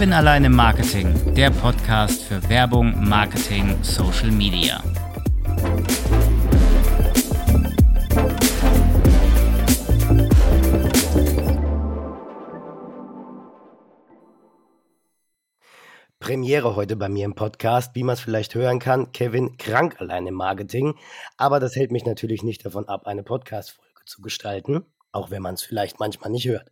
Kevin 0.00 0.14
allein 0.14 0.44
im 0.44 0.56
Marketing, 0.56 1.34
der 1.34 1.50
Podcast 1.50 2.22
für 2.22 2.48
Werbung, 2.48 3.06
Marketing, 3.06 3.76
Social 3.84 4.30
Media. 4.30 4.82
Premiere 16.18 16.76
heute 16.76 16.96
bei 16.96 17.10
mir 17.10 17.26
im 17.26 17.34
Podcast, 17.34 17.94
wie 17.94 18.02
man 18.02 18.14
es 18.14 18.20
vielleicht 18.20 18.54
hören 18.54 18.78
kann, 18.78 19.12
Kevin 19.12 19.58
krank 19.58 20.00
allein 20.00 20.26
im 20.26 20.32
Marketing. 20.32 20.94
Aber 21.36 21.60
das 21.60 21.76
hält 21.76 21.92
mich 21.92 22.06
natürlich 22.06 22.42
nicht 22.42 22.64
davon 22.64 22.88
ab, 22.88 23.06
eine 23.06 23.22
Podcast-Folge 23.22 24.06
zu 24.06 24.22
gestalten, 24.22 24.86
auch 25.12 25.30
wenn 25.30 25.42
man 25.42 25.56
es 25.56 25.62
vielleicht 25.62 26.00
manchmal 26.00 26.30
nicht 26.30 26.48
hört. 26.48 26.70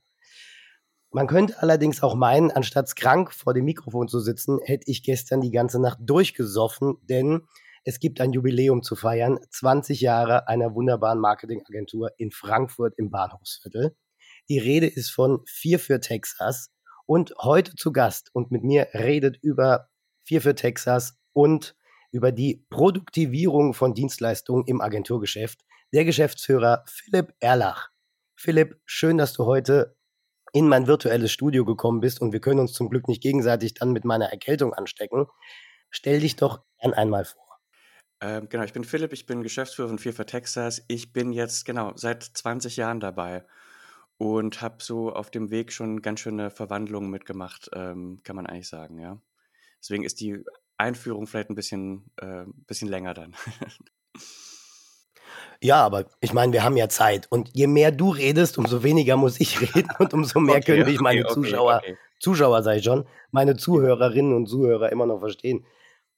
Man 1.11 1.27
könnte 1.27 1.63
allerdings 1.63 2.03
auch 2.03 2.15
meinen, 2.15 2.51
anstatt 2.51 2.95
krank 2.95 3.33
vor 3.33 3.55
dem 3.55 3.65
Mikrofon 3.65 4.09
zu 4.09 4.21
sitzen, 4.21 4.59
hätte 4.63 4.91
ich 4.91 5.03
gestern 5.03 5.41
die 5.41 5.51
ganze 5.51 5.81
Nacht 5.81 5.99
durchgesoffen, 6.03 6.97
denn 7.03 7.47
es 7.85 7.99
gibt 7.99 8.21
ein 8.21 8.33
Jubiläum 8.33 8.83
zu 8.83 8.95
feiern, 8.95 9.39
20 9.51 10.03
Jahre 10.03 10.49
einer 10.49 10.75
wunderbaren 10.75 11.19
Marketingagentur 11.19 12.11
in 12.19 12.31
Frankfurt 12.31 12.93
im 12.99 13.11
Bahnhofsviertel. 13.11 13.97
Die 14.51 14.59
Rede 14.59 14.87
ist 14.87 15.09
von 15.09 15.41
Vier 15.47 15.79
für 15.79 16.01
Texas 16.01 16.71
und 17.07 17.33
heute 17.41 17.75
zu 17.75 17.93
Gast 17.93 18.29
und 18.35 18.51
mit 18.51 18.63
mir 18.63 18.89
redet 18.93 19.39
über 19.43 19.89
Vier 20.25 20.43
für 20.43 20.55
Texas 20.55 21.19
und 21.33 21.75
über 22.13 22.33
die 22.33 22.67
Produktivierung 22.69 23.73
von 23.73 23.95
Dienstleistungen 23.95 24.65
im 24.67 24.83
Agenturgeschäft 24.83 25.65
der 25.95 26.05
Geschäftsführer 26.05 26.85
Philipp 26.87 27.33
Erlach. 27.41 27.89
Philipp, 28.37 28.79
schön, 28.85 29.17
dass 29.17 29.33
du 29.33 29.47
heute 29.47 29.98
in 30.59 30.67
mein 30.67 30.89
virtuelles 30.89 31.31
Studio 31.31 31.65
gekommen 31.65 32.01
bist 32.01 32.21
und 32.21 32.33
wir 32.33 32.41
können 32.41 32.59
uns 32.59 32.73
zum 32.73 32.91
Glück 32.91 33.07
nicht 33.07 33.23
gegenseitig 33.23 33.75
dann 33.75 33.93
mit 33.93 34.05
meiner 34.05 34.27
Erkältung 34.27 34.75
anstecken. 34.75 35.27
Stell 35.89 36.19
dich 36.19 36.35
doch 36.35 36.65
gern 36.81 36.95
einmal 36.95 37.25
vor. 37.25 37.61
Ähm, 38.21 38.49
genau, 38.49 38.65
ich 38.65 38.73
bin 38.73 38.83
Philipp, 38.83 39.13
ich 39.13 39.25
bin 39.25 39.45
Geschäftsführer 39.45 39.87
von 39.87 39.99
für 40.01 40.27
Texas. 40.27 40.85
Ich 40.89 41.13
bin 41.13 41.31
jetzt 41.33 41.65
genau 41.65 41.93
seit 41.95 42.25
20 42.25 42.77
Jahren 42.77 42.99
dabei 42.99 43.47
und 44.17 44.61
habe 44.61 44.83
so 44.83 45.13
auf 45.13 45.31
dem 45.31 45.53
Weg 45.53 45.73
schon 45.73 46.03
ganz 46.03 46.19
schöne 46.19 46.51
Verwandlungen 46.51 47.09
mitgemacht, 47.09 47.71
ähm, 47.75 48.19
kann 48.25 48.35
man 48.35 48.47
eigentlich 48.47 48.69
sagen, 48.69 48.99
ja. 48.99 49.23
Deswegen 49.81 50.03
ist 50.03 50.19
die 50.19 50.43
Einführung 50.77 51.29
vielleicht 51.29 51.51
ein 51.51 51.55
bisschen, 51.55 52.11
äh, 52.17 52.47
bisschen 52.67 52.89
länger 52.89 53.15
dann. 53.15 53.37
Ja, 55.61 55.85
aber 55.85 56.05
ich 56.21 56.33
meine, 56.33 56.53
wir 56.53 56.63
haben 56.65 56.77
ja 56.77 56.89
Zeit. 56.89 57.27
Und 57.31 57.51
je 57.53 57.67
mehr 57.67 57.91
du 57.91 58.11
redest, 58.11 58.59
umso 58.59 58.83
weniger 58.83 59.17
muss 59.17 59.41
ich 59.41 59.61
reden 59.75 59.91
und 59.99 60.15
umso 60.15 60.41
mehr 60.41 60.57
okay, 60.57 60.77
können 60.77 60.87
mich 60.87 61.01
meine 61.01 61.25
okay, 61.25 61.35
Zuschauer, 61.35 61.81
okay. 61.83 61.97
Zuschauer 62.21 62.67
ich 62.67 62.85
schon, 62.85 63.07
meine 63.31 63.57
Zuhörerinnen 63.57 64.35
und 64.35 64.47
Zuhörer 64.47 64.91
immer 64.91 65.07
noch 65.07 65.21
verstehen. 65.21 65.65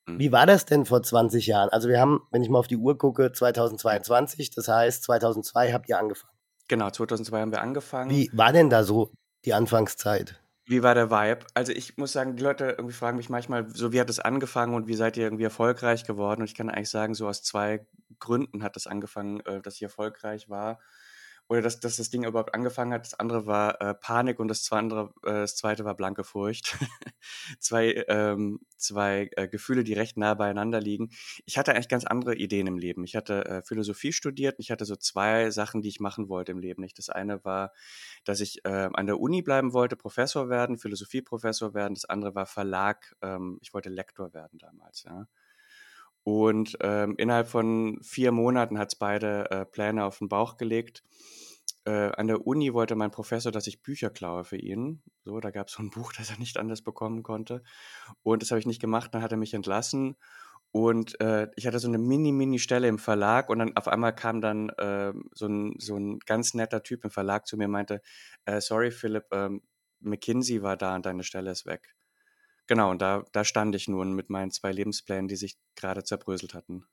Mhm. 0.07 0.19
Wie 0.19 0.33
war 0.33 0.47
das 0.47 0.65
denn 0.65 0.87
vor 0.87 1.03
20 1.03 1.47
Jahren? 1.47 1.69
Also 1.71 1.89
wir 1.89 2.01
haben, 2.01 2.23
wenn 2.31 2.43
ich 2.43 2.49
mal 2.49 2.59
auf 2.59 2.69
die 2.69 2.77
Uhr 2.77 2.97
gucke, 2.99 3.33
2022, 3.33 4.51
das 4.51 4.69
heißt 4.69 5.03
2002 5.05 5.73
habt 5.73 5.89
ihr 5.89 5.99
angefangen. 5.99 6.33
Genau, 6.69 6.91
2002 6.91 7.41
haben 7.41 7.53
wir 7.53 7.61
angefangen. 7.61 8.11
Wie 8.11 8.31
war 8.33 8.53
denn 8.53 8.71
da 8.71 8.85
so 8.85 9.11
die 9.45 9.55
Anfangszeit? 9.55 10.41
Wie 10.67 10.85
war 10.85 10.95
der 10.95 11.11
Vibe? 11.11 11.45
Also 11.55 11.73
ich 11.73 11.97
muss 11.97 12.13
sagen, 12.13 12.37
die 12.37 12.43
Leute 12.45 12.77
irgendwie 12.79 12.95
fragen 12.95 13.17
mich 13.17 13.29
manchmal, 13.29 13.69
so 13.75 13.93
wie 13.93 14.01
hat 14.01 14.09
es 14.09 14.21
angefangen 14.21 14.75
und 14.75 14.87
wie 14.87 14.95
seid 14.95 15.17
ihr 15.17 15.25
irgendwie 15.25 15.43
erfolgreich 15.43 16.05
geworden? 16.05 16.43
Und 16.43 16.49
ich 16.49 16.55
kann 16.55 16.71
eigentlich 16.71 16.91
sagen, 16.91 17.15
so 17.15 17.27
aus 17.27 17.43
zwei 17.43 17.85
Gründen 18.21 18.63
hat 18.63 18.77
es 18.77 18.87
angefangen, 18.87 19.41
äh, 19.41 19.61
dass 19.61 19.77
ich 19.77 19.83
erfolgreich 19.83 20.49
war 20.49 20.79
oder 21.51 21.63
dass, 21.63 21.81
dass 21.81 21.97
das 21.97 22.11
Ding 22.11 22.25
überhaupt 22.25 22.55
angefangen 22.55 22.93
hat. 22.93 23.05
Das 23.05 23.19
andere 23.19 23.45
war 23.45 23.81
äh, 23.81 23.93
Panik 23.93 24.39
und 24.39 24.47
das, 24.47 24.71
andere, 24.71 25.13
äh, 25.25 25.33
das 25.33 25.57
zweite 25.57 25.85
war 25.85 25.97
blanke 25.97 26.23
Furcht. 26.23 26.79
zwei 27.59 28.05
ähm, 28.07 28.61
zwei 28.77 29.29
äh, 29.37 29.49
Gefühle, 29.49 29.83
die 29.83 29.95
recht 29.95 30.17
nah 30.17 30.35
beieinander 30.35 30.81
liegen. 30.81 31.11
Ich 31.47 31.59
hatte 31.59 31.75
eigentlich 31.75 31.89
ganz 31.89 32.05
andere 32.05 32.37
Ideen 32.37 32.69
im 32.69 32.79
Leben. 32.79 33.03
Ich 33.03 33.17
hatte 33.17 33.45
äh, 33.47 33.63
Philosophie 33.63 34.13
studiert 34.13 34.59
und 34.59 34.63
ich 34.63 34.71
hatte 34.71 34.85
so 34.85 34.95
zwei 34.95 35.51
Sachen, 35.51 35.83
die 35.83 35.89
ich 35.89 35.99
machen 35.99 36.29
wollte 36.29 36.53
im 36.53 36.61
Leben. 36.61 36.83
Nicht? 36.83 36.99
Das 36.99 37.09
eine 37.09 37.45
war, 37.45 37.73
dass 38.25 38.39
ich 38.39 38.65
äh, 38.65 38.89
an 38.93 39.07
der 39.07 39.19
Uni 39.19 39.43
bleiben 39.43 39.73
wollte, 39.73 39.97
Professor 39.97 40.49
werden, 40.51 40.79
Philosophieprofessor 40.79 41.75
werden. 41.75 41.95
Das 41.95 42.05
andere 42.05 42.37
war 42.37 42.47
Verlag. 42.47 43.17
Ähm, 43.23 43.59
ich 43.61 43.75
wollte 43.75 43.89
Lektor 43.89 44.33
werden 44.35 44.61
damals. 44.61 45.03
Ja. 45.03 45.27
Und 46.23 46.77
ähm, 46.83 47.15
innerhalb 47.17 47.49
von 47.49 47.99
vier 48.03 48.33
Monaten 48.33 48.79
hat 48.79 48.93
es 48.93 48.99
beide 48.99 49.51
äh, 49.51 49.65
Pläne 49.65 50.05
auf 50.05 50.19
den 50.19 50.29
Bauch 50.29 50.57
gelegt 50.57 51.03
äh, 51.85 52.13
an 52.17 52.27
der 52.27 52.47
Uni 52.47 52.75
wollte 52.75 52.95
mein 52.95 53.11
Professor, 53.11 53.53
dass 53.53 53.67
ich 53.67 53.83
Bücher 53.83 54.11
klaue 54.11 54.45
für 54.45 54.57
ihn. 54.57 55.03
So, 55.25 55.41
da 55.41 55.51
gab 55.51 55.69
es 55.69 55.75
so 55.75 55.83
ein 55.83 55.91
Buch, 55.91 56.13
das 56.19 56.31
er 56.31 56.39
nicht 56.39 56.59
anders 56.59 56.83
bekommen 56.83 57.23
konnte. 57.23 57.63
Und 58.23 58.43
das 58.43 58.51
habe 58.51 58.61
ich 58.61 58.67
nicht 58.67 58.81
gemacht, 58.81 59.15
dann 59.15 59.23
hat 59.23 59.33
er 59.33 59.39
mich 59.39 59.55
entlassen. 59.55 60.17
Und 60.73 61.21
äh, 61.21 61.49
ich 61.57 61.67
hatte 61.67 61.81
so 61.81 61.89
eine 61.89 61.99
mini-mini-Stelle 61.99 62.87
im 62.87 62.99
Verlag 62.99 63.51
und 63.51 63.59
dann 63.59 63.77
auf 63.77 63.89
einmal 63.89 64.15
kam 64.15 64.41
dann 64.41 64.69
äh, 64.71 65.13
so, 65.33 65.47
ein, 65.47 65.75
so 65.79 65.97
ein 65.97 66.21
ganz 66.21 66.55
netter 66.55 66.85
Typ 66.85 67.05
im 67.05 67.11
Verlag 67.11 67.47
zu 67.47 67.57
mir 67.57 67.65
und 67.65 67.73
meinte, 67.73 68.03
äh, 68.45 68.61
sorry 68.61 68.93
Philipp, 68.93 69.25
ähm, 69.33 69.63
McKinsey 69.99 70.63
war 70.63 70.77
da 70.77 70.95
und 70.95 71.07
deine 71.07 71.25
Stelle 71.25 71.51
ist 71.51 71.67
weg. 71.67 71.97
Genau, 72.71 72.93
und 72.93 73.03
da, 73.03 73.25
da 73.33 73.43
stand 73.43 73.75
ich 73.75 73.89
nun 73.89 74.13
mit 74.13 74.31
meinen 74.31 74.53
zwei 74.53 74.71
Lebensplänen, 74.71 75.27
die 75.27 75.35
sich 75.35 75.59
gerade 75.75 76.05
zerbröselt 76.05 76.55
hatten. 76.55 76.85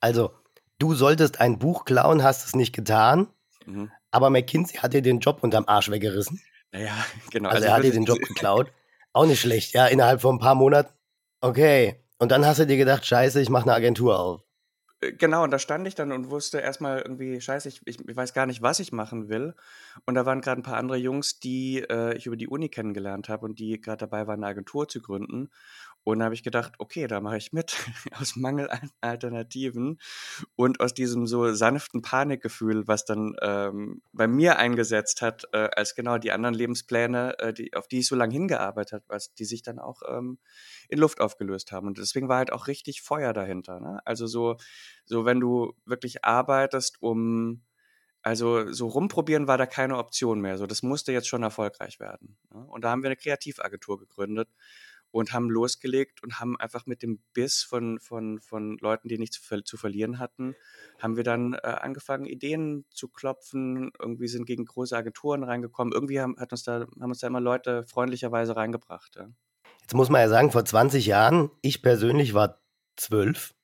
Also, 0.00 0.32
du 0.80 0.94
solltest 0.94 1.40
ein 1.40 1.60
Buch 1.60 1.84
klauen, 1.84 2.24
hast 2.24 2.44
es 2.44 2.56
nicht 2.56 2.74
getan. 2.74 3.28
Mhm. 3.64 3.92
Aber 4.10 4.28
McKinsey 4.28 4.78
hat 4.78 4.92
dir 4.92 5.02
den 5.02 5.20
Job 5.20 5.44
unterm 5.44 5.66
Arsch 5.68 5.88
weggerissen. 5.88 6.42
Naja, 6.72 6.96
genau. 7.30 7.50
Also, 7.50 7.58
also 7.58 7.68
er 7.68 7.76
hat 7.76 7.84
dir 7.84 7.92
den 7.92 8.06
Job 8.06 8.18
geklaut. 8.18 8.72
Auch 9.12 9.26
nicht 9.26 9.40
schlecht, 9.40 9.72
ja, 9.72 9.86
innerhalb 9.86 10.20
von 10.20 10.34
ein 10.34 10.40
paar 10.40 10.56
Monaten. 10.56 10.92
Okay. 11.40 12.02
Und 12.18 12.32
dann 12.32 12.44
hast 12.44 12.58
du 12.58 12.66
dir 12.66 12.76
gedacht, 12.76 13.06
scheiße, 13.06 13.40
ich 13.40 13.50
mache 13.50 13.66
eine 13.66 13.74
Agentur 13.74 14.18
auf. 14.18 14.42
Äh, 15.04 15.12
genau, 15.12 15.44
und 15.44 15.50
da 15.50 15.58
stand 15.58 15.86
ich 15.86 15.94
dann 15.94 16.12
und 16.12 16.30
wusste 16.30 16.58
erstmal 16.60 17.00
irgendwie, 17.00 17.40
scheiße, 17.40 17.68
ich, 17.68 17.80
ich, 17.84 17.98
ich, 18.08 18.16
weiß 18.16 18.34
gar 18.34 18.46
nicht, 18.46 18.62
was 18.62 18.80
ich 18.80 18.92
machen 18.92 19.28
will. 19.28 19.54
Und 20.06 20.14
da 20.14 20.26
waren 20.26 20.40
gerade 20.40 20.60
ein 20.60 20.64
paar 20.64 20.76
andere 20.76 20.96
Jungs, 20.96 21.40
die 21.40 21.78
äh, 21.88 22.16
ich 22.16 22.26
über 22.26 22.36
die 22.36 22.48
Uni 22.48 22.68
kennengelernt 22.68 23.28
habe 23.28 23.46
und 23.46 23.58
die 23.58 23.80
gerade 23.80 23.98
dabei 23.98 24.26
waren, 24.26 24.42
eine 24.42 24.46
Agentur 24.48 24.88
zu 24.88 25.00
gründen. 25.00 25.50
Und 26.04 26.18
da 26.18 26.26
habe 26.26 26.34
ich 26.34 26.42
gedacht, 26.42 26.74
okay, 26.78 27.06
da 27.06 27.20
mache 27.20 27.38
ich 27.38 27.52
mit, 27.52 27.76
aus 28.12 28.36
Mangel 28.36 28.70
an 28.70 28.90
Alternativen 29.00 29.98
und 30.54 30.80
aus 30.80 30.92
diesem 30.92 31.26
so 31.26 31.52
sanften 31.54 32.02
Panikgefühl, 32.02 32.86
was 32.86 33.06
dann 33.06 33.34
ähm, 33.40 34.02
bei 34.12 34.28
mir 34.28 34.58
eingesetzt 34.58 35.22
hat, 35.22 35.44
äh, 35.52 35.70
als 35.74 35.94
genau 35.94 36.18
die 36.18 36.30
anderen 36.30 36.54
Lebenspläne, 36.54 37.38
äh, 37.38 37.52
die, 37.54 37.74
auf 37.74 37.88
die 37.88 38.00
ich 38.00 38.06
so 38.06 38.16
lange 38.16 38.34
hingearbeitet 38.34 39.02
habe, 39.08 39.18
die 39.38 39.44
sich 39.46 39.62
dann 39.62 39.78
auch 39.78 40.02
ähm, 40.06 40.38
in 40.88 40.98
Luft 40.98 41.20
aufgelöst 41.20 41.72
haben. 41.72 41.86
Und 41.86 41.98
deswegen 41.98 42.28
war 42.28 42.36
halt 42.36 42.52
auch 42.52 42.66
richtig 42.66 43.00
Feuer 43.00 43.32
dahinter. 43.32 43.80
Ne? 43.80 44.00
Also 44.04 44.26
so, 44.26 44.56
so, 45.06 45.24
wenn 45.24 45.40
du 45.40 45.72
wirklich 45.86 46.24
arbeitest, 46.24 47.00
um 47.00 47.62
also 48.20 48.72
so 48.72 48.86
rumprobieren 48.88 49.48
war 49.48 49.58
da 49.58 49.66
keine 49.66 49.98
Option 49.98 50.40
mehr. 50.40 50.56
So, 50.56 50.66
das 50.66 50.82
musste 50.82 51.12
jetzt 51.12 51.28
schon 51.28 51.42
erfolgreich 51.42 52.00
werden. 52.00 52.38
Ne? 52.50 52.64
Und 52.64 52.82
da 52.82 52.90
haben 52.90 53.02
wir 53.02 53.08
eine 53.08 53.16
Kreativagentur 53.16 53.98
gegründet 53.98 54.48
und 55.14 55.32
haben 55.32 55.48
losgelegt 55.48 56.24
und 56.24 56.40
haben 56.40 56.58
einfach 56.58 56.86
mit 56.86 57.00
dem 57.00 57.20
Biss 57.34 57.62
von, 57.62 58.00
von, 58.00 58.40
von 58.40 58.76
Leuten, 58.80 59.06
die 59.06 59.16
nichts 59.16 59.40
zu, 59.40 59.62
zu 59.62 59.76
verlieren 59.76 60.18
hatten, 60.18 60.56
haben 60.98 61.16
wir 61.16 61.22
dann 61.22 61.54
äh, 61.54 61.58
angefangen, 61.58 62.26
Ideen 62.26 62.84
zu 62.90 63.06
klopfen. 63.06 63.92
Irgendwie 64.00 64.26
sind 64.26 64.44
gegen 64.44 64.64
große 64.64 64.96
Agenturen 64.96 65.44
reingekommen. 65.44 65.92
Irgendwie 65.92 66.20
haben, 66.20 66.36
hat 66.40 66.50
uns 66.50 66.64
da, 66.64 66.80
haben 66.80 67.10
uns 67.10 67.20
da 67.20 67.28
immer 67.28 67.40
Leute 67.40 67.84
freundlicherweise 67.84 68.56
reingebracht. 68.56 69.14
Ja. 69.14 69.28
Jetzt 69.82 69.94
muss 69.94 70.08
man 70.08 70.20
ja 70.20 70.28
sagen, 70.28 70.50
vor 70.50 70.64
20 70.64 71.06
Jahren, 71.06 71.52
ich 71.62 71.80
persönlich 71.80 72.34
war 72.34 72.60
zwölf, 72.96 73.54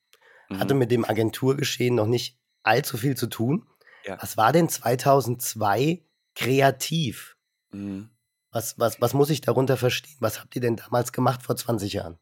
mhm. 0.51 0.61
hatte 0.61 0.75
mit 0.75 0.93
dem 0.93 1.05
Agenturgeschehen 1.05 1.97
noch 1.97 2.07
nicht 2.07 2.39
allzu 2.63 2.97
viel 2.97 3.17
zu 3.17 3.27
tun. 3.27 3.67
Ja. 4.05 4.19
Was 4.21 4.37
war 4.37 4.53
denn 4.53 4.69
2002 4.69 6.05
kreativ? 6.37 7.37
Mhm. 7.73 8.11
Was, 8.53 8.79
was, 8.79 9.01
was 9.01 9.15
muss 9.15 9.31
ich 9.31 9.41
darunter 9.41 9.77
verstehen? 9.77 10.17
Was 10.21 10.41
habt 10.41 10.55
ihr 10.57 10.63
denn 10.63 10.77
damals 10.77 11.13
gemacht 11.13 11.43
vor 11.43 11.57
20 11.57 11.93
Jahren? 11.93 12.19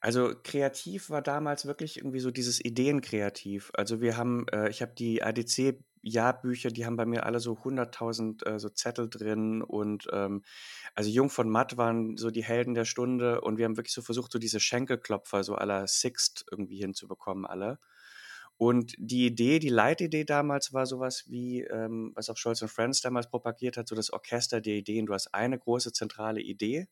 Also 0.00 0.32
kreativ 0.42 1.10
war 1.10 1.22
damals 1.22 1.66
wirklich 1.66 1.98
irgendwie 1.98 2.20
so 2.20 2.30
dieses 2.30 2.64
Ideenkreativ. 2.64 3.70
Also 3.74 4.00
wir 4.00 4.16
haben, 4.16 4.46
äh, 4.48 4.70
ich 4.70 4.82
habe 4.82 4.92
die 4.94 5.22
ADC 5.22 5.78
Jahrbücher, 6.02 6.70
die 6.70 6.86
haben 6.86 6.96
bei 6.96 7.04
mir 7.04 7.26
alle 7.26 7.40
so 7.40 7.52
100.000 7.52 8.46
äh, 8.46 8.58
so 8.58 8.70
Zettel 8.70 9.10
drin 9.10 9.62
und 9.62 10.06
ähm, 10.12 10.42
also 10.94 11.10
Jung 11.10 11.28
von 11.28 11.50
Matt 11.50 11.76
waren 11.76 12.16
so 12.16 12.30
die 12.30 12.44
Helden 12.44 12.74
der 12.74 12.86
Stunde 12.86 13.40
und 13.42 13.58
wir 13.58 13.66
haben 13.66 13.76
wirklich 13.76 13.92
so 13.92 14.02
versucht, 14.02 14.32
so 14.32 14.38
diese 14.38 14.60
Schenkelklopfer 14.60 15.44
so 15.44 15.56
aller 15.56 15.86
Sixt 15.86 16.46
irgendwie 16.50 16.78
hinzubekommen 16.78 17.44
alle. 17.44 17.78
Und 18.60 18.94
die 18.98 19.24
Idee, 19.24 19.58
die 19.58 19.70
Leitidee 19.70 20.24
damals 20.24 20.74
war 20.74 20.84
sowas 20.84 21.24
wie, 21.28 21.62
ähm, 21.62 22.12
was 22.14 22.28
auch 22.28 22.36
Scholz 22.36 22.60
und 22.60 22.68
Friends 22.68 23.00
damals 23.00 23.30
propagiert 23.30 23.78
hat, 23.78 23.88
so 23.88 23.96
das 23.96 24.12
Orchester 24.12 24.60
der 24.60 24.74
Ideen. 24.74 25.06
Du 25.06 25.14
hast 25.14 25.32
eine 25.32 25.58
große 25.58 25.94
zentrale 25.94 26.42
Idee 26.42 26.86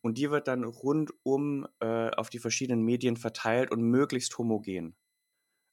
und 0.00 0.16
die 0.16 0.30
wird 0.30 0.48
dann 0.48 0.64
rundum 0.64 1.68
äh, 1.80 2.08
auf 2.12 2.30
die 2.30 2.38
verschiedenen 2.38 2.82
Medien 2.82 3.18
verteilt 3.18 3.72
und 3.72 3.82
möglichst 3.82 4.38
homogen. 4.38 4.96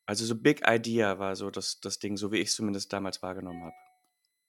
Also 0.06 0.26
so 0.26 0.36
Big 0.36 0.62
Idea 0.68 1.20
war 1.20 1.38
so 1.38 1.50
das, 1.50 1.80
das 1.80 2.00
Ding, 2.00 2.18
so 2.18 2.34
wie 2.34 2.40
ich 2.40 2.50
es 2.50 2.56
zumindest 2.56 2.92
damals 2.92 3.22
wahrgenommen 3.22 3.64
habe. 3.64 3.76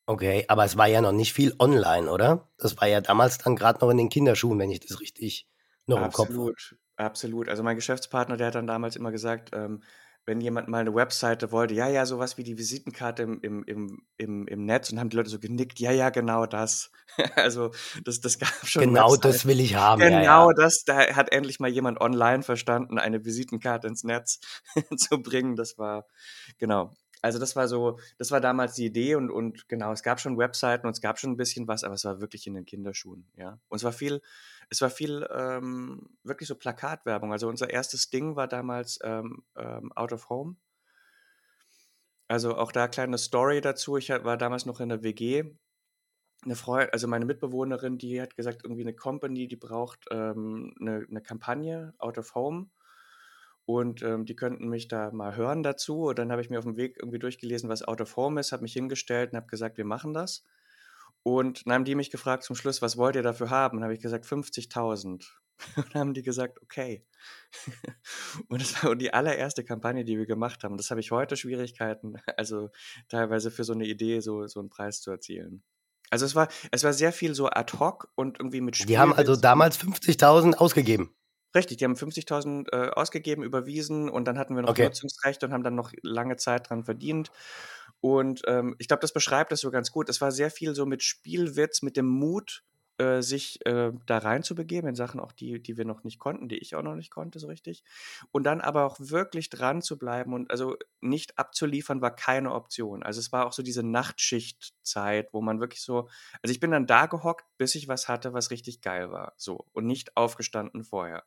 Okay, 0.07 0.45
aber 0.49 0.65
es 0.65 0.77
war 0.77 0.89
ja 0.89 1.01
noch 1.01 1.13
nicht 1.13 1.35
viel 1.35 1.55
online, 1.61 2.11
oder? 2.11 2.51
Das 2.59 2.77
war 2.81 2.89
ja 2.89 3.01
damals 3.01 3.39
dann 3.39 3.55
gerade 3.55 3.79
noch 3.79 3.91
in 3.91 3.99
den 3.99 4.09
Kinderschuhen, 4.09 4.59
wenn 4.59 4.73
ich 4.73 4.81
das 4.81 5.01
richtig 5.01 5.47
noch 5.87 5.99
im 5.99 6.11
Kopf 6.11 6.31
habe. 6.31 6.51
Absolut, 6.51 6.77
absolut. 6.97 7.49
Also 7.49 7.63
mein 7.63 7.77
Geschäftspartner, 7.77 8.37
der 8.37 8.49
hat 8.49 8.57
dann 8.57 8.67
damals 8.67 8.97
immer 8.97 9.13
gesagt, 9.13 9.51
ähm, 9.55 9.85
wenn 10.27 10.41
jemand 10.41 10.69
mal 10.69 10.79
eine 10.79 10.95
Webseite 10.95 11.53
wollte, 11.53 11.75
ja, 11.75 11.89
ja, 11.89 12.07
sowas 12.07 12.39
wie 12.39 12.45
die 12.45 12.57
Visitenkarte 12.57 13.23
im, 13.23 13.41
im, 13.43 13.65
im, 13.65 14.03
im, 14.17 14.47
im 14.47 14.65
Netz 14.65 14.91
und 14.91 14.99
haben 14.99 15.11
die 15.11 15.17
Leute 15.17 15.29
so 15.29 15.39
genickt, 15.39 15.79
ja, 15.81 15.91
ja, 15.91 16.11
genau 16.11 16.47
das. 16.47 16.91
also 17.37 17.73
das, 18.05 18.21
das 18.21 18.39
gab 18.39 18.49
schon 18.65 18.83
Genau 18.83 19.13
Webseiten. 19.13 19.33
das 19.33 19.47
will 19.47 19.61
ich 19.61 19.75
haben, 19.75 20.01
ja, 20.01 20.09
Genau 20.09 20.51
ja. 20.51 20.55
das, 20.57 20.85
da 20.85 21.15
hat 21.15 21.33
endlich 21.33 21.61
mal 21.61 21.71
jemand 21.71 22.01
online 22.01 22.43
verstanden, 22.43 22.99
eine 22.99 23.25
Visitenkarte 23.25 23.87
ins 23.87 24.05
Netz 24.05 24.41
zu 24.97 25.21
bringen. 25.21 25.57
Das 25.57 25.77
war, 25.77 26.07
genau. 26.59 26.95
Also 27.25 27.39
das 27.39 27.57
war 27.57 27.69
so, 27.69 27.99
das 28.19 28.31
war 28.33 28.43
damals 28.43 28.75
die 28.75 28.85
Idee 28.85 29.15
und, 29.15 29.31
und 29.31 29.67
genau, 29.67 29.93
es 29.93 30.03
gab 30.03 30.21
schon 30.21 30.37
Webseiten 30.37 30.87
und 30.87 30.93
es 30.93 31.01
gab 31.01 31.19
schon 31.19 31.31
ein 31.31 31.39
bisschen 31.39 31.67
was, 31.67 31.83
aber 31.83 31.95
es 31.95 32.05
war 32.05 32.21
wirklich 32.21 32.47
in 32.47 32.53
den 32.53 32.67
Kinderschuhen, 32.67 33.27
ja. 33.35 33.59
Und 33.69 33.77
es 33.79 33.83
war 33.83 33.93
viel, 33.93 34.21
es 34.69 34.83
war 34.83 34.91
viel 34.91 35.27
ähm, 35.35 36.11
wirklich 36.23 36.47
so 36.49 36.55
Plakatwerbung. 36.55 37.33
Also 37.33 37.49
unser 37.49 37.71
erstes 37.71 38.11
Ding 38.11 38.37
war 38.37 38.47
damals 38.47 38.99
ähm, 39.03 39.43
ähm, 39.57 39.91
Out 39.95 40.13
of 40.13 40.29
Home. 40.29 40.57
Also 42.29 42.59
auch 42.59 42.73
da 42.73 42.89
kleine 42.89 43.17
Story 43.17 43.63
dazu. 43.63 43.97
Ich 43.97 44.11
war 44.11 44.37
damals 44.37 44.67
noch 44.67 44.81
in 44.81 44.91
der 44.91 45.03
WG. 45.03 45.45
Eine 46.45 46.57
Freundin, 46.57 46.91
also 46.93 47.09
meine 47.09 47.25
Mitbewohnerin, 47.25 47.97
die 47.97 48.21
hat 48.21 48.37
gesagt, 48.37 48.65
irgendwie 48.65 48.83
eine 48.83 48.95
Company, 48.95 49.49
die 49.49 49.57
braucht 49.57 50.05
ähm, 50.11 50.75
eine, 50.79 51.07
eine 51.09 51.23
Kampagne, 51.23 51.95
Out 51.97 52.19
of 52.19 52.35
Home. 52.35 52.67
Und 53.67 54.03
ähm, 54.03 54.27
die 54.27 54.37
könnten 54.37 54.69
mich 54.69 54.89
da 54.89 55.11
mal 55.11 55.37
hören 55.37 55.63
dazu. 55.63 56.05
Und 56.05 56.19
dann 56.19 56.31
habe 56.31 56.43
ich 56.43 56.51
mir 56.51 56.59
auf 56.59 56.65
dem 56.65 56.77
Weg 56.77 56.99
irgendwie 56.99 57.19
durchgelesen, 57.19 57.69
was 57.69 57.83
Out 57.83 58.01
of 58.01 58.17
Home 58.17 58.41
ist, 58.41 58.53
habe 58.53 58.63
mich 58.63 58.75
hingestellt 58.75 59.33
und 59.33 59.37
habe 59.37 59.47
gesagt, 59.47 59.79
wir 59.79 59.87
machen 59.87 60.13
das. 60.13 60.45
Und 61.23 61.67
dann 61.67 61.73
haben 61.73 61.85
die 61.85 61.95
mich 61.95 62.11
gefragt 62.11 62.45
zum 62.45 62.55
Schluss, 62.55 62.83
was 62.83 62.99
wollt 62.99 63.17
ihr 63.17 63.23
dafür 63.23 63.49
haben? 63.49 63.77
Und 63.77 63.81
dann 63.81 63.85
habe 63.85 63.95
ich 63.95 64.03
gesagt, 64.03 64.27
50.000. 64.27 65.25
Und 65.77 65.95
dann 65.95 66.01
haben 66.01 66.15
die 66.15 66.23
gesagt, 66.23 66.61
okay. 66.63 67.07
und 68.49 68.61
das 68.61 68.83
war 68.83 68.97
die 68.97 69.15
allererste 69.15 69.63
Kampagne, 69.63 70.05
die 70.05 70.19
wir 70.19 70.27
gemacht 70.27 70.65
haben. 70.65 70.77
Das 70.77 70.91
habe 70.91 70.99
ich 70.99 71.13
heute 71.13 71.37
Schwierigkeiten, 71.37 72.17
also 72.37 72.71
teilweise 73.09 73.53
für 73.53 73.63
so 73.63 73.73
eine 73.73 73.87
Idee 73.87 74.19
so, 74.19 74.49
so 74.49 74.59
einen 74.59 74.69
Preis 74.69 75.01
zu 75.01 75.13
erzielen. 75.13 75.63
Also 76.11 76.27
es 76.27 76.35
war, 76.35 76.49
es 76.73 76.83
war 76.83 76.93
sehr 76.93 77.13
viel 77.13 77.37
so 77.37 77.49
ad 77.49 77.79
hoc 77.79 78.11
und 78.17 78.41
irgendwie 78.41 78.61
mit 78.61 78.89
Die 78.89 78.99
haben 78.99 79.15
also 79.15 79.37
damals 79.37 79.79
50.000 79.79 80.55
ausgegeben. 80.57 81.15
Richtig, 81.55 81.77
die 81.79 81.85
haben 81.85 81.97
50.000 81.97 82.69
äh, 82.73 82.91
ausgegeben, 82.91 83.45
überwiesen 83.45 84.09
und 84.09 84.25
dann 84.27 84.39
hatten 84.39 84.57
wir 84.57 84.63
noch 84.63 84.77
Okay. 84.77 84.79
Nutzungsrechte 84.79 85.47
und 85.47 85.53
haben 85.53 85.63
dann 85.63 85.75
noch 85.77 85.93
lange 86.03 86.37
Zeit 86.37 86.69
dran 86.69 86.85
verdient. 86.85 87.31
Und 88.01 88.43
ähm, 88.47 88.75
ich 88.79 88.89
glaube, 88.89 89.01
das 89.01 89.13
beschreibt 89.13 89.53
das 89.53 89.61
so 89.61 89.71
ganz 89.71 89.91
gut. 89.93 90.09
Es 90.09 90.21
war 90.21 90.33
sehr 90.33 90.51
viel 90.51 90.75
so 90.75 90.87
mit 90.87 91.03
Spielwitz, 91.03 91.83
mit 91.83 91.97
dem 91.97 92.07
Mut, 92.07 92.65
äh, 92.99 93.23
sich 93.23 93.65
äh, 93.67 93.93
da 94.07 94.19
reinzubegeben 94.19 94.89
in 94.91 94.95
Sachen 94.95 95.19
auch 95.21 95.33
die, 95.33 95.61
die 95.63 95.77
wir 95.77 95.85
noch 95.85 96.05
nicht 96.05 96.19
konnten, 96.21 96.49
die 96.49 96.59
ich 96.59 96.77
auch 96.77 96.83
noch 96.83 96.95
nicht 96.95 97.11
konnte 97.11 97.39
so 97.41 97.47
richtig. 97.49 97.83
Und 98.31 98.45
dann 98.45 98.61
aber 98.61 98.85
auch 98.85 98.97
wirklich 99.01 99.49
dran 99.51 99.83
zu 99.83 99.99
bleiben 99.99 100.33
und 100.35 100.51
also 100.51 100.77
nicht 101.01 101.39
abzuliefern 101.39 102.01
war 102.03 102.15
keine 102.15 102.53
Option. 102.53 103.03
Also 103.03 103.21
es 103.21 103.33
war 103.33 103.47
auch 103.47 103.53
so 103.53 103.63
diese 103.63 103.83
Nachtschichtzeit, 103.83 105.29
wo 105.33 105.41
man 105.43 105.61
wirklich 105.61 105.83
so, 105.83 106.09
also 106.43 106.53
ich 106.53 106.61
bin 106.61 106.71
dann 106.71 106.87
da 106.87 107.07
gehockt, 107.07 107.47
bis 107.59 107.75
ich 107.75 107.89
was 107.89 108.09
hatte, 108.09 108.33
was 108.33 108.51
richtig 108.51 108.81
geil 108.81 109.11
war, 109.11 109.35
so 109.37 109.67
und 109.73 109.87
nicht 109.87 110.17
aufgestanden 110.17 110.85
vorher. 110.85 111.25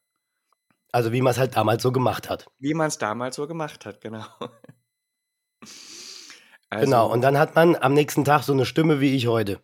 Also 0.92 1.12
wie 1.12 1.22
man 1.22 1.31
es 1.31 1.38
halt 1.38 1.56
damals 1.56 1.84
so 1.84 1.92
gemacht 1.92 2.30
hat. 2.30 2.48
Wie 2.60 2.74
man 2.74 2.88
es 2.88 2.98
damals 2.98 3.36
so 3.36 3.48
gemacht 3.48 3.86
hat, 3.86 4.01
genau. 4.01 4.25
Genau, 6.69 7.06
Also 7.06 7.13
und 7.13 7.22
dann 7.22 7.38
hat 7.38 7.56
man 7.56 7.75
am 7.75 7.94
nächsten 7.94 8.25
Tag 8.25 8.44
so 8.44 8.51
eine 8.51 8.66
Stimme 8.66 9.00
wie 9.00 9.16
ich 9.16 9.28
heute. 9.28 9.62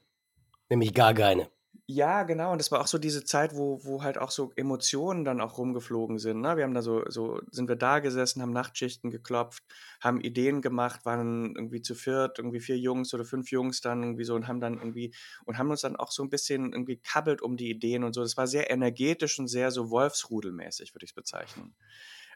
Nämlich 0.69 0.93
gar 0.93 1.13
keine. 1.13 1.49
Ja, 1.89 2.23
genau. 2.23 2.53
Und 2.53 2.59
das 2.59 2.71
war 2.71 2.79
auch 2.79 2.87
so 2.87 2.97
diese 2.97 3.25
Zeit, 3.25 3.57
wo, 3.57 3.83
wo 3.83 4.03
halt 4.03 4.17
auch 4.17 4.31
so 4.31 4.53
Emotionen 4.55 5.25
dann 5.25 5.41
auch 5.41 5.57
rumgeflogen 5.57 6.17
sind. 6.17 6.39
Ne? 6.39 6.55
Wir 6.55 6.63
haben 6.63 6.73
da 6.73 6.81
so, 6.81 7.03
so, 7.09 7.41
sind 7.51 7.67
wir 7.67 7.75
da 7.75 7.99
gesessen, 7.99 8.41
haben 8.41 8.53
Nachtschichten 8.53 9.11
geklopft, 9.11 9.63
haben 9.99 10.21
Ideen 10.21 10.61
gemacht, 10.61 11.03
waren 11.05 11.53
irgendwie 11.57 11.81
zu 11.81 11.93
viert, 11.93 12.39
irgendwie 12.39 12.61
vier 12.61 12.77
Jungs 12.77 13.13
oder 13.13 13.25
fünf 13.25 13.51
Jungs 13.51 13.81
dann 13.81 14.01
irgendwie 14.01 14.23
so 14.23 14.33
und 14.33 14.47
haben 14.47 14.61
dann 14.61 14.75
irgendwie 14.75 15.13
und 15.43 15.57
haben 15.57 15.69
uns 15.71 15.81
dann 15.81 15.97
auch 15.97 16.11
so 16.11 16.23
ein 16.23 16.29
bisschen 16.29 16.71
irgendwie 16.71 16.97
kabbelt 17.01 17.41
um 17.41 17.57
die 17.57 17.69
Ideen 17.69 18.05
und 18.05 18.13
so. 18.13 18.21
Das 18.21 18.37
war 18.37 18.47
sehr 18.47 18.69
energetisch 18.71 19.37
und 19.37 19.47
sehr 19.49 19.69
so 19.69 19.89
Wolfsrudelmäßig, 19.89 20.95
würde 20.95 21.03
ich 21.03 21.11
es 21.11 21.15
bezeichnen. 21.15 21.75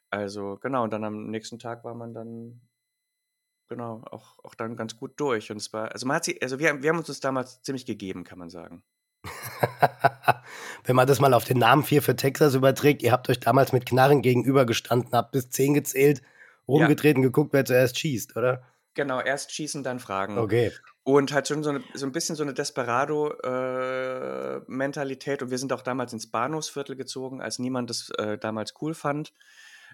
Also, 0.10 0.58
genau, 0.62 0.84
und 0.84 0.92
dann 0.92 1.06
am 1.06 1.28
nächsten 1.32 1.60
Tag 1.60 1.86
war 1.86 1.96
man 1.96 2.14
dann, 2.14 2.62
genau, 3.70 4.04
auch, 4.12 4.40
auch 4.44 4.56
dann 4.56 4.76
ganz 4.76 4.98
gut 4.98 5.20
durch. 5.20 5.52
Und 5.52 5.58
es 5.58 5.72
war, 5.74 5.92
also 5.92 6.06
man 6.08 6.18
hat 6.18 6.26
sie, 6.26 6.42
also 6.42 6.60
wir, 6.60 6.82
wir 6.84 6.90
haben 6.90 6.98
uns 6.98 7.08
das 7.08 7.20
damals 7.22 7.62
ziemlich 7.62 7.86
gegeben, 7.86 8.24
kann 8.26 8.40
man 8.40 8.50
sagen. 8.50 8.84
Wenn 10.86 10.96
man 10.96 11.08
das 11.08 11.20
mal 11.20 11.34
auf 11.34 11.44
den 11.44 11.58
Namen 11.58 11.84
4 11.84 12.02
für 12.02 12.16
Texas 12.16 12.56
überträgt, 12.56 13.04
ihr 13.04 13.12
habt 13.12 13.30
euch 13.30 13.40
damals 13.40 13.74
mit 13.74 13.86
Knarren 13.86 14.22
gegenübergestanden, 14.22 15.12
habt 15.14 15.32
bis 15.32 15.50
10 15.50 15.74
gezählt, 15.74 16.22
rumgedreht 16.68 17.16
und 17.18 17.24
geguckt, 17.24 17.52
wer 17.54 17.66
zuerst 17.66 17.98
schießt, 18.00 18.38
oder? 18.38 18.64
Genau, 18.94 19.20
erst 19.22 19.52
schießen, 19.52 19.84
dann 19.84 20.00
fragen. 20.00 20.38
Okay. 20.40 20.72
Und 21.04 21.32
halt 21.32 21.48
schon 21.48 21.62
so, 21.62 21.70
eine, 21.70 21.84
so 21.94 22.04
ein 22.06 22.12
bisschen 22.12 22.36
so 22.36 22.42
eine 22.44 22.54
Desperado-Mentalität. 22.54 25.44
und 25.44 25.52
wir 25.52 25.60
sind 25.60 25.72
auch 25.72 25.84
damals 25.84 26.14
ins 26.14 26.32
Bahnhofsviertel 26.32 26.96
gezogen, 26.96 27.42
als 27.42 27.60
niemand 27.60 27.92
das 27.92 28.10
äh, 28.18 28.40
damals 28.40 28.74
cool 28.82 28.96
fand. 28.96 29.34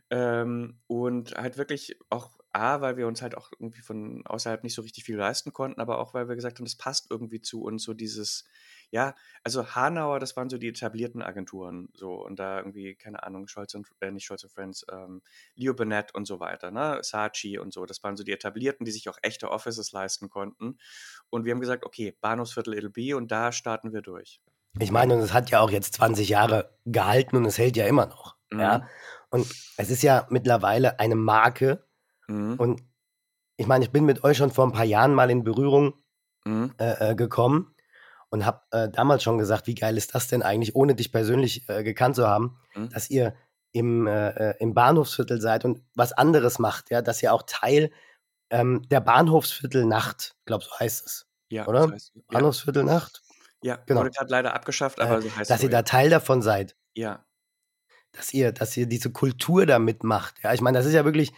Ähm, 0.09 0.79
und 0.87 1.35
halt 1.35 1.57
wirklich 1.57 1.97
auch 2.09 2.31
A, 2.53 2.81
weil 2.81 2.97
wir 2.97 3.07
uns 3.07 3.21
halt 3.21 3.35
auch 3.35 3.51
irgendwie 3.59 3.81
von 3.81 4.25
außerhalb 4.25 4.63
nicht 4.63 4.75
so 4.75 4.83
richtig 4.83 5.03
viel 5.03 5.17
leisten 5.17 5.53
konnten, 5.53 5.81
aber 5.81 5.97
auch 5.97 6.13
weil 6.13 6.29
wir 6.29 6.35
gesagt 6.35 6.59
haben, 6.59 6.65
das 6.65 6.77
passt 6.77 7.07
irgendwie 7.09 7.41
zu 7.41 7.63
uns, 7.63 7.83
so 7.83 7.93
dieses, 7.93 8.45
ja, 8.93 9.15
also 9.43 9.73
Hanauer, 9.73 10.19
das 10.19 10.37
waren 10.37 10.51
so 10.51 10.59
die 10.59 10.67
etablierten 10.67 11.23
Agenturen, 11.23 11.89
so 11.95 12.13
und 12.13 12.37
da 12.37 12.59
irgendwie, 12.59 12.93
keine 12.93 13.23
Ahnung, 13.23 13.47
Scholz 13.47 13.73
und, 13.73 13.87
äh, 14.01 14.11
nicht 14.11 14.23
Scholz 14.23 14.43
und 14.43 14.51
Friends, 14.51 14.85
ähm, 14.91 15.23
Leo 15.55 15.73
Burnett 15.73 16.13
und 16.13 16.25
so 16.25 16.39
weiter, 16.39 16.69
ne, 16.69 16.99
Saatchi 17.01 17.57
und 17.57 17.73
so, 17.73 17.87
das 17.87 18.03
waren 18.03 18.15
so 18.15 18.23
die 18.23 18.31
etablierten, 18.31 18.85
die 18.85 18.91
sich 18.91 19.09
auch 19.09 19.17
echte 19.23 19.49
Offices 19.49 19.91
leisten 19.93 20.29
konnten. 20.29 20.77
Und 21.31 21.43
wir 21.43 21.53
haben 21.53 21.59
gesagt, 21.59 21.87
okay, 21.87 22.15
Bahnhofsviertel 22.21 22.75
it'll 22.75 22.89
be 22.89 23.17
und 23.17 23.31
da 23.31 23.51
starten 23.51 23.93
wir 23.93 24.03
durch. 24.03 24.39
Ich 24.77 24.91
meine, 24.91 25.15
und 25.15 25.21
es 25.21 25.33
hat 25.33 25.49
ja 25.49 25.61
auch 25.61 25.71
jetzt 25.71 25.95
20 25.95 26.29
Jahre 26.29 26.77
gehalten 26.85 27.35
und 27.35 27.45
es 27.45 27.57
hält 27.57 27.75
ja 27.75 27.87
immer 27.87 28.05
noch. 28.05 28.37
Mhm. 28.51 28.59
Ja. 28.59 28.87
Und 29.31 29.47
es 29.77 29.89
ist 29.89 30.03
ja 30.03 30.27
mittlerweile 30.29 30.99
eine 30.99 31.15
Marke. 31.15 31.83
Mhm. 32.27 32.55
Und 32.59 32.83
ich 33.57 33.65
meine, 33.65 33.85
ich 33.85 33.91
bin 33.91 34.05
mit 34.05 34.23
euch 34.23 34.37
schon 34.37 34.51
vor 34.51 34.67
ein 34.67 34.71
paar 34.71 34.85
Jahren 34.85 35.15
mal 35.15 35.31
in 35.31 35.43
Berührung 35.43 35.95
Mhm. 36.45 36.73
äh, 36.77 37.11
äh, 37.11 37.15
gekommen 37.15 37.73
und 38.33 38.45
habe 38.47 38.61
äh, 38.71 38.89
damals 38.89 39.21
schon 39.21 39.37
gesagt, 39.37 39.67
wie 39.67 39.75
geil 39.75 39.95
ist 39.95 40.15
das 40.15 40.27
denn 40.27 40.41
eigentlich, 40.41 40.75
ohne 40.75 40.95
dich 40.95 41.11
persönlich 41.11 41.69
äh, 41.69 41.83
gekannt 41.83 42.15
zu 42.15 42.27
haben, 42.27 42.57
Mhm. 42.75 42.89
dass 42.89 43.09
ihr 43.11 43.35
im, 43.73 44.07
äh, 44.07 44.29
äh, 44.29 44.55
im 44.59 44.73
Bahnhofsviertel 44.73 45.39
seid 45.39 45.65
und 45.65 45.83
was 45.95 46.13
anderes 46.13 46.57
macht, 46.57 46.89
ja, 46.89 47.01
dass 47.03 47.21
ihr 47.21 47.31
auch 47.31 47.43
Teil 47.43 47.91
ähm, 48.49 48.87
der 48.89 49.01
Bahnhofsviertelnacht, 49.01 50.35
glaube, 50.45 50.63
so 50.63 50.71
heißt 50.79 51.05
es, 51.05 51.27
Ja, 51.49 51.67
oder? 51.67 51.81
das 51.83 51.91
heißt, 51.91 52.11
ja, 52.15 52.21
Bahnhofsviertelnacht, 52.29 53.21
ja 53.63 53.75
genau. 53.85 54.01
wurde 54.01 54.09
gerade 54.11 54.31
leider 54.31 54.53
abgeschafft, 54.55 54.99
aber 54.99 55.17
äh, 55.19 55.21
so 55.21 55.35
heißt 55.35 55.49
dass 55.51 55.57
es 55.59 55.63
ihr 55.63 55.69
da 55.69 55.83
Teil 55.83 56.09
davon 56.09 56.41
seid, 56.41 56.75
Ja, 56.95 57.23
dass 58.13 58.33
ihr, 58.33 58.51
dass 58.51 58.75
ihr 58.77 58.87
diese 58.87 59.11
Kultur 59.11 59.65
da 59.67 59.77
mitmacht. 59.79 60.35
Ja, 60.43 60.53
ich 60.53 60.61
meine, 60.61 60.77
das 60.77 60.85
ist 60.87 60.93
ja 60.93 61.05
wirklich 61.05 61.31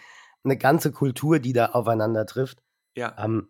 eine 0.45 0.57
ganze 0.57 0.91
Kultur, 0.93 1.39
die 1.39 1.53
da 1.53 1.67
aufeinander 1.67 2.25
trifft. 2.25 2.63
ja. 2.95 3.13
Ähm, 3.17 3.49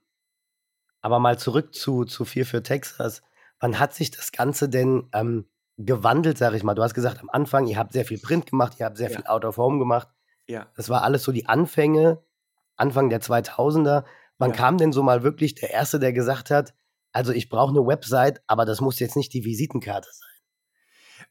aber 1.02 1.20
mal 1.20 1.38
zurück 1.38 1.76
zu, 1.76 2.04
zu 2.06 2.26
4 2.26 2.48
für 2.48 2.64
Texas. 2.64 3.22
Wann 3.60 3.80
hat 3.80 3.94
sich 3.94 4.12
das 4.12 4.32
Ganze 4.32 4.70
denn 4.70 5.10
ähm, 5.14 5.48
gewandelt, 5.78 6.38
sag 6.38 6.54
ich 6.54 6.64
mal? 6.64 6.76
Du 6.76 6.84
hast 6.84 6.94
gesagt, 6.94 7.20
am 7.22 7.30
Anfang, 7.30 7.68
ihr 7.68 7.78
habt 7.78 7.94
sehr 7.94 8.06
viel 8.06 8.20
Print 8.20 8.46
gemacht, 8.48 8.74
ihr 8.80 8.86
habt 8.86 8.98
sehr 8.98 9.10
Ja. 9.10 9.18
viel 9.18 9.28
Out 9.28 9.46
of 9.46 9.58
Home 9.58 9.80
gemacht. 9.80 10.08
Ja. 10.48 10.72
Das 10.76 10.90
war 10.90 11.04
alles 11.04 11.24
so 11.24 11.32
die 11.32 11.46
Anfänge, 11.48 12.24
Anfang 12.76 13.10
der 13.10 13.22
2000er. 13.22 14.04
Wann 14.38 14.52
Ja. 14.52 14.56
kam 14.58 14.78
denn 14.78 14.92
so 14.92 15.02
mal 15.04 15.24
wirklich 15.24 15.56
der 15.56 15.72
Erste, 15.72 16.00
der 16.00 16.14
gesagt 16.14 16.50
hat, 16.52 16.74
also 17.14 17.32
ich 17.32 17.48
brauche 17.50 17.70
eine 17.70 17.86
Website, 17.88 18.42
aber 18.48 18.66
das 18.66 18.82
muss 18.82 19.00
jetzt 19.00 19.16
nicht 19.16 19.34
die 19.34 19.46
Visitenkarte 19.46 20.10
sein? 20.12 20.30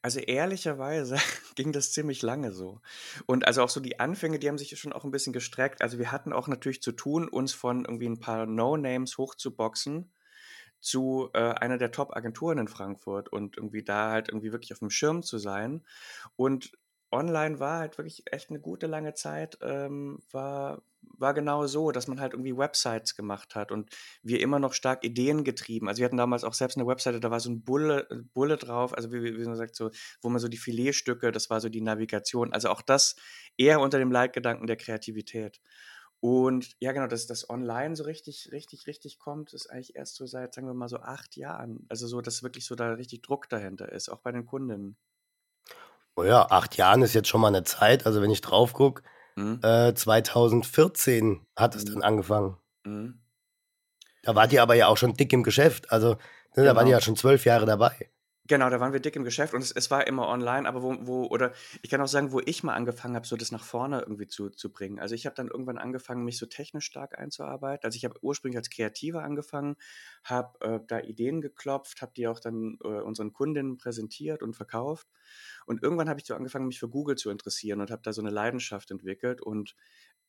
Also 0.00 0.20
ehrlicherweise 0.20 1.16
ging 1.56 1.72
das 1.72 1.92
ziemlich 1.92 2.22
lange 2.22 2.52
so. 2.52 2.80
Und 3.26 3.46
also 3.46 3.62
auch 3.62 3.68
so 3.68 3.80
die 3.80 4.00
Anfänge, 4.00 4.38
die 4.38 4.48
haben 4.48 4.58
sich 4.58 4.78
schon 4.78 4.92
auch 4.94 5.04
ein 5.04 5.10
bisschen 5.10 5.32
gestreckt. 5.34 5.82
Also 5.82 5.98
wir 5.98 6.10
hatten 6.10 6.32
auch 6.32 6.48
natürlich 6.48 6.82
zu 6.82 6.92
tun, 6.92 7.28
uns 7.28 7.52
von 7.52 7.84
irgendwie 7.84 8.08
ein 8.08 8.20
paar 8.20 8.46
No-Names 8.46 9.18
hochzuboxen 9.18 10.10
zu 10.84 11.30
äh, 11.32 11.38
einer 11.38 11.78
der 11.78 11.90
Top-Agenturen 11.90 12.58
in 12.58 12.68
Frankfurt 12.68 13.28
und 13.30 13.56
irgendwie 13.56 13.82
da 13.82 14.10
halt 14.10 14.28
irgendwie 14.28 14.52
wirklich 14.52 14.72
auf 14.72 14.80
dem 14.80 14.90
Schirm 14.90 15.22
zu 15.22 15.38
sein. 15.38 15.82
Und 16.36 16.72
online 17.10 17.60
war 17.60 17.78
halt 17.78 17.96
wirklich 17.96 18.24
echt 18.30 18.50
eine 18.50 18.60
gute 18.60 18.86
lange 18.86 19.14
Zeit, 19.14 19.58
ähm, 19.62 20.18
war, 20.30 20.82
war 21.16 21.32
genau 21.32 21.66
so, 21.66 21.92
dass 21.92 22.08
man 22.08 22.20
halt 22.20 22.32
irgendwie 22.32 22.56
Websites 22.56 23.14
gemacht 23.14 23.54
hat 23.54 23.70
und 23.72 23.90
wir 24.22 24.40
immer 24.40 24.58
noch 24.58 24.72
stark 24.74 25.04
Ideen 25.04 25.44
getrieben. 25.44 25.88
Also 25.88 26.00
wir 26.00 26.06
hatten 26.06 26.16
damals 26.16 26.44
auch 26.44 26.54
selbst 26.54 26.76
eine 26.76 26.86
Webseite, 26.86 27.20
da 27.20 27.30
war 27.30 27.40
so 27.40 27.50
ein 27.50 27.62
Bulle, 27.62 28.08
Bulle 28.34 28.56
drauf, 28.56 28.94
also 28.94 29.12
wie, 29.12 29.22
wie 29.22 29.38
wie 29.38 29.44
man 29.44 29.56
sagt, 29.56 29.76
so, 29.76 29.90
wo 30.22 30.28
man 30.28 30.40
so 30.40 30.48
die 30.48 30.58
Filetstücke, 30.58 31.30
das 31.32 31.50
war 31.50 31.60
so 31.60 31.68
die 31.68 31.82
Navigation. 31.82 32.52
Also 32.52 32.68
auch 32.68 32.82
das 32.82 33.16
eher 33.56 33.80
unter 33.80 33.98
dem 33.98 34.10
Leitgedanken 34.10 34.66
der 34.66 34.76
Kreativität. 34.76 35.60
Und 36.24 36.74
ja, 36.80 36.92
genau, 36.92 37.06
dass 37.06 37.26
das 37.26 37.50
online 37.50 37.96
so 37.96 38.04
richtig, 38.04 38.48
richtig, 38.50 38.86
richtig 38.86 39.18
kommt, 39.18 39.52
ist 39.52 39.66
eigentlich 39.66 39.94
erst 39.94 40.16
so 40.16 40.24
seit, 40.24 40.54
sagen 40.54 40.66
wir 40.66 40.72
mal, 40.72 40.88
so 40.88 40.96
acht 40.96 41.36
Jahren. 41.36 41.84
Also 41.90 42.06
so, 42.06 42.22
dass 42.22 42.42
wirklich 42.42 42.64
so 42.64 42.74
da 42.74 42.92
richtig 42.92 43.20
Druck 43.20 43.50
dahinter 43.50 43.92
ist, 43.92 44.08
auch 44.08 44.20
bei 44.20 44.32
den 44.32 44.46
Kundinnen. 44.46 44.96
Oh 46.16 46.24
ja, 46.24 46.46
acht 46.50 46.78
Jahren 46.78 47.02
ist 47.02 47.12
jetzt 47.12 47.28
schon 47.28 47.42
mal 47.42 47.48
eine 47.48 47.62
Zeit. 47.64 48.06
Also 48.06 48.22
wenn 48.22 48.30
ich 48.30 48.40
drauf 48.40 48.72
gucke, 48.72 49.02
Mhm. 49.36 49.60
äh, 49.62 49.92
2014 49.92 51.46
hat 51.56 51.74
es 51.74 51.84
Mhm. 51.84 51.92
dann 51.92 52.02
angefangen. 52.02 52.56
Mhm. 52.86 53.20
Da 54.22 54.34
wart 54.34 54.50
ihr 54.54 54.62
aber 54.62 54.76
ja 54.76 54.86
auch 54.86 54.96
schon 54.96 55.12
dick 55.12 55.30
im 55.34 55.42
Geschäft. 55.42 55.92
Also 55.92 56.12
ne, 56.56 56.64
da 56.64 56.74
wart 56.74 56.76
Genau. 56.84 56.86
ihr 56.86 56.92
ja 56.92 57.00
schon 57.02 57.16
zwölf 57.16 57.44
Jahre 57.44 57.66
dabei. 57.66 58.10
Genau, 58.46 58.68
da 58.68 58.78
waren 58.78 58.92
wir 58.92 59.00
dick 59.00 59.16
im 59.16 59.24
Geschäft 59.24 59.54
und 59.54 59.62
es, 59.62 59.72
es 59.72 59.90
war 59.90 60.06
immer 60.06 60.28
online, 60.28 60.68
aber 60.68 60.82
wo, 60.82 60.94
wo, 61.00 61.24
oder 61.28 61.52
ich 61.80 61.88
kann 61.88 62.02
auch 62.02 62.06
sagen, 62.08 62.30
wo 62.30 62.40
ich 62.44 62.62
mal 62.62 62.74
angefangen 62.74 63.14
habe, 63.16 63.26
so 63.26 63.36
das 63.36 63.50
nach 63.52 63.64
vorne 63.64 64.00
irgendwie 64.00 64.26
zu, 64.26 64.50
zu 64.50 64.70
bringen. 64.70 65.00
Also 65.00 65.14
ich 65.14 65.24
habe 65.24 65.34
dann 65.34 65.48
irgendwann 65.48 65.78
angefangen, 65.78 66.24
mich 66.26 66.36
so 66.36 66.44
technisch 66.44 66.84
stark 66.84 67.18
einzuarbeiten. 67.18 67.86
Also 67.86 67.96
ich 67.96 68.04
habe 68.04 68.22
ursprünglich 68.22 68.58
als 68.58 68.68
Kreativer 68.68 69.22
angefangen, 69.22 69.76
habe 70.24 70.60
äh, 70.60 70.80
da 70.86 71.00
Ideen 71.00 71.40
geklopft, 71.40 72.02
habe 72.02 72.12
die 72.14 72.28
auch 72.28 72.38
dann 72.38 72.76
äh, 72.84 72.88
unseren 72.88 73.32
Kundinnen 73.32 73.78
präsentiert 73.78 74.42
und 74.42 74.54
verkauft. 74.54 75.08
Und 75.64 75.82
irgendwann 75.82 76.10
habe 76.10 76.20
ich 76.20 76.26
so 76.26 76.34
angefangen, 76.34 76.66
mich 76.66 76.78
für 76.78 76.88
Google 76.90 77.16
zu 77.16 77.30
interessieren 77.30 77.80
und 77.80 77.90
habe 77.90 78.02
da 78.02 78.12
so 78.12 78.20
eine 78.20 78.30
Leidenschaft 78.30 78.90
entwickelt. 78.90 79.40
Und 79.40 79.74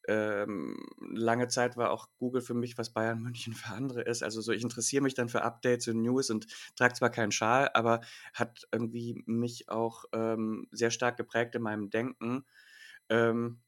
ähm, 0.08 0.78
lange 1.00 1.48
Zeit 1.48 1.78
war 1.78 1.92
auch 1.92 2.10
Google 2.18 2.42
für 2.42 2.54
mich, 2.54 2.78
was 2.78 2.94
Bayern 2.94 3.22
München 3.22 3.54
für 3.54 3.74
andere 3.74 4.02
ist. 4.02 4.24
Also 4.24 4.42
so, 4.42 4.52
ich 4.52 4.64
interessiere 4.64 5.04
mich 5.04 5.14
dann 5.14 5.30
für 5.30 5.44
Updates 5.44 5.88
und 5.88 6.02
News 6.02 6.30
und 6.30 6.48
trage 6.76 6.94
zwar 6.94 7.10
keinen 7.10 7.32
Schal, 7.32 7.70
aber 7.74 8.02
hat 8.34 8.68
irgendwie 8.72 9.24
mich 9.26 9.70
auch 9.70 10.06
ähm, 10.14 10.68
sehr 10.72 10.92
stark 10.92 11.18
geprägt 11.18 11.56
in 11.56 11.62
meinem 11.62 11.90
Denken. 11.90 12.46
Ähm, 13.10 13.62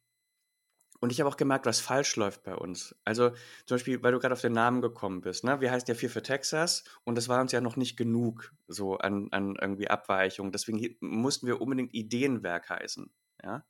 und 1.00 1.12
ich 1.12 1.20
habe 1.20 1.30
auch 1.30 1.38
gemerkt, 1.38 1.66
was 1.66 1.80
falsch 1.80 2.16
läuft 2.16 2.44
bei 2.44 2.56
uns. 2.56 2.96
Also 3.04 3.30
zum 3.66 3.76
Beispiel, 3.76 4.02
weil 4.02 4.14
du 4.14 4.20
gerade 4.20 4.34
auf 4.34 4.42
den 4.42 4.54
Namen 4.54 4.82
gekommen 4.82 5.22
bist. 5.22 5.44
Ne? 5.44 5.62
Wir 5.62 5.72
heißen 5.72 5.88
ja 5.88 5.94
Vier 5.94 6.10
für 6.10 6.24
Texas 6.24 6.84
und 7.04 7.16
das 7.16 7.30
war 7.30 7.40
uns 7.40 7.52
ja 7.52 7.62
noch 7.62 7.76
nicht 7.76 7.98
genug 7.98 8.52
so 8.68 8.98
an, 8.98 9.28
an 9.32 9.56
irgendwie 9.62 9.90
Abweichungen. 9.90 10.52
Deswegen 10.52 10.98
mussten 11.00 11.46
wir 11.46 11.62
unbedingt 11.62 11.94
Ideenwerk 11.94 12.70
heißen. 12.70 13.12
Ja? 13.44 13.64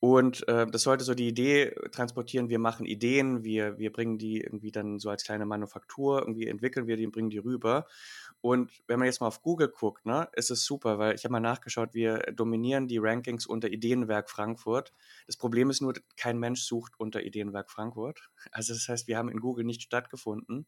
Und 0.00 0.46
äh, 0.48 0.66
das 0.66 0.82
sollte 0.82 1.04
so 1.04 1.14
die 1.14 1.28
Idee 1.28 1.74
transportieren, 1.92 2.48
wir 2.48 2.58
machen 2.58 2.86
Ideen, 2.86 3.44
wir, 3.44 3.78
wir 3.78 3.92
bringen 3.92 4.18
die 4.18 4.40
irgendwie 4.40 4.72
dann 4.72 4.98
so 4.98 5.10
als 5.10 5.24
kleine 5.24 5.46
Manufaktur, 5.46 6.20
irgendwie 6.20 6.48
entwickeln 6.48 6.86
wir 6.86 6.96
die 6.96 7.06
und 7.06 7.12
bringen 7.12 7.30
die 7.30 7.38
rüber. 7.38 7.86
Und 8.40 8.70
wenn 8.86 8.98
man 8.98 9.06
jetzt 9.06 9.20
mal 9.20 9.28
auf 9.28 9.42
Google 9.42 9.68
guckt, 9.68 10.04
ne, 10.04 10.28
ist 10.34 10.50
es 10.50 10.64
super, 10.64 10.98
weil 10.98 11.14
ich 11.14 11.24
habe 11.24 11.32
mal 11.32 11.40
nachgeschaut, 11.40 11.94
wir 11.94 12.18
dominieren 12.34 12.88
die 12.88 12.98
Rankings 12.98 13.46
unter 13.46 13.68
Ideenwerk 13.68 14.28
Frankfurt. 14.30 14.92
Das 15.26 15.36
Problem 15.36 15.70
ist 15.70 15.80
nur, 15.80 15.94
kein 16.16 16.38
Mensch 16.38 16.62
sucht 16.62 16.92
unter 16.98 17.22
Ideenwerk 17.22 17.70
Frankfurt. 17.70 18.28
Also 18.52 18.74
das 18.74 18.88
heißt, 18.88 19.08
wir 19.08 19.16
haben 19.16 19.30
in 19.30 19.40
Google 19.40 19.64
nicht 19.64 19.82
stattgefunden 19.82 20.66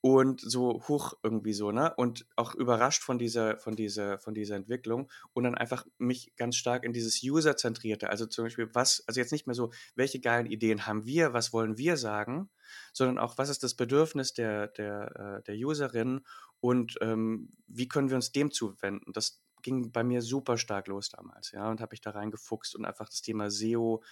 und 0.00 0.40
so 0.40 0.82
hoch 0.88 1.14
irgendwie 1.22 1.52
so, 1.52 1.70
ne? 1.70 1.94
Und 1.96 2.26
auch 2.36 2.54
überrascht 2.54 3.02
von 3.02 3.18
dieser, 3.18 3.58
von 3.58 3.76
dieser, 3.76 4.18
von 4.18 4.34
dieser 4.34 4.56
Entwicklung 4.56 5.10
und 5.32 5.44
dann 5.44 5.54
einfach 5.54 5.86
mich 5.98 6.34
ganz 6.36 6.56
stark 6.56 6.84
in 6.84 6.92
dieses 6.92 7.22
User-zentrierte, 7.22 8.10
also 8.10 8.26
zum 8.26 8.44
Beispiel, 8.44 8.68
was, 8.74 9.04
also 9.06 9.20
jetzt 9.20 9.32
nicht 9.32 9.46
mehr 9.46 9.54
so, 9.54 9.70
welche 9.94 10.20
geilen 10.20 10.46
Ideen 10.46 10.86
haben 10.86 11.06
wir, 11.06 11.32
was 11.32 11.52
wollen 11.52 11.78
wir 11.78 11.96
sagen, 11.96 12.50
sondern 12.92 13.18
auch, 13.18 13.38
was 13.38 13.48
ist 13.48 13.62
das 13.62 13.74
Bedürfnis 13.74 14.32
der, 14.32 14.68
der, 14.68 15.38
äh, 15.38 15.42
der 15.44 15.54
Userin 15.56 16.22
und 16.60 16.96
ähm, 17.00 17.52
wie 17.66 17.88
können 17.88 18.08
wir 18.08 18.16
uns 18.16 18.32
dem 18.32 18.50
zuwenden? 18.50 19.12
Das 19.12 19.42
ging 19.62 19.92
bei 19.92 20.02
mir 20.02 20.22
super 20.22 20.58
stark 20.58 20.88
los 20.88 21.08
damals, 21.10 21.52
ja, 21.52 21.70
und 21.70 21.80
habe 21.80 21.94
ich 21.94 22.00
da 22.00 22.10
reingefuchst 22.10 22.74
und 22.74 22.84
einfach 22.84 23.08
das 23.08 23.22
Thema 23.22 23.50
SEO 23.50 24.02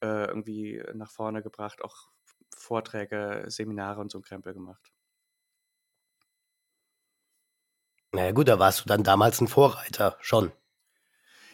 äh, 0.00 0.26
irgendwie 0.26 0.82
nach 0.94 1.10
vorne 1.10 1.42
gebracht, 1.42 1.82
auch 1.82 2.10
Vorträge, 2.56 3.44
Seminare 3.48 4.00
und 4.00 4.10
so 4.10 4.18
ein 4.18 4.22
Krempel 4.22 4.54
gemacht. 4.54 4.93
Naja 8.14 8.32
gut, 8.32 8.48
da 8.48 8.58
warst 8.58 8.80
du 8.80 8.84
dann 8.86 9.02
damals 9.02 9.40
ein 9.40 9.48
Vorreiter 9.48 10.16
schon. 10.20 10.52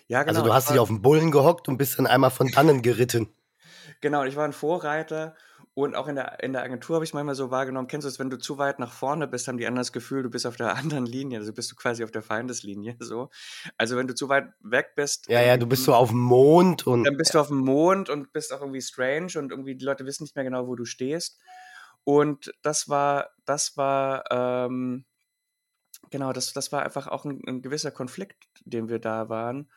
Ja, 0.09 0.23
genau. 0.23 0.39
Also 0.39 0.47
du 0.47 0.53
hast 0.53 0.69
dich 0.69 0.77
war, 0.77 0.83
auf 0.83 0.89
den 0.89 1.03
Bullen 1.03 1.31
gehockt 1.31 1.69
und 1.69 1.79
bist 1.79 1.99
dann 1.99 2.07
einmal 2.07 2.31
von 2.31 2.49
dannen 2.49 2.83
geritten. 2.83 3.29
genau, 4.01 4.25
ich 4.25 4.37
war 4.37 4.45
ein 4.45 4.53
Vorreiter 4.53 5.35
und 5.73 5.95
auch 5.95 6.09
in 6.09 6.17
der, 6.17 6.43
in 6.43 6.53
der 6.53 6.63
Agentur 6.63 6.97
habe 6.97 7.05
ich 7.05 7.11
es 7.11 7.15
manchmal 7.15 7.37
so 7.37 7.51
wahrgenommen. 7.51 7.87
Kennst 7.87 8.05
du 8.05 8.09
es, 8.09 8.19
wenn 8.19 8.29
du 8.29 8.37
zu 8.37 8.59
weit 8.59 8.79
nach 8.79 8.93
vorne 8.93 9.29
bist, 9.29 9.49
haben 9.49 9.57
die 9.57 9.67
anderen 9.67 9.81
das 9.81 9.93
Gefühl, 9.93 10.23
du 10.23 10.29
bist 10.29 10.47
auf 10.47 10.57
der 10.57 10.75
anderen 10.77 11.07
Linie, 11.07 11.39
also 11.39 11.53
bist 11.53 11.71
du 11.71 11.77
quasi 11.77 12.05
auf 12.05 12.11
der 12.11 12.23
Feindeslinie. 12.23 12.97
So. 12.99 13.31
Also 13.79 13.97
wenn 13.97 14.07
du 14.07 14.15
zu 14.15 14.29
weit 14.29 14.49
weg 14.61 14.95
bist, 14.97 15.29
Ja, 15.29 15.41
ja, 15.41 15.57
du 15.57 15.67
bist 15.67 15.85
so 15.85 15.95
auf 15.95 16.11
dem 16.11 16.21
Mond 16.21 16.87
und 16.87 17.05
dann 17.05 17.17
bist 17.17 17.35
du 17.35 17.39
auf 17.39 17.49
dem 17.49 17.59
Mond 17.59 18.11
und 18.11 18.33
bist 18.33 18.53
auch 18.53 18.61
irgendwie 18.61 18.83
strange 18.83 19.33
und 19.37 19.51
irgendwie 19.51 19.77
die 19.77 19.85
Leute 19.85 20.05
wissen 20.05 20.25
nicht 20.25 20.35
mehr 20.35 20.45
genau, 20.45 20.67
wo 20.67 20.75
du 20.75 20.85
stehst. 20.85 21.39
Und 22.05 22.53
das 22.63 22.89
war, 22.89 23.31
das 23.45 23.77
war, 23.77 24.25
ähm, 24.31 25.05
genau, 26.11 26.33
das, 26.33 26.53
das 26.53 26.73
war 26.73 26.83
einfach 26.83 27.07
auch 27.07 27.25
ein, 27.25 27.41
ein 27.47 27.63
gewisser 27.63 27.91
Konflikt, 27.91 28.45
den 28.65 28.89
wir 28.89 28.99
da 28.99 29.29
waren. 29.29 29.69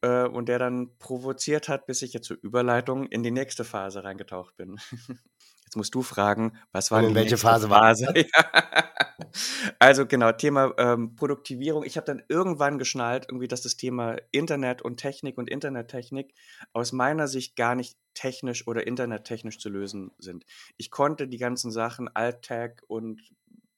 Äh, 0.00 0.24
und 0.24 0.48
der 0.48 0.58
dann 0.58 0.96
provoziert 0.98 1.68
hat, 1.68 1.86
bis 1.86 2.02
ich 2.02 2.12
jetzt 2.12 2.26
zur 2.26 2.38
Überleitung 2.40 3.06
in 3.06 3.22
die 3.22 3.32
nächste 3.32 3.64
Phase 3.64 4.04
reingetaucht 4.04 4.56
bin. 4.56 4.76
Jetzt 5.64 5.76
musst 5.76 5.94
du 5.94 6.00
fragen, 6.00 6.56
was 6.72 6.90
war 6.90 7.02
denn 7.02 7.14
welche 7.14 7.32
nächste 7.32 7.46
Phase 7.46 7.68
war 7.68 7.80
Phase? 7.80 8.06
Ja. 8.14 9.74
Also 9.78 10.06
genau, 10.06 10.32
Thema 10.32 10.72
ähm, 10.78 11.14
Produktivierung. 11.14 11.84
Ich 11.84 11.96
habe 11.96 12.06
dann 12.06 12.22
irgendwann 12.28 12.78
geschnallt, 12.78 13.26
irgendwie, 13.28 13.48
dass 13.48 13.60
das 13.60 13.76
Thema 13.76 14.16
Internet 14.30 14.80
und 14.80 14.96
Technik 14.96 15.36
und 15.36 15.50
Internettechnik 15.50 16.32
aus 16.72 16.92
meiner 16.92 17.28
Sicht 17.28 17.54
gar 17.56 17.74
nicht 17.74 17.98
technisch 18.14 18.66
oder 18.66 18.86
internettechnisch 18.86 19.58
zu 19.58 19.68
lösen 19.68 20.12
sind. 20.18 20.46
Ich 20.78 20.90
konnte 20.90 21.28
die 21.28 21.36
ganzen 21.36 21.70
Sachen, 21.70 22.08
Alt-Tag 22.08 22.82
und 22.86 23.20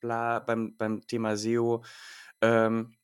bla 0.01 0.39
beim, 0.41 0.77
beim 0.77 1.07
Thema 1.07 1.37
SEO, 1.37 1.85
ähm, 2.41 2.95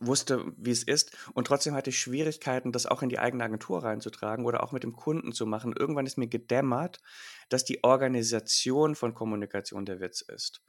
wusste, 0.00 0.52
wie 0.56 0.70
es 0.70 0.82
ist. 0.82 1.16
Und 1.34 1.46
trotzdem 1.46 1.74
hatte 1.74 1.90
ich 1.90 1.98
Schwierigkeiten, 1.98 2.72
das 2.72 2.86
auch 2.86 3.02
in 3.02 3.08
die 3.08 3.18
eigene 3.18 3.44
Agentur 3.44 3.82
reinzutragen 3.82 4.44
oder 4.44 4.62
auch 4.62 4.72
mit 4.72 4.82
dem 4.82 4.94
Kunden 4.94 5.32
zu 5.32 5.46
machen. 5.46 5.74
Irgendwann 5.76 6.06
ist 6.06 6.18
mir 6.18 6.28
gedämmert, 6.28 7.00
dass 7.48 7.64
die 7.64 7.82
Organisation 7.84 8.94
von 8.94 9.14
Kommunikation 9.14 9.86
der 9.86 10.00
Witz 10.00 10.20
ist. 10.20 10.62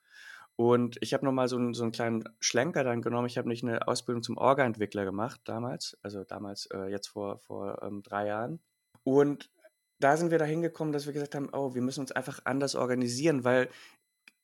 Und 0.56 0.98
ich 1.02 1.14
habe 1.14 1.24
nochmal 1.26 1.48
so, 1.48 1.58
einen- 1.58 1.74
so 1.74 1.84
einen 1.84 1.92
kleinen 1.92 2.24
Schlenker 2.40 2.84
dann 2.84 3.02
genommen. 3.02 3.28
Ich 3.28 3.38
habe 3.38 3.48
nicht 3.48 3.64
eine 3.64 3.88
Ausbildung 3.88 4.24
zum 4.24 4.38
Orga-Entwickler 4.38 5.06
gemacht 5.06 5.42
damals, 5.46 5.98
also 6.02 6.24
damals, 6.24 6.66
äh, 6.74 6.88
jetzt 6.88 7.08
vor, 7.08 7.38
vor 7.40 7.82
ähm, 7.84 8.02
drei 8.02 8.28
Jahren. 8.28 8.60
Und 9.04 9.52
da 10.00 10.18
sind 10.18 10.32
wir 10.32 10.40
da 10.40 10.46
hingekommen, 10.46 10.94
dass 10.94 11.06
wir 11.06 11.14
gesagt 11.14 11.36
haben, 11.36 11.50
oh, 11.52 11.76
wir 11.76 11.82
müssen 11.82 12.00
uns 12.02 12.12
einfach 12.12 12.40
anders 12.46 12.76
organisieren, 12.76 13.44
weil 13.44 13.70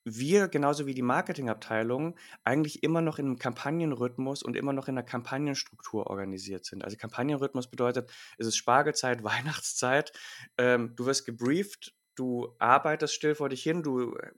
wir, 0.05 0.47
genauso 0.47 0.85
wie 0.85 0.93
die 0.93 1.01
Marketingabteilung, 1.01 2.15
eigentlich 2.43 2.83
immer 2.83 3.01
noch 3.01 3.19
in 3.19 3.25
einem 3.27 3.39
Kampagnenrhythmus 3.39 4.43
und 4.43 4.55
immer 4.55 4.73
noch 4.73 4.87
in 4.87 4.97
einer 4.97 5.05
Kampagnenstruktur 5.05 6.07
organisiert 6.07 6.65
sind. 6.65 6.83
Also 6.83 6.97
Kampagnenrhythmus 6.97 7.67
bedeutet, 7.69 8.11
es 8.37 8.47
ist 8.47 8.57
Spargelzeit, 8.57 9.23
Weihnachtszeit, 9.23 10.11
ähm, 10.57 10.93
du 10.95 11.05
wirst 11.05 11.25
gebrieft, 11.25 11.95
du 12.15 12.53
arbeitest 12.59 13.13
still 13.13 13.35
vor 13.35 13.49
dich 13.49 13.63
hin, 13.63 13.83
du 13.83 14.15
äh, 14.15 14.31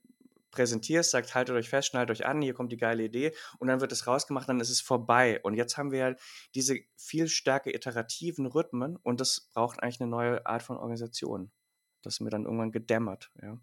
präsentierst, 0.51 1.11
sagst, 1.11 1.35
haltet 1.35 1.55
euch 1.55 1.69
fest, 1.69 1.89
schnallt 1.89 2.09
euch 2.09 2.25
an, 2.25 2.41
hier 2.41 2.53
kommt 2.53 2.71
die 2.71 2.77
geile 2.77 3.03
Idee 3.03 3.33
und 3.59 3.67
dann 3.67 3.81
wird 3.81 3.91
es 3.91 4.07
rausgemacht, 4.07 4.47
dann 4.47 4.59
ist 4.59 4.69
es 4.69 4.81
vorbei. 4.81 5.41
Und 5.43 5.55
jetzt 5.55 5.77
haben 5.77 5.91
wir 5.91 5.99
ja 5.99 6.15
diese 6.55 6.79
viel 6.95 7.27
stärker 7.27 7.73
iterativen 7.73 8.45
Rhythmen 8.45 8.97
und 8.97 9.19
das 9.19 9.49
braucht 9.53 9.83
eigentlich 9.83 9.99
eine 9.99 10.09
neue 10.09 10.45
Art 10.45 10.63
von 10.63 10.77
Organisation. 10.77 11.51
Das 12.01 12.15
ist 12.15 12.19
mir 12.21 12.29
dann 12.29 12.45
irgendwann 12.45 12.71
gedämmert, 12.71 13.31
ja. 13.41 13.59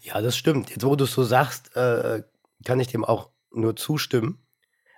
Ja, 0.00 0.20
das 0.20 0.36
stimmt. 0.36 0.70
Jetzt, 0.70 0.84
wo 0.84 0.96
du 0.96 1.04
es 1.04 1.12
so 1.12 1.24
sagst, 1.24 1.74
äh, 1.76 2.22
kann 2.64 2.80
ich 2.80 2.88
dem 2.88 3.04
auch 3.04 3.30
nur 3.50 3.76
zustimmen. 3.76 4.44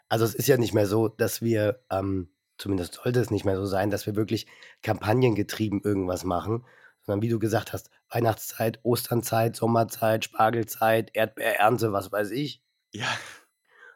Also 0.09 0.25
es 0.25 0.35
ist 0.35 0.49
ja 0.49 0.57
nicht 0.57 0.75
mehr 0.75 0.87
so, 0.87 1.09
dass 1.09 1.43
wir, 1.43 1.83
ähm, 1.91 2.31
zumindest 2.59 2.95
sollte 2.95 3.21
es 3.21 3.31
nicht 3.31 3.45
mehr 3.45 3.57
so 3.57 3.67
sein, 3.67 3.91
dass 3.91 4.07
wir 4.07 4.17
wirklich 4.17 4.47
kampagnengetrieben 4.83 5.81
irgendwas 5.83 6.25
machen, 6.25 6.65
sondern 7.03 7.23
wie 7.23 7.29
du 7.29 7.39
gesagt 7.39 7.73
hast, 7.73 7.91
Weihnachtszeit, 8.11 8.81
Osternzeit, 8.85 9.57
Sommerzeit, 9.57 10.25
Spargelzeit, 10.25 11.11
Erdbeerernte, 11.15 11.93
was 11.93 12.13
weiß 12.13 12.31
ich, 12.31 12.63
Ja, 12.93 13.09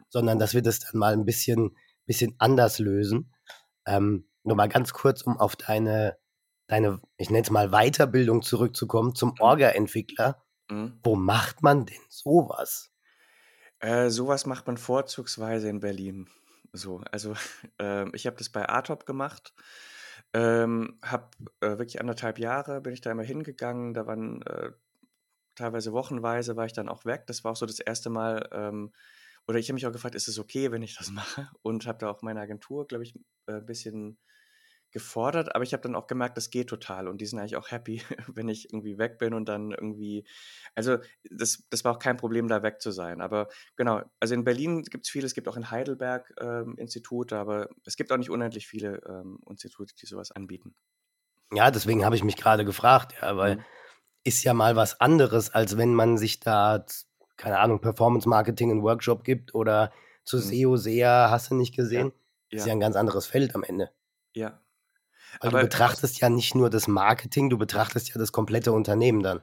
sondern 0.08 0.38
dass 0.38 0.54
wir 0.54 0.62
das 0.62 0.80
dann 0.80 0.98
mal 0.98 1.12
ein 1.12 1.24
bisschen, 1.24 1.76
bisschen 2.06 2.34
anders 2.38 2.78
lösen. 2.78 3.32
Ähm, 3.86 4.28
nur 4.42 4.56
mal 4.56 4.68
ganz 4.68 4.92
kurz, 4.92 5.22
um 5.22 5.38
auf 5.38 5.56
deine, 5.56 6.16
deine, 6.66 7.00
ich 7.16 7.30
nenne 7.30 7.42
es 7.44 7.50
mal 7.50 7.70
Weiterbildung 7.70 8.42
zurückzukommen 8.42 9.14
zum 9.14 9.30
Mhm. 9.30 9.40
Orga-Entwickler. 9.40 10.42
Mhm. 10.70 10.98
Wo 11.02 11.16
macht 11.16 11.62
man 11.62 11.86
denn 11.86 12.00
sowas? 12.08 12.92
Äh, 13.80 14.10
sowas 14.10 14.46
macht 14.46 14.66
man 14.66 14.76
vorzugsweise 14.76 15.68
in 15.68 15.80
Berlin. 15.80 16.28
So, 16.72 17.02
also 17.10 17.34
ähm, 17.78 18.12
ich 18.14 18.26
habe 18.26 18.36
das 18.36 18.48
bei 18.50 18.68
Artop 18.68 19.06
gemacht, 19.06 19.54
ähm, 20.32 20.98
habe 21.02 21.30
äh, 21.60 21.78
wirklich 21.78 22.00
anderthalb 22.00 22.38
Jahre 22.38 22.80
bin 22.80 22.92
ich 22.92 23.00
da 23.00 23.10
immer 23.10 23.22
hingegangen. 23.22 23.94
Da 23.94 24.06
waren 24.06 24.42
äh, 24.42 24.70
teilweise 25.56 25.92
wochenweise 25.92 26.56
war 26.56 26.66
ich 26.66 26.72
dann 26.72 26.88
auch 26.88 27.04
weg. 27.04 27.26
Das 27.26 27.44
war 27.44 27.52
auch 27.52 27.56
so 27.56 27.66
das 27.66 27.80
erste 27.80 28.10
Mal. 28.10 28.48
Ähm, 28.52 28.92
oder 29.48 29.58
ich 29.58 29.68
habe 29.68 29.74
mich 29.74 29.86
auch 29.86 29.92
gefragt, 29.92 30.14
ist 30.14 30.28
es 30.28 30.38
okay, 30.38 30.70
wenn 30.70 30.82
ich 30.82 30.96
das 30.96 31.10
mache? 31.10 31.48
Und 31.62 31.86
habe 31.86 31.98
da 31.98 32.10
auch 32.10 32.22
meine 32.22 32.40
Agentur, 32.40 32.86
glaube 32.86 33.04
ich, 33.04 33.18
ein 33.46 33.66
bisschen 33.66 34.18
gefordert, 34.92 35.54
aber 35.54 35.62
ich 35.64 35.72
habe 35.72 35.82
dann 35.82 35.94
auch 35.94 36.06
gemerkt, 36.06 36.36
das 36.36 36.50
geht 36.50 36.68
total 36.68 37.08
und 37.08 37.20
die 37.20 37.26
sind 37.26 37.38
eigentlich 37.38 37.56
auch 37.56 37.70
happy, 37.70 38.02
wenn 38.26 38.48
ich 38.48 38.72
irgendwie 38.72 38.98
weg 38.98 39.18
bin 39.18 39.34
und 39.34 39.48
dann 39.48 39.70
irgendwie, 39.70 40.26
also 40.74 40.98
das, 41.30 41.64
das 41.70 41.84
war 41.84 41.92
auch 41.92 41.98
kein 41.98 42.16
Problem, 42.16 42.48
da 42.48 42.62
weg 42.62 42.80
zu 42.80 42.90
sein. 42.90 43.20
Aber 43.20 43.48
genau, 43.76 44.02
also 44.18 44.34
in 44.34 44.44
Berlin 44.44 44.82
gibt 44.82 45.06
es 45.06 45.10
viele, 45.10 45.26
es 45.26 45.34
gibt 45.34 45.48
auch 45.48 45.56
in 45.56 45.70
Heidelberg 45.70 46.32
ähm, 46.40 46.74
Institute, 46.76 47.36
aber 47.36 47.68
es 47.84 47.96
gibt 47.96 48.10
auch 48.12 48.16
nicht 48.16 48.30
unendlich 48.30 48.66
viele 48.66 49.00
ähm, 49.08 49.38
Institute, 49.48 49.94
die 49.94 50.06
sowas 50.06 50.32
anbieten. 50.32 50.74
Ja, 51.52 51.70
deswegen 51.70 52.04
habe 52.04 52.16
ich 52.16 52.24
mich 52.24 52.36
gerade 52.36 52.64
gefragt, 52.64 53.14
ja, 53.20 53.36
weil 53.36 53.56
mhm. 53.56 53.64
ist 54.24 54.44
ja 54.44 54.54
mal 54.54 54.76
was 54.76 55.00
anderes, 55.00 55.50
als 55.50 55.76
wenn 55.76 55.94
man 55.94 56.16
sich 56.16 56.40
da, 56.40 56.84
keine 57.36 57.58
Ahnung, 57.58 57.80
Performance 57.80 58.28
Marketing 58.28 58.70
einen 58.70 58.82
Workshop 58.82 59.24
gibt 59.24 59.54
oder 59.54 59.92
zu 60.24 60.36
mhm. 60.36 60.42
SEO, 60.42 60.76
SEA, 60.76 61.30
hast 61.30 61.50
du 61.50 61.54
nicht 61.54 61.74
gesehen? 61.74 62.12
Ja. 62.50 62.58
Ist 62.58 62.66
ja 62.66 62.72
ein 62.72 62.80
ganz 62.80 62.96
anderes 62.96 63.26
Feld 63.26 63.54
am 63.54 63.62
Ende. 63.62 63.90
Ja, 64.32 64.60
weil 65.40 65.48
Aber 65.48 65.58
du 65.60 65.64
betrachtest 65.66 66.20
ja 66.20 66.28
nicht 66.28 66.54
nur 66.54 66.70
das 66.70 66.88
Marketing, 66.88 67.50
du 67.50 67.58
betrachtest 67.58 68.08
ja 68.08 68.18
das 68.18 68.32
komplette 68.32 68.72
Unternehmen 68.72 69.22
dann. 69.22 69.42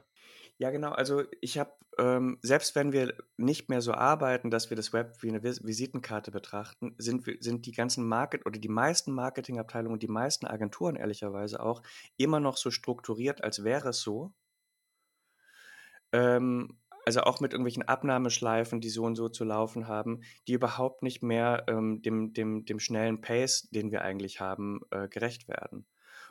Ja, 0.58 0.70
genau. 0.70 0.90
Also 0.90 1.22
ich 1.40 1.56
habe, 1.56 1.72
ähm, 1.98 2.38
selbst 2.42 2.74
wenn 2.74 2.92
wir 2.92 3.14
nicht 3.36 3.68
mehr 3.68 3.80
so 3.80 3.92
arbeiten, 3.92 4.50
dass 4.50 4.70
wir 4.70 4.76
das 4.76 4.92
Web 4.92 5.16
wie 5.22 5.28
eine 5.28 5.44
Vis 5.44 5.64
Visitenkarte 5.64 6.32
betrachten, 6.32 6.96
sind, 6.98 7.24
sind 7.40 7.66
die 7.66 7.72
ganzen 7.72 8.06
Market 8.06 8.44
oder 8.44 8.58
die 8.58 8.68
meisten 8.68 9.12
Marketingabteilungen 9.12 9.94
und 9.94 10.02
die 10.02 10.08
meisten 10.08 10.46
Agenturen 10.46 10.96
ehrlicherweise 10.96 11.60
auch 11.60 11.82
immer 12.16 12.40
noch 12.40 12.56
so 12.56 12.72
strukturiert, 12.72 13.44
als 13.44 13.62
wäre 13.62 13.90
es 13.90 14.00
so. 14.00 14.32
Ähm, 16.12 16.78
also 17.08 17.22
auch 17.22 17.40
mit 17.40 17.54
irgendwelchen 17.54 17.88
Abnahmeschleifen, 17.88 18.82
die 18.82 18.90
so 18.90 19.04
und 19.04 19.14
so 19.14 19.30
zu 19.30 19.42
laufen 19.42 19.88
haben, 19.88 20.20
die 20.46 20.52
überhaupt 20.52 21.02
nicht 21.02 21.22
mehr 21.22 21.64
ähm, 21.66 22.02
dem, 22.02 22.34
dem, 22.34 22.66
dem 22.66 22.78
schnellen 22.78 23.22
Pace, 23.22 23.70
den 23.70 23.90
wir 23.90 24.02
eigentlich 24.02 24.40
haben, 24.40 24.82
äh, 24.90 25.08
gerecht 25.08 25.48
werden. 25.48 25.86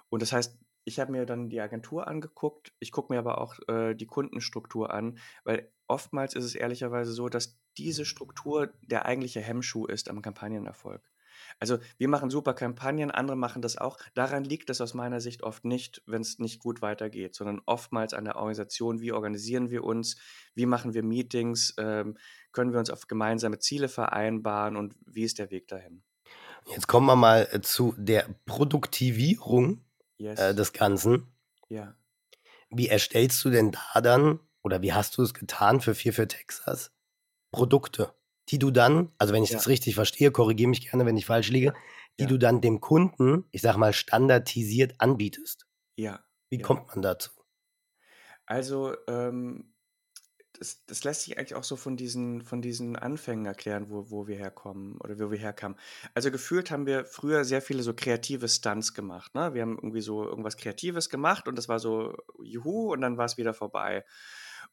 Und 0.09 0.21
das 0.21 0.33
heißt, 0.33 0.55
ich 0.85 0.99
habe 0.99 1.13
mir 1.13 1.25
dann 1.25 1.49
die 1.49 1.59
Agentur 1.61 2.07
angeguckt, 2.07 2.73
ich 2.77 2.91
gucke 2.91 3.11
mir 3.11 3.17
aber 3.17 3.41
auch 3.41 3.55
äh, 3.67 3.95
die 3.95 4.05
Kundenstruktur 4.05 4.93
an, 4.93 5.17
weil 5.43 5.67
oftmals 5.87 6.35
ist 6.35 6.45
es 6.45 6.53
ehrlicherweise 6.53 7.11
so, 7.11 7.27
dass 7.27 7.59
diese 7.79 8.05
Struktur 8.05 8.71
der 8.83 9.07
eigentliche 9.07 9.41
Hemmschuh 9.41 9.87
ist 9.87 10.11
am 10.11 10.21
Kampagnenerfolg. 10.21 11.01
Also 11.59 11.77
wir 11.97 12.07
machen 12.07 12.29
super 12.29 12.53
Kampagnen, 12.53 13.11
andere 13.11 13.37
machen 13.37 13.61
das 13.61 13.77
auch. 13.77 13.97
Daran 14.13 14.43
liegt 14.43 14.69
es 14.69 14.81
aus 14.81 14.93
meiner 14.93 15.21
Sicht 15.21 15.43
oft 15.43 15.65
nicht, 15.65 16.01
wenn 16.05 16.21
es 16.21 16.39
nicht 16.39 16.59
gut 16.59 16.81
weitergeht, 16.81 17.35
sondern 17.35 17.61
oftmals 17.65 18.13
an 18.13 18.25
der 18.25 18.35
Organisation, 18.35 19.01
wie 19.01 19.11
organisieren 19.11 19.69
wir 19.69 19.83
uns, 19.83 20.17
wie 20.55 20.65
machen 20.65 20.93
wir 20.93 21.03
Meetings, 21.03 21.73
ähm, 21.77 22.17
können 22.51 22.71
wir 22.71 22.79
uns 22.79 22.89
auf 22.89 23.07
gemeinsame 23.07 23.59
Ziele 23.59 23.89
vereinbaren 23.89 24.75
und 24.75 24.95
wie 25.05 25.23
ist 25.23 25.39
der 25.39 25.51
Weg 25.51 25.67
dahin. 25.67 26.03
Jetzt 26.67 26.87
kommen 26.87 27.05
wir 27.05 27.15
mal 27.15 27.47
äh, 27.51 27.61
zu 27.61 27.93
der 27.97 28.27
Produktivierung 28.45 29.85
yes. 30.17 30.39
äh, 30.39 30.55
des 30.55 30.73
Ganzen. 30.73 31.27
Ja. 31.69 31.95
Wie 32.69 32.89
erstellst 32.89 33.43
du 33.45 33.49
denn 33.49 33.71
da 33.71 34.01
dann, 34.01 34.39
oder 34.61 34.81
wie 34.81 34.93
hast 34.93 35.17
du 35.17 35.21
es 35.21 35.33
getan 35.33 35.79
für 35.79 35.95
4 35.95 36.13
für 36.13 36.27
Texas, 36.27 36.91
Produkte, 37.51 38.13
die 38.49 38.59
du 38.59 38.71
dann, 38.71 39.11
also 39.17 39.33
wenn 39.33 39.43
ich 39.43 39.49
ja. 39.49 39.57
das 39.57 39.67
richtig 39.67 39.95
verstehe, 39.95 40.31
korrigiere 40.31 40.69
mich 40.69 40.89
gerne, 40.89 41.05
wenn 41.05 41.17
ich 41.17 41.25
falsch 41.25 41.49
liege, 41.49 41.73
die 42.19 42.23
ja. 42.23 42.29
du 42.29 42.37
dann 42.37 42.61
dem 42.61 42.79
Kunden, 42.79 43.45
ich 43.51 43.61
sag 43.61 43.77
mal, 43.77 43.93
standardisiert 43.93 44.95
anbietest? 44.99 45.67
Ja. 45.95 46.23
Wie 46.49 46.57
ja. 46.57 46.65
kommt 46.65 46.87
man 46.87 47.01
dazu? 47.01 47.31
Also, 48.45 48.95
ähm, 49.07 49.73
das, 50.59 50.83
das, 50.85 51.03
lässt 51.03 51.23
sich 51.23 51.37
eigentlich 51.37 51.55
auch 51.55 51.63
so 51.63 51.75
von 51.75 51.97
diesen, 51.97 52.41
von 52.41 52.61
diesen 52.61 52.95
Anfängen 52.95 53.45
erklären, 53.45 53.89
wo, 53.89 54.09
wo 54.09 54.27
wir 54.27 54.37
herkommen 54.37 54.97
oder 55.01 55.19
wo 55.19 55.29
wir 55.29 55.37
herkamen. 55.37 55.77
Also 56.13 56.31
gefühlt 56.31 56.71
haben 56.71 56.85
wir 56.85 57.05
früher 57.05 57.45
sehr 57.45 57.61
viele 57.61 57.83
so 57.83 57.93
kreative 57.93 58.47
Stunts 58.47 58.93
gemacht. 58.93 59.35
Ne? 59.35 59.53
Wir 59.53 59.61
haben 59.61 59.75
irgendwie 59.75 60.01
so 60.01 60.23
irgendwas 60.23 60.57
Kreatives 60.57 61.09
gemacht 61.09 61.47
und 61.47 61.57
das 61.57 61.69
war 61.69 61.79
so 61.79 62.15
Juhu 62.41 62.91
und 62.93 63.01
dann 63.01 63.17
war 63.17 63.25
es 63.25 63.37
wieder 63.37 63.53
vorbei. 63.53 64.03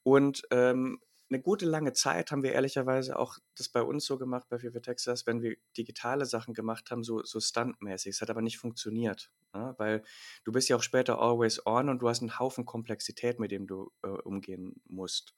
Und 0.02 0.42
ähm, 0.50 1.00
eine 1.30 1.40
gute 1.40 1.66
lange 1.66 1.92
Zeit 1.92 2.30
haben 2.30 2.42
wir 2.42 2.52
ehrlicherweise 2.52 3.18
auch 3.18 3.38
das 3.56 3.68
bei 3.68 3.82
uns 3.82 4.04
so 4.04 4.18
gemacht, 4.18 4.46
bei 4.48 4.62
Viva 4.62 4.80
Texas, 4.80 5.26
wenn 5.26 5.42
wir 5.42 5.56
digitale 5.76 6.26
Sachen 6.26 6.54
gemacht 6.54 6.90
haben, 6.90 7.02
so, 7.02 7.22
so 7.22 7.40
stuntmäßig. 7.40 8.10
Es 8.10 8.20
hat 8.20 8.30
aber 8.30 8.42
nicht 8.42 8.58
funktioniert, 8.58 9.32
ne? 9.54 9.74
weil 9.78 10.02
du 10.44 10.52
bist 10.52 10.68
ja 10.68 10.76
auch 10.76 10.82
später 10.82 11.18
always 11.18 11.64
on 11.66 11.88
und 11.88 12.00
du 12.00 12.08
hast 12.08 12.20
einen 12.20 12.38
Haufen 12.38 12.66
Komplexität, 12.66 13.40
mit 13.40 13.50
dem 13.50 13.66
du 13.66 13.90
äh, 14.02 14.08
umgehen 14.08 14.80
musst. 14.86 15.34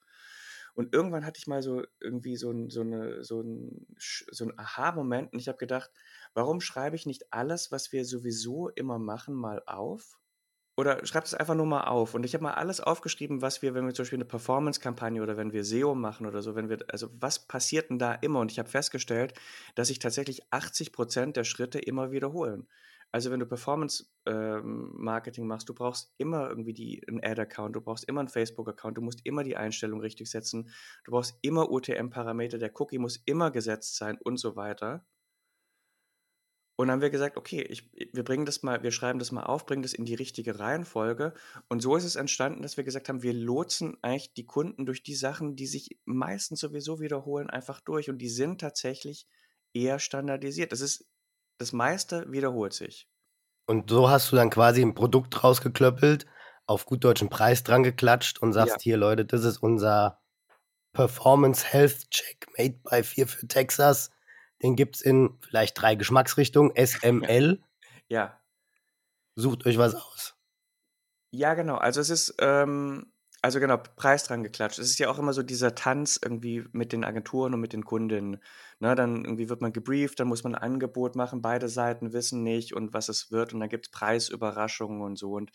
Und 0.77 0.93
irgendwann 0.93 1.25
hatte 1.25 1.39
ich 1.39 1.47
mal 1.47 1.63
so 1.63 1.83
irgendwie 1.99 2.35
so, 2.35 2.51
ein, 2.51 2.69
so, 2.69 2.81
eine, 2.81 3.23
so 3.23 3.41
ein, 3.41 3.87
so 3.97 4.45
ein 4.45 4.59
Aha-Moment 4.59 5.33
und 5.33 5.39
ich 5.39 5.47
habe 5.47 5.57
gedacht, 5.57 5.89
warum 6.35 6.61
schreibe 6.61 6.95
ich 6.95 7.07
nicht 7.07 7.33
alles, 7.33 7.71
was 7.71 7.91
wir 7.91 8.05
sowieso 8.05 8.69
immer 8.69 8.99
machen, 8.99 9.33
mal 9.33 9.63
auf? 9.65 10.19
Oder 10.77 11.03
schreibt 11.07 11.25
es 11.25 11.33
einfach 11.33 11.55
nur 11.55 11.65
mal 11.65 11.85
auf. 11.85 12.13
Und 12.13 12.23
ich 12.23 12.35
habe 12.35 12.43
mal 12.43 12.53
alles 12.53 12.79
aufgeschrieben, 12.79 13.41
was 13.41 13.63
wir, 13.63 13.73
wenn 13.73 13.87
wir 13.87 13.95
zum 13.95 14.03
Beispiel 14.03 14.17
eine 14.17 14.25
Performance-Kampagne 14.25 15.23
oder 15.23 15.35
wenn 15.35 15.51
wir 15.51 15.63
SEO 15.63 15.95
machen 15.95 16.27
oder 16.27 16.43
so, 16.43 16.55
wenn 16.55 16.69
wir, 16.69 16.77
also 16.89 17.09
was 17.19 17.47
passiert 17.47 17.89
denn 17.89 17.97
da 17.97 18.13
immer? 18.13 18.39
Und 18.41 18.51
ich 18.51 18.59
habe 18.59 18.69
festgestellt, 18.69 19.33
dass 19.73 19.87
sich 19.87 19.97
tatsächlich 19.97 20.43
80 20.51 20.93
Prozent 20.93 21.35
der 21.35 21.45
Schritte 21.45 21.79
immer 21.79 22.11
wiederholen. 22.11 22.67
Also 23.11 23.31
wenn 23.31 23.39
du 23.39 23.47
Performance-Marketing 23.47 25.43
ähm, 25.43 25.47
machst, 25.47 25.67
du 25.67 25.73
brauchst 25.73 26.13
immer 26.19 26.47
irgendwie 26.47 26.73
die, 26.73 27.01
einen 27.07 27.23
Ad-Account, 27.23 27.75
du 27.75 27.81
brauchst 27.81 28.07
immer 28.07 28.19
einen 28.19 28.29
Facebook-Account, 28.29 28.97
du 28.97 29.01
musst 29.01 29.25
immer 29.25 29.43
die 29.43 29.57
Einstellung 29.57 30.01
richtig 30.01 30.29
setzen, 30.29 30.69
du 31.05 31.11
brauchst 31.11 31.39
immer 31.41 31.71
UTM-Parameter, 31.71 32.59
der 32.59 32.71
Cookie 32.79 32.99
muss 32.99 33.17
immer 33.25 33.49
gesetzt 33.49 33.95
sein 33.95 34.19
und 34.23 34.37
so 34.37 34.55
weiter. 34.55 35.05
Und 36.79 36.87
dann 36.87 36.93
haben 36.93 37.01
wir 37.01 37.09
gesagt, 37.09 37.37
okay, 37.37 37.63
ich, 37.63 37.89
wir 38.13 38.23
bringen 38.23 38.45
das 38.45 38.61
mal, 38.61 38.83
wir 38.83 38.91
schreiben 38.91 39.17
das 39.17 39.31
mal 39.31 39.43
auf, 39.43 39.65
bringen 39.65 39.81
das 39.81 39.93
in 39.93 40.05
die 40.05 40.13
richtige 40.13 40.59
Reihenfolge. 40.59 41.33
Und 41.69 41.81
so 41.81 41.95
ist 41.95 42.03
es 42.03 42.15
entstanden, 42.15 42.61
dass 42.61 42.77
wir 42.77 42.83
gesagt 42.83 43.09
haben, 43.09 43.23
wir 43.23 43.33
lotsen 43.33 43.97
eigentlich 44.03 44.35
die 44.35 44.45
Kunden 44.45 44.85
durch 44.85 45.01
die 45.01 45.15
Sachen, 45.15 45.55
die 45.55 45.65
sich 45.65 45.97
meistens 46.05 46.59
sowieso 46.59 46.99
wiederholen, 46.99 47.49
einfach 47.49 47.81
durch. 47.81 48.11
Und 48.11 48.19
die 48.19 48.29
sind 48.29 48.61
tatsächlich 48.61 49.27
eher 49.73 49.97
standardisiert. 49.97 50.71
Das 50.71 50.81
ist, 50.81 51.07
das 51.57 51.73
meiste 51.73 52.31
wiederholt 52.31 52.73
sich. 52.73 53.09
Und 53.65 53.89
so 53.89 54.07
hast 54.07 54.31
du 54.31 54.35
dann 54.35 54.51
quasi 54.51 54.83
ein 54.83 54.93
Produkt 54.93 55.43
rausgeklöppelt, 55.43 56.27
auf 56.67 56.85
gut 56.85 57.03
deutschen 57.03 57.29
Preis 57.29 57.63
dran 57.63 57.81
geklatscht 57.81 58.39
und 58.39 58.53
sagst, 58.53 58.75
ja. 58.75 58.81
hier 58.81 58.97
Leute, 58.97 59.25
das 59.25 59.43
ist 59.45 59.57
unser 59.57 60.21
Performance 60.93 61.65
Health 61.65 62.11
Check 62.11 62.47
made 62.55 62.79
by 62.83 63.01
4 63.01 63.27
für 63.27 63.47
Texas 63.47 64.11
den 64.63 64.75
gibt 64.75 64.97
es 64.97 65.01
in 65.01 65.37
vielleicht 65.41 65.79
drei 65.81 65.95
Geschmacksrichtungen. 65.95 66.73
SML. 66.75 67.61
Ja. 68.09 68.39
Sucht 69.35 69.65
euch 69.65 69.77
was 69.77 69.93
aus. 69.93 70.37
Ja, 71.31 71.55
genau. 71.55 71.75
Also 71.75 71.99
es 71.99 72.09
ist, 72.09 72.35
ähm, 72.39 73.11
also 73.47 73.61
genau, 73.61 73.77
Preis 73.77 74.25
dran 74.25 74.43
geklatscht. 74.43 74.77
Es 74.77 74.89
ist 74.89 74.99
ja 74.99 75.09
auch 75.09 75.19
immer 75.19 75.31
so 75.31 75.41
dieser 75.41 75.73
Tanz 75.73 76.19
irgendwie 76.21 76.65
mit 76.73 76.91
den 76.91 77.05
Agenturen 77.05 77.53
und 77.53 77.61
mit 77.61 77.71
den 77.71 77.85
Kundinnen. 77.85 78.41
Ne, 78.79 78.93
dann 78.93 79.23
irgendwie 79.23 79.47
wird 79.47 79.61
man 79.61 79.71
gebrieft, 79.71 80.19
dann 80.19 80.27
muss 80.27 80.43
man 80.43 80.53
ein 80.53 80.61
Angebot 80.61 81.15
machen, 81.15 81.41
beide 81.41 81.69
Seiten 81.69 82.11
wissen 82.11 82.43
nicht 82.43 82.73
und 82.73 82.93
was 82.93 83.07
es 83.07 83.31
wird 83.31 83.53
und 83.53 83.61
dann 83.61 83.69
gibt 83.69 83.85
es 83.85 83.91
Preisüberraschungen 83.91 85.01
und 85.01 85.17
so. 85.17 85.31
Und 85.31 85.51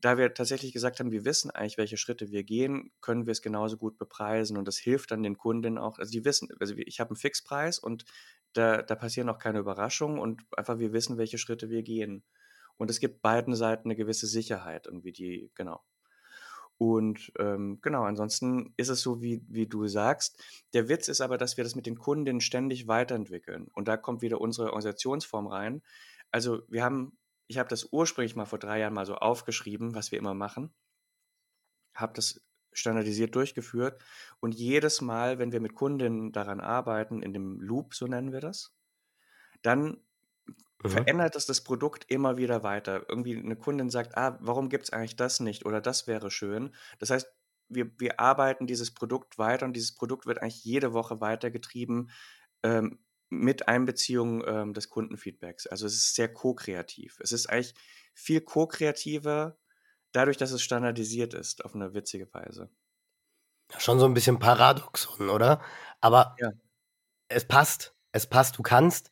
da 0.00 0.18
wir 0.18 0.32
tatsächlich 0.34 0.72
gesagt 0.72 1.00
haben, 1.00 1.10
wir 1.10 1.24
wissen 1.24 1.50
eigentlich, 1.50 1.78
welche 1.78 1.96
Schritte 1.96 2.30
wir 2.30 2.44
gehen, 2.44 2.92
können 3.00 3.26
wir 3.26 3.32
es 3.32 3.42
genauso 3.42 3.76
gut 3.76 3.98
bepreisen 3.98 4.56
und 4.56 4.68
das 4.68 4.78
hilft 4.78 5.10
dann 5.10 5.24
den 5.24 5.36
Kundinnen 5.36 5.78
auch. 5.78 5.98
Also 5.98 6.12
die 6.12 6.24
wissen, 6.24 6.48
also 6.60 6.74
ich 6.76 7.00
habe 7.00 7.10
einen 7.10 7.16
Fixpreis 7.16 7.80
und 7.80 8.04
da, 8.52 8.82
da 8.82 8.94
passieren 8.94 9.28
auch 9.28 9.40
keine 9.40 9.58
Überraschungen 9.58 10.20
und 10.20 10.42
einfach 10.56 10.78
wir 10.78 10.92
wissen, 10.92 11.18
welche 11.18 11.38
Schritte 11.38 11.70
wir 11.70 11.82
gehen. 11.82 12.22
Und 12.76 12.88
es 12.88 13.00
gibt 13.00 13.20
beiden 13.20 13.56
Seiten 13.56 13.88
eine 13.88 13.96
gewisse 13.96 14.28
Sicherheit, 14.28 14.86
irgendwie 14.86 15.12
die, 15.12 15.50
genau. 15.56 15.82
Und 16.82 17.32
ähm, 17.38 17.78
genau, 17.80 18.02
ansonsten 18.02 18.74
ist 18.76 18.88
es 18.88 19.02
so, 19.02 19.22
wie, 19.22 19.40
wie 19.48 19.68
du 19.68 19.86
sagst. 19.86 20.42
Der 20.74 20.88
Witz 20.88 21.06
ist 21.06 21.20
aber, 21.20 21.38
dass 21.38 21.56
wir 21.56 21.62
das 21.62 21.76
mit 21.76 21.86
den 21.86 21.96
Kundinnen 21.96 22.40
ständig 22.40 22.88
weiterentwickeln. 22.88 23.68
Und 23.72 23.86
da 23.86 23.96
kommt 23.96 24.20
wieder 24.20 24.40
unsere 24.40 24.66
Organisationsform 24.70 25.46
rein. 25.46 25.82
Also 26.32 26.62
wir 26.66 26.82
haben, 26.82 27.16
ich 27.46 27.58
habe 27.58 27.68
das 27.68 27.92
ursprünglich 27.92 28.34
mal 28.34 28.46
vor 28.46 28.58
drei 28.58 28.80
Jahren 28.80 28.94
mal 28.94 29.06
so 29.06 29.14
aufgeschrieben, 29.14 29.94
was 29.94 30.10
wir 30.10 30.18
immer 30.18 30.34
machen. 30.34 30.74
Habe 31.94 32.14
das 32.14 32.44
standardisiert 32.72 33.36
durchgeführt. 33.36 34.02
Und 34.40 34.52
jedes 34.52 35.00
Mal, 35.00 35.38
wenn 35.38 35.52
wir 35.52 35.60
mit 35.60 35.76
Kundinnen 35.76 36.32
daran 36.32 36.58
arbeiten, 36.58 37.22
in 37.22 37.32
dem 37.32 37.60
Loop, 37.60 37.94
so 37.94 38.08
nennen 38.08 38.32
wir 38.32 38.40
das, 38.40 38.74
dann 39.62 39.98
mhm. 40.82 40.90
verändert 40.90 41.36
es 41.36 41.46
das 41.46 41.62
Produkt 41.62 42.10
immer 42.10 42.36
wieder 42.36 42.62
weiter. 42.62 43.04
Irgendwie 43.08 43.36
eine 43.36 43.56
Kundin 43.56 43.90
sagt, 43.90 44.16
ah, 44.16 44.38
warum 44.40 44.68
gibt 44.68 44.84
es 44.84 44.92
eigentlich 44.92 45.16
das 45.16 45.40
nicht 45.40 45.66
oder 45.66 45.80
das 45.80 46.06
wäre 46.06 46.30
schön. 46.30 46.74
Das 46.98 47.10
heißt, 47.10 47.28
wir, 47.68 47.90
wir 47.98 48.20
arbeiten 48.20 48.66
dieses 48.66 48.92
Produkt 48.92 49.38
weiter 49.38 49.66
und 49.66 49.74
dieses 49.74 49.94
Produkt 49.94 50.26
wird 50.26 50.42
eigentlich 50.42 50.64
jede 50.64 50.92
Woche 50.92 51.20
weitergetrieben 51.20 52.10
ähm, 52.62 52.98
mit 53.30 53.68
Einbeziehung 53.68 54.44
ähm, 54.46 54.74
des 54.74 54.90
Kundenfeedbacks. 54.90 55.66
Also 55.66 55.86
es 55.86 55.94
ist 55.94 56.14
sehr 56.14 56.32
ko-kreativ. 56.32 57.18
Es 57.20 57.32
ist 57.32 57.48
eigentlich 57.48 57.74
viel 58.14 58.42
ko-kreativer 58.42 59.56
dadurch, 60.12 60.36
dass 60.36 60.52
es 60.52 60.62
standardisiert 60.62 61.32
ist, 61.32 61.64
auf 61.64 61.74
eine 61.74 61.94
witzige 61.94 62.32
Weise. 62.34 62.68
Schon 63.78 63.98
so 63.98 64.04
ein 64.04 64.14
bisschen 64.14 64.38
Paradoxon, 64.38 65.30
oder? 65.30 65.62
Aber 66.00 66.36
ja. 66.38 66.50
es 67.28 67.46
passt. 67.46 67.94
Es 68.12 68.26
passt, 68.26 68.58
du 68.58 68.62
kannst. 68.62 69.11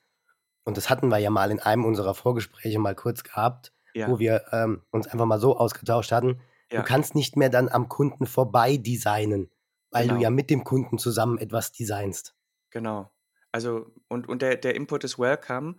Und 0.70 0.76
das 0.76 0.88
hatten 0.88 1.08
wir 1.08 1.18
ja 1.18 1.30
mal 1.30 1.50
in 1.50 1.58
einem 1.58 1.84
unserer 1.84 2.14
Vorgespräche 2.14 2.78
mal 2.78 2.94
kurz 2.94 3.24
gehabt. 3.24 3.72
Ja. 3.92 4.08
wo 4.08 4.20
wir 4.20 4.44
ähm, 4.52 4.82
uns 4.92 5.08
einfach 5.08 5.26
mal 5.26 5.40
so 5.40 5.56
ausgetauscht 5.58 6.12
hatten. 6.12 6.40
Ja. 6.70 6.78
Du 6.78 6.86
kannst 6.86 7.16
nicht 7.16 7.36
mehr 7.36 7.48
dann 7.50 7.68
am 7.68 7.88
Kunden 7.88 8.24
vorbei 8.24 8.76
designen, 8.76 9.50
weil 9.90 10.04
Genau. 10.04 10.14
du 10.14 10.22
ja 10.22 10.30
mit 10.30 10.48
dem 10.48 10.62
Kunden 10.62 10.96
zusammen 10.96 11.38
etwas 11.38 11.72
designst. 11.72 12.36
Genau. 12.70 13.10
Also, 13.50 13.90
und, 14.06 14.28
und 14.28 14.42
der, 14.42 14.54
der 14.54 14.76
Input 14.76 15.02
ist 15.02 15.18
welcome. 15.18 15.74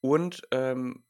Und 0.00 0.42
ähm, 0.52 1.02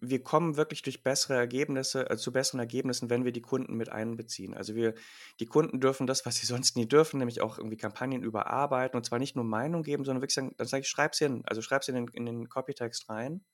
wir 0.00 0.22
kommen 0.22 0.56
wirklich 0.56 0.82
durch 0.82 1.02
bessere 1.02 1.34
Ergebnisse, 1.34 2.08
äh, 2.08 2.16
zu 2.16 2.32
besseren 2.32 2.60
Ergebnissen, 2.60 3.10
wenn 3.10 3.24
wir 3.24 3.32
die 3.32 3.42
Kunden 3.42 3.76
mit 3.76 3.90
einbeziehen. 3.90 4.54
Also 4.54 4.74
wir, 4.74 4.94
die 5.40 5.46
Kunden 5.46 5.80
dürfen 5.80 6.06
das, 6.06 6.24
was 6.26 6.36
sie 6.36 6.46
sonst 6.46 6.76
nie 6.76 6.86
dürfen, 6.86 7.18
nämlich 7.18 7.40
auch 7.40 7.58
irgendwie 7.58 7.76
Kampagnen 7.76 8.22
überarbeiten 8.22 8.96
und 8.96 9.04
zwar 9.04 9.18
nicht 9.18 9.36
nur 9.36 9.44
Meinung 9.44 9.82
geben, 9.82 10.04
sondern 10.04 10.22
wirklich 10.22 10.34
sagen, 10.34 10.54
dann 10.56 10.66
sage 10.66 10.82
ich, 10.82 10.88
schreib's 10.88 11.18
hin. 11.18 11.42
Also 11.46 11.62
schreib's 11.62 11.88
in 11.88 11.94
den, 11.94 12.08
in 12.08 12.26
den 12.26 12.48
Copytext 12.48 13.08
rein. 13.10 13.44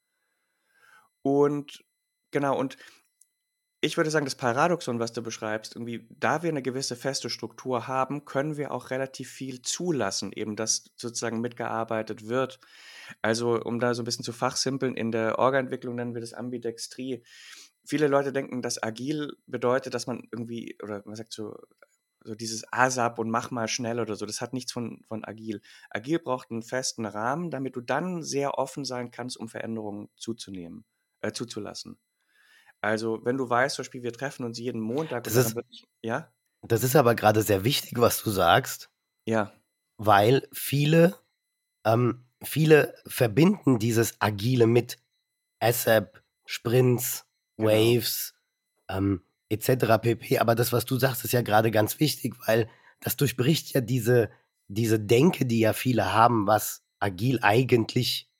Und 1.22 1.84
genau, 2.30 2.58
und 2.58 2.76
ich 3.82 3.96
würde 3.96 4.10
sagen, 4.10 4.26
das 4.26 4.34
Paradoxon, 4.34 4.98
was 4.98 5.12
du 5.12 5.22
beschreibst, 5.22 5.74
irgendwie, 5.74 6.06
da 6.10 6.42
wir 6.42 6.50
eine 6.50 6.62
gewisse 6.62 6.96
feste 6.96 7.30
Struktur 7.30 7.88
haben, 7.88 8.26
können 8.26 8.58
wir 8.58 8.72
auch 8.72 8.90
relativ 8.90 9.30
viel 9.30 9.62
zulassen, 9.62 10.32
eben 10.32 10.54
dass 10.54 10.90
sozusagen 10.96 11.40
mitgearbeitet 11.40 12.28
wird. 12.28 12.60
Also, 13.22 13.60
um 13.62 13.80
da 13.80 13.94
so 13.94 14.02
ein 14.02 14.04
bisschen 14.04 14.24
zu 14.24 14.32
fachsimpeln, 14.32 14.96
in 14.96 15.12
der 15.12 15.38
Orga-Entwicklung 15.38 15.94
nennen 15.94 16.14
wir 16.14 16.20
das 16.20 16.34
Ambidextrie. 16.34 17.22
Viele 17.84 18.06
Leute 18.08 18.32
denken, 18.32 18.60
dass 18.60 18.82
agil 18.82 19.32
bedeutet, 19.46 19.94
dass 19.94 20.06
man 20.06 20.28
irgendwie, 20.30 20.76
oder 20.82 21.02
man 21.06 21.16
sagt 21.16 21.32
so, 21.32 21.56
so 22.22 22.34
dieses 22.34 22.70
ASAP 22.70 23.18
und 23.18 23.30
mach 23.30 23.50
mal 23.50 23.66
schnell 23.66 23.98
oder 23.98 24.14
so, 24.14 24.26
das 24.26 24.42
hat 24.42 24.52
nichts 24.52 24.72
von, 24.72 25.02
von 25.08 25.24
agil. 25.24 25.62
Agil 25.88 26.18
braucht 26.18 26.50
einen 26.50 26.62
festen 26.62 27.06
Rahmen, 27.06 27.50
damit 27.50 27.76
du 27.76 27.80
dann 27.80 28.22
sehr 28.22 28.58
offen 28.58 28.84
sein 28.84 29.10
kannst, 29.10 29.38
um 29.38 29.48
Veränderungen 29.48 30.10
zuzunehmen, 30.16 30.84
äh, 31.22 31.32
zuzulassen. 31.32 31.98
Also, 32.82 33.24
wenn 33.24 33.36
du 33.36 33.48
weißt, 33.48 33.76
zum 33.76 33.82
Beispiel, 33.82 34.02
wir 34.02 34.12
treffen 34.12 34.44
uns 34.44 34.58
jeden 34.58 34.80
Montag 34.80 35.24
Das 35.24 35.36
ist- 35.36 35.54
wird, 35.54 35.66
ja, 36.02 36.32
Das 36.62 36.82
ist 36.84 36.94
aber 36.96 37.14
gerade 37.14 37.42
sehr 37.42 37.64
wichtig, 37.64 37.92
was 37.98 38.22
du 38.22 38.30
sagst, 38.30 38.90
ja, 39.26 39.52
weil 39.96 40.46
viele, 40.52 41.18
ähm, 41.84 42.24
viele 42.42 42.94
verbinden 43.06 43.78
dieses 43.78 44.20
Agile 44.20 44.66
mit 44.66 44.98
ASAP, 45.60 46.22
Sprints, 46.46 47.26
Genau. 47.56 47.70
Waves, 47.70 48.34
ähm, 48.88 49.22
etc. 49.50 49.98
pp. 49.98 50.38
Aber 50.38 50.54
das, 50.54 50.72
was 50.72 50.84
du 50.86 50.98
sagst, 50.98 51.24
ist 51.24 51.32
ja 51.32 51.42
gerade 51.42 51.70
ganz 51.70 52.00
wichtig, 52.00 52.34
weil 52.46 52.68
das 53.00 53.16
durchbricht 53.16 53.72
ja 53.74 53.80
diese, 53.82 54.30
diese 54.68 54.98
Denke, 55.00 55.44
die 55.46 55.60
ja 55.60 55.72
viele 55.74 56.12
haben, 56.14 56.46
was 56.46 56.82
agil 56.98 57.38
eigentlich 57.42 58.30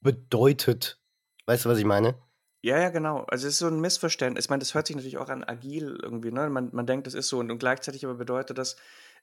bedeutet. 0.00 1.00
Weißt 1.46 1.64
du, 1.64 1.68
was 1.68 1.78
ich 1.78 1.84
meine? 1.84 2.16
Ja, 2.64 2.78
ja, 2.78 2.88
genau. 2.90 3.24
Also 3.28 3.46
es 3.46 3.54
ist 3.54 3.58
so 3.60 3.68
ein 3.68 3.80
Missverständnis. 3.80 4.46
Ich 4.46 4.50
meine, 4.50 4.60
das 4.60 4.74
hört 4.74 4.86
sich 4.88 4.96
natürlich 4.96 5.18
auch 5.18 5.28
an 5.28 5.44
agil 5.44 5.98
irgendwie, 6.02 6.32
ne? 6.32 6.50
Man, 6.50 6.70
man 6.72 6.86
denkt, 6.86 7.06
das 7.06 7.14
ist 7.14 7.28
so 7.28 7.38
und, 7.38 7.50
und 7.52 7.58
gleichzeitig 7.58 8.04
aber 8.04 8.14
bedeutet 8.16 8.58
das 8.58 8.76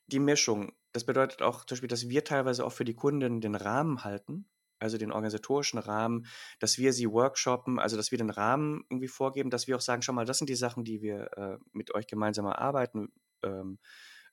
die 0.07 0.19
Mischung. 0.19 0.71
Das 0.93 1.03
bedeutet 1.05 1.41
auch 1.41 1.65
zum 1.65 1.75
Beispiel, 1.75 1.89
dass 1.89 2.07
wir 2.07 2.23
teilweise 2.23 2.65
auch 2.65 2.71
für 2.71 2.85
die 2.85 2.93
Kunden 2.95 3.41
den 3.41 3.55
Rahmen 3.55 4.03
halten, 4.05 4.47
also 4.79 4.97
den 4.97 5.11
organisatorischen 5.11 5.79
Rahmen, 5.79 6.27
dass 6.59 6.77
wir 6.77 6.93
sie 6.93 7.11
workshoppen, 7.11 7.79
also 7.79 7.97
dass 7.97 8.11
wir 8.11 8.17
den 8.17 8.29
Rahmen 8.29 8.85
irgendwie 8.89 9.07
vorgeben, 9.09 9.49
dass 9.49 9.67
wir 9.67 9.75
auch 9.75 9.81
sagen, 9.81 10.01
schau 10.01 10.13
mal, 10.13 10.25
das 10.25 10.37
sind 10.37 10.49
die 10.49 10.55
Sachen, 10.55 10.85
die 10.85 11.01
wir 11.01 11.29
äh, 11.37 11.57
mit 11.73 11.93
euch 11.93 12.07
gemeinsam 12.07 12.45
erarbeiten 12.45 13.11
ähm, 13.43 13.79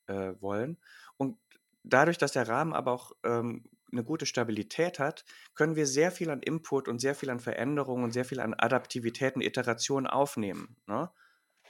äh, 0.07 0.35
wollen. 0.41 0.79
Und 1.17 1.39
dadurch, 1.83 2.19
dass 2.19 2.33
der 2.33 2.49
Rahmen 2.49 2.73
aber 2.73 2.93
auch 2.93 3.13
ähm, 3.25 3.65
eine 3.93 4.05
gute 4.05 4.27
Stabilität 4.27 4.99
hat, 4.99 5.25
können 5.55 5.77
wir 5.77 5.87
sehr 5.87 6.11
viel 6.11 6.31
an 6.31 6.41
Input 6.41 6.89
und 6.89 7.01
sehr 7.01 7.15
viel 7.15 7.31
an 7.31 7.41
Veränderungen 7.41 8.05
und 8.05 8.13
sehr 8.13 8.25
viel 8.25 8.41
an 8.41 8.55
Adaptivitäten, 8.55 9.41
Iterationen 9.41 10.07
aufnehmen. 10.07 10.77
Ne? 10.87 11.11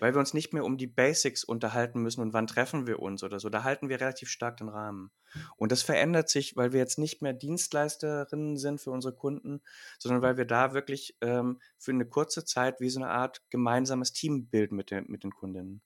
Weil 0.00 0.14
wir 0.14 0.18
uns 0.18 0.35
nicht 0.35 0.52
mehr 0.52 0.64
um 0.64 0.78
die 0.78 0.87
Basics 0.87 1.44
unterhalten 1.44 2.00
müssen 2.00 2.22
und 2.22 2.32
wann 2.32 2.46
treffen 2.46 2.87
wir 2.87 3.00
uns 3.00 3.22
oder 3.22 3.38
so. 3.38 3.50
Da 3.50 3.62
halten 3.62 3.88
wir 3.88 4.00
relativ 4.00 4.28
stark 4.28 4.56
den 4.56 4.68
Rahmen. 4.68 5.11
Und 5.56 5.70
das 5.70 5.82
verändert 5.82 6.28
sich, 6.28 6.56
weil 6.56 6.72
wir 6.72 6.80
jetzt 6.80 6.98
nicht 6.98 7.22
mehr 7.22 7.32
Dienstleisterinnen 7.32 8.56
sind 8.56 8.80
für 8.80 8.90
unsere 8.90 9.14
Kunden, 9.14 9.62
sondern 9.98 10.22
weil 10.22 10.37
wir 10.37 10.44
da 10.44 10.74
wirklich 10.74 11.16
ähm, 11.20 11.61
für 11.78 11.92
eine 11.92 12.06
kurze 12.06 12.44
Zeit 12.44 12.80
wie 12.80 12.90
so 12.90 13.00
eine 13.00 13.11
Art 13.11 13.42
gemeinsames 13.50 14.12
Team 14.12 14.48
bilden 14.48 14.76
mit 14.76 14.90
den, 14.90 15.04
mit 15.08 15.24
den 15.24 15.32
Kundinnen. 15.32 15.82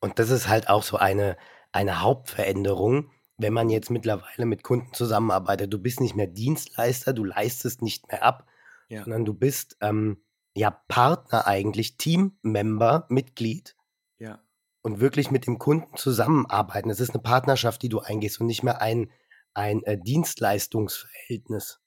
Und 0.00 0.18
das 0.18 0.30
ist 0.30 0.48
halt 0.48 0.68
auch 0.68 0.82
so 0.82 0.96
eine, 0.96 1.36
eine 1.72 2.00
Hauptveränderung, 2.00 3.10
wenn 3.38 3.52
man 3.52 3.70
jetzt 3.70 3.90
mittlerweile 3.90 4.44
mit 4.46 4.62
Kunden 4.64 4.92
zusammenarbeitet. 4.92 5.72
Du 5.72 5.78
bist 5.78 6.00
nicht 6.00 6.16
mehr 6.16 6.26
Dienstleister, 6.26 7.12
du 7.12 7.24
leistest 7.24 7.82
nicht 7.82 8.08
mehr 8.10 8.22
ab, 8.22 8.46
Ja. 8.88 9.04
sondern 9.04 9.24
du 9.24 9.32
bist 9.32 9.76
ähm, 9.80 10.22
ja 10.54 10.70
Partner 10.88 11.46
eigentlich, 11.46 11.96
Teammember, 11.96 13.06
Mitglied 13.08 13.76
Ja. 14.18 14.40
und 14.82 15.00
wirklich 15.00 15.30
mit 15.30 15.46
dem 15.46 15.58
Kunden 15.58 15.96
zusammenarbeiten. 15.96 16.90
Es 16.90 17.00
ist 17.00 17.10
eine 17.10 17.22
Partnerschaft, 17.22 17.80
die 17.82 17.88
du 17.88 18.00
eingehst 18.00 18.40
und 18.40 18.46
nicht 18.46 18.64
mehr 18.64 18.82
ein, 18.82 19.10
ein 19.54 19.82
äh, 19.84 19.96
Dienstleistungsverhältnis. 19.98 21.80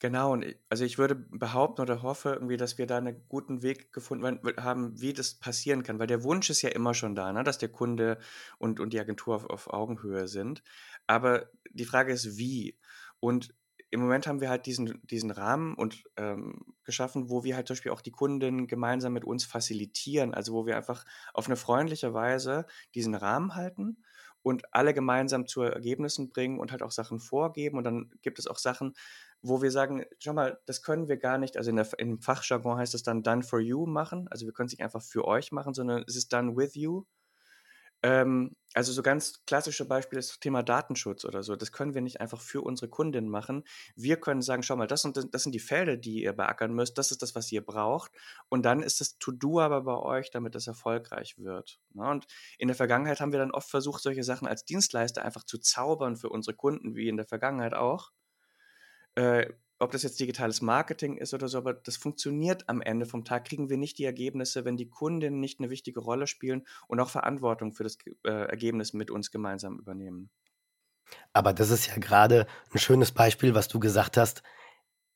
Genau, 0.00 0.32
und 0.32 0.44
i- 0.44 0.56
also 0.68 0.84
ich 0.84 0.96
würde 0.98 1.16
behaupten 1.16 1.80
oder 1.82 2.02
hoffe 2.02 2.30
irgendwie, 2.30 2.56
dass 2.56 2.78
wir 2.78 2.86
da 2.86 2.98
einen 2.98 3.26
guten 3.28 3.62
Weg 3.62 3.92
gefunden 3.92 4.40
haben, 4.62 5.00
wie 5.00 5.12
das 5.12 5.34
passieren 5.34 5.82
kann, 5.82 5.98
weil 5.98 6.06
der 6.06 6.22
Wunsch 6.22 6.50
ist 6.50 6.62
ja 6.62 6.68
immer 6.70 6.94
schon 6.94 7.16
da, 7.16 7.32
ne, 7.32 7.42
dass 7.42 7.58
der 7.58 7.68
Kunde 7.70 8.18
und, 8.58 8.78
und 8.78 8.92
die 8.92 9.00
Agentur 9.00 9.34
auf, 9.34 9.46
auf 9.50 9.72
Augenhöhe 9.72 10.28
sind. 10.28 10.62
Aber 11.08 11.50
die 11.72 11.84
Frage 11.84 12.12
ist, 12.12 12.38
wie? 12.38 12.78
Und 13.18 13.54
im 13.90 14.00
Moment 14.00 14.26
haben 14.28 14.40
wir 14.40 14.50
halt 14.50 14.66
diesen, 14.66 15.00
diesen 15.04 15.30
Rahmen 15.32 15.74
und 15.74 16.04
ähm, 16.16 16.60
geschaffen, 16.84 17.28
wo 17.30 17.42
wir 17.42 17.56
halt 17.56 17.66
zum 17.66 17.74
Beispiel 17.74 17.90
auch 17.92 18.02
die 18.02 18.10
Kunden 18.12 18.66
gemeinsam 18.68 19.14
mit 19.14 19.24
uns 19.24 19.44
facilitieren, 19.46 20.32
also 20.34 20.52
wo 20.52 20.66
wir 20.66 20.76
einfach 20.76 21.04
auf 21.32 21.46
eine 21.46 21.56
freundliche 21.56 22.12
Weise 22.14 22.66
diesen 22.94 23.14
Rahmen 23.14 23.54
halten 23.56 24.04
und 24.42 24.72
alle 24.74 24.94
gemeinsam 24.94 25.46
zu 25.46 25.62
Ergebnissen 25.62 26.28
bringen 26.28 26.60
und 26.60 26.70
halt 26.70 26.82
auch 26.82 26.92
Sachen 26.92 27.18
vorgeben. 27.18 27.78
Und 27.78 27.84
dann 27.84 28.10
gibt 28.22 28.38
es 28.38 28.46
auch 28.46 28.58
Sachen, 28.58 28.92
wo 29.42 29.62
wir 29.62 29.70
sagen, 29.70 30.04
schau 30.18 30.32
mal, 30.32 30.58
das 30.66 30.82
können 30.82 31.08
wir 31.08 31.16
gar 31.16 31.38
nicht, 31.38 31.56
also 31.56 31.70
in 31.70 31.76
der, 31.76 31.88
im 31.98 32.20
Fachjargon 32.20 32.78
heißt 32.78 32.94
es 32.94 33.02
dann 33.02 33.22
done 33.22 33.42
for 33.42 33.60
you 33.60 33.86
machen, 33.86 34.28
also 34.30 34.46
wir 34.46 34.52
können 34.52 34.66
es 34.66 34.72
nicht 34.72 34.82
einfach 34.82 35.02
für 35.02 35.26
euch 35.26 35.52
machen, 35.52 35.74
sondern 35.74 36.04
es 36.06 36.16
ist 36.16 36.32
done 36.32 36.56
with 36.56 36.74
you. 36.74 37.04
Ähm, 38.04 38.54
also 38.74 38.92
so 38.92 39.02
ganz 39.02 39.44
klassische 39.44 39.84
Beispiele 39.84 40.20
ist 40.20 40.30
das 40.30 40.38
Thema 40.38 40.62
Datenschutz 40.62 41.24
oder 41.24 41.42
so, 41.42 41.56
das 41.56 41.72
können 41.72 41.94
wir 41.94 42.00
nicht 42.00 42.20
einfach 42.20 42.40
für 42.40 42.62
unsere 42.62 42.88
Kundinnen 42.88 43.28
machen. 43.28 43.64
Wir 43.96 44.18
können 44.20 44.40
sagen, 44.42 44.62
schau 44.62 44.76
mal, 44.76 44.86
das, 44.86 45.04
und 45.04 45.16
das, 45.16 45.28
das 45.30 45.42
sind 45.42 45.52
die 45.52 45.58
Felder, 45.58 45.96
die 45.96 46.22
ihr 46.22 46.32
beackern 46.32 46.72
müsst, 46.72 46.96
das 46.96 47.10
ist 47.10 47.22
das, 47.22 47.34
was 47.34 47.50
ihr 47.50 47.64
braucht 47.64 48.12
und 48.48 48.64
dann 48.64 48.82
ist 48.82 49.00
das 49.00 49.18
To-Do 49.18 49.60
aber 49.60 49.82
bei 49.82 49.96
euch, 49.96 50.30
damit 50.30 50.54
das 50.54 50.68
erfolgreich 50.68 51.38
wird. 51.38 51.80
Ne? 51.92 52.08
Und 52.08 52.26
in 52.58 52.68
der 52.68 52.76
Vergangenheit 52.76 53.20
haben 53.20 53.32
wir 53.32 53.40
dann 53.40 53.50
oft 53.50 53.68
versucht, 53.68 54.02
solche 54.02 54.22
Sachen 54.22 54.46
als 54.46 54.64
Dienstleister 54.64 55.24
einfach 55.24 55.44
zu 55.44 55.58
zaubern 55.58 56.16
für 56.16 56.28
unsere 56.28 56.56
Kunden, 56.56 56.94
wie 56.94 57.08
in 57.08 57.16
der 57.16 57.26
Vergangenheit 57.26 57.74
auch 57.74 58.12
äh, 59.18 59.52
ob 59.80 59.92
das 59.92 60.02
jetzt 60.02 60.18
digitales 60.18 60.60
Marketing 60.60 61.16
ist 61.16 61.34
oder 61.34 61.48
so, 61.48 61.58
aber 61.58 61.74
das 61.74 61.96
funktioniert 61.96 62.68
am 62.68 62.80
Ende 62.80 63.06
vom 63.06 63.24
Tag, 63.24 63.44
kriegen 63.44 63.68
wir 63.68 63.76
nicht 63.76 63.98
die 63.98 64.04
Ergebnisse, 64.04 64.64
wenn 64.64 64.76
die 64.76 64.88
Kundinnen 64.88 65.40
nicht 65.40 65.60
eine 65.60 65.70
wichtige 65.70 66.00
Rolle 66.00 66.26
spielen 66.26 66.66
und 66.88 67.00
auch 67.00 67.10
Verantwortung 67.10 67.72
für 67.72 67.84
das 67.84 67.98
äh, 68.24 68.30
Ergebnis 68.30 68.92
mit 68.92 69.10
uns 69.10 69.30
gemeinsam 69.30 69.78
übernehmen. 69.78 70.30
Aber 71.32 71.52
das 71.52 71.70
ist 71.70 71.86
ja 71.86 71.96
gerade 71.96 72.46
ein 72.72 72.78
schönes 72.78 73.12
Beispiel, 73.12 73.54
was 73.54 73.68
du 73.68 73.80
gesagt 73.80 74.16
hast. 74.16 74.42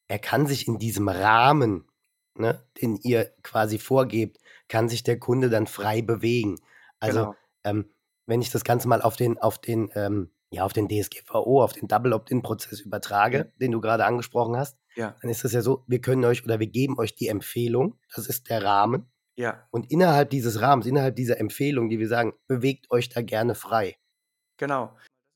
Er 0.09 0.19
kann 0.19 0.47
sich 0.47 0.67
in 0.67 0.79
diesem 0.79 1.09
Rahmen, 1.09 1.88
ne, 2.35 2.65
den 2.81 2.97
ihr 2.97 3.33
quasi 3.43 3.79
vorgebt, 3.79 4.38
kann 4.69 4.88
sich 4.88 5.03
der 5.03 5.19
Kunde 5.19 5.51
dann 5.51 5.67
frei 5.67 6.03
bewegen. 6.03 6.61
Also 6.99 7.21
genau. 7.21 7.37
ähm, 7.65 7.91
wenn 8.27 8.41
ich 8.41 8.51
das 8.51 8.65
Ganze 8.65 8.88
mal 8.88 9.03
auf 9.03 9.17
den, 9.17 9.38
auf 9.38 9.59
den, 9.59 9.91
ähm, 9.95 10.31
ja, 10.53 10.65
auf 10.65 10.73
den 10.73 10.88
DSGVO, 10.88 11.62
auf 11.62 11.73
den 11.73 11.88
Double 11.88 12.12
Opt-in-Prozess 12.12 12.81
übertrage, 12.81 13.38
Ja. 13.38 13.45
den 13.61 13.73
du 13.73 13.81
gerade 13.81 14.05
angesprochen 14.05 14.57
hast, 14.57 14.79
Ja, 14.95 15.17
dann 15.23 15.31
ist 15.31 15.45
es 15.45 15.53
ja 15.53 15.62
so, 15.62 15.83
wir 15.87 16.01
können 16.01 16.25
euch 16.25 16.45
oder 16.45 16.61
wir 16.61 16.67
geben 16.67 16.99
euch 16.99 17.15
die 17.15 17.29
Empfehlung, 17.29 17.99
das 18.15 18.27
ist 18.27 18.49
der 18.51 18.62
Rahmen. 18.62 19.11
ja, 19.35 19.67
Und 19.71 19.91
innerhalb 19.91 20.29
dieses 20.29 20.61
Rahmens, 20.61 20.87
innerhalb 20.87 21.17
dieser 21.17 21.41
Empfehlung, 21.41 21.88
die 21.88 21.99
wir 21.99 22.07
sagen, 22.09 22.35
bewegt 22.47 22.91
euch 22.91 23.09
da 23.09 23.23
gerne 23.23 23.55
frei. 23.55 23.97
genau. 24.59 24.95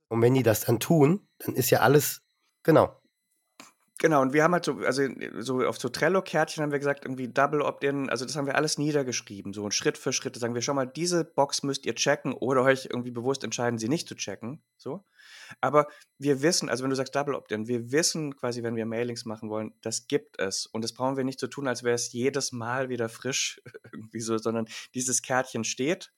Und 0.09 0.23
wenn 0.23 0.35
die 0.35 0.45
das 0.45 0.61
dann 0.61 0.79
tun, 0.79 1.27
dann 1.39 1.57
ist 1.57 1.71
ja 1.71 1.81
alles, 1.81 2.23
genau. 2.63 2.95
Genau, 3.99 4.21
und 4.21 4.35
wir 4.35 4.45
haben 4.45 4.53
halt 4.53 4.67
so, 4.67 4.75
also 4.81 5.09
so 5.39 5.67
auf 5.67 5.79
so 5.79 5.89
Trello-Kärtchen 5.89 6.63
haben 6.63 6.71
wir 6.71 6.79
gesagt, 6.79 7.07
irgendwie 7.07 7.29
Double 7.29 7.63
Opt-in, 7.63 8.11
also 8.11 8.27
das 8.27 8.37
haben 8.37 8.47
wir 8.47 8.55
alles 8.55 8.77
niedergeschrieben, 8.77 9.55
so 9.55 9.71
Schritt 9.71 9.97
für 9.97 10.13
Schritt. 10.13 10.37
Da 10.37 10.41
sagen 10.41 10.55
wir, 10.55 10.61
schau 10.61 10.75
mal, 10.75 10.87
diese 10.87 11.25
Box 11.25 11.63
müsst 11.63 11.87
ihr 11.87 11.95
checken 11.95 12.35
oder 12.35 12.63
euch 12.63 12.89
irgendwie 12.91 13.11
bewusst 13.11 13.43
entscheiden, 13.43 13.79
sie 13.79 13.89
nicht 13.89 14.07
zu 14.07 14.15
checken. 14.15 14.63
So. 14.77 15.07
Aber 15.63 15.87
wir 16.19 16.43
wissen, 16.43 16.69
also 16.69 16.83
wenn 16.83 16.91
du 16.91 16.97
sagst 16.97 17.15
Double 17.15 17.35
Opt-in, 17.35 17.69
wir 17.69 17.91
wissen 17.91 18.37
quasi, 18.37 18.63
wenn 18.63 18.77
wir 18.77 18.85
Mailings 18.85 19.25
machen 19.25 19.49
wollen, 19.49 19.73
das 19.81 20.09
gibt 20.09 20.39
es. 20.39 20.67
Und 20.67 20.85
das 20.85 20.93
brauchen 20.93 21.17
wir 21.17 21.25
nicht 21.25 21.41
so 21.41 21.47
tun, 21.47 21.67
als 21.67 21.83
wäre 21.83 21.95
es 21.95 22.13
jedes 22.13 22.53
Mal 22.53 22.91
wieder 22.91 23.09
frisch 23.09 23.63
irgendwie 23.93 24.21
so, 24.21 24.37
sondern 24.37 24.69
dieses 24.95 25.23
Kärtchen 25.23 25.65
steht. 25.65 26.13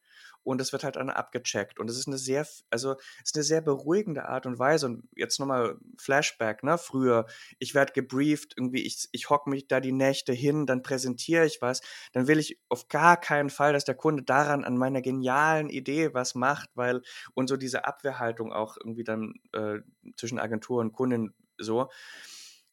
Und 0.48 0.62
es 0.62 0.72
wird 0.72 0.82
halt 0.82 0.96
dann 0.96 1.10
abgecheckt. 1.10 1.78
Und 1.78 1.90
es 1.90 1.98
ist 1.98 2.06
eine 2.06 2.16
sehr, 2.16 2.46
also 2.70 2.96
ist 3.22 3.36
eine 3.36 3.44
sehr 3.44 3.60
beruhigende 3.60 4.24
Art 4.24 4.46
und 4.46 4.58
Weise. 4.58 4.86
Und 4.86 5.06
jetzt 5.14 5.38
nochmal 5.38 5.76
Flashback, 5.98 6.62
ne? 6.62 6.78
Früher, 6.78 7.26
ich 7.58 7.74
werde 7.74 7.92
gebrieft, 7.92 8.54
irgendwie, 8.56 8.80
ich, 8.86 9.10
ich 9.12 9.28
hocke 9.28 9.50
mich 9.50 9.68
da 9.68 9.80
die 9.80 9.92
Nächte 9.92 10.32
hin, 10.32 10.64
dann 10.64 10.82
präsentiere 10.82 11.44
ich 11.44 11.60
was, 11.60 11.82
dann 12.14 12.28
will 12.28 12.38
ich 12.38 12.58
auf 12.70 12.88
gar 12.88 13.20
keinen 13.20 13.50
Fall, 13.50 13.74
dass 13.74 13.84
der 13.84 13.94
Kunde 13.94 14.22
daran 14.22 14.64
an 14.64 14.78
meiner 14.78 15.02
genialen 15.02 15.68
Idee 15.68 16.14
was 16.14 16.34
macht, 16.34 16.70
weil 16.74 17.02
und 17.34 17.48
so 17.48 17.58
diese 17.58 17.84
Abwehrhaltung 17.84 18.50
auch 18.50 18.78
irgendwie 18.78 19.04
dann 19.04 19.34
äh, 19.52 19.80
zwischen 20.16 20.38
Agentur 20.38 20.80
und 20.80 20.94
Kunden 20.94 21.34
so. 21.58 21.90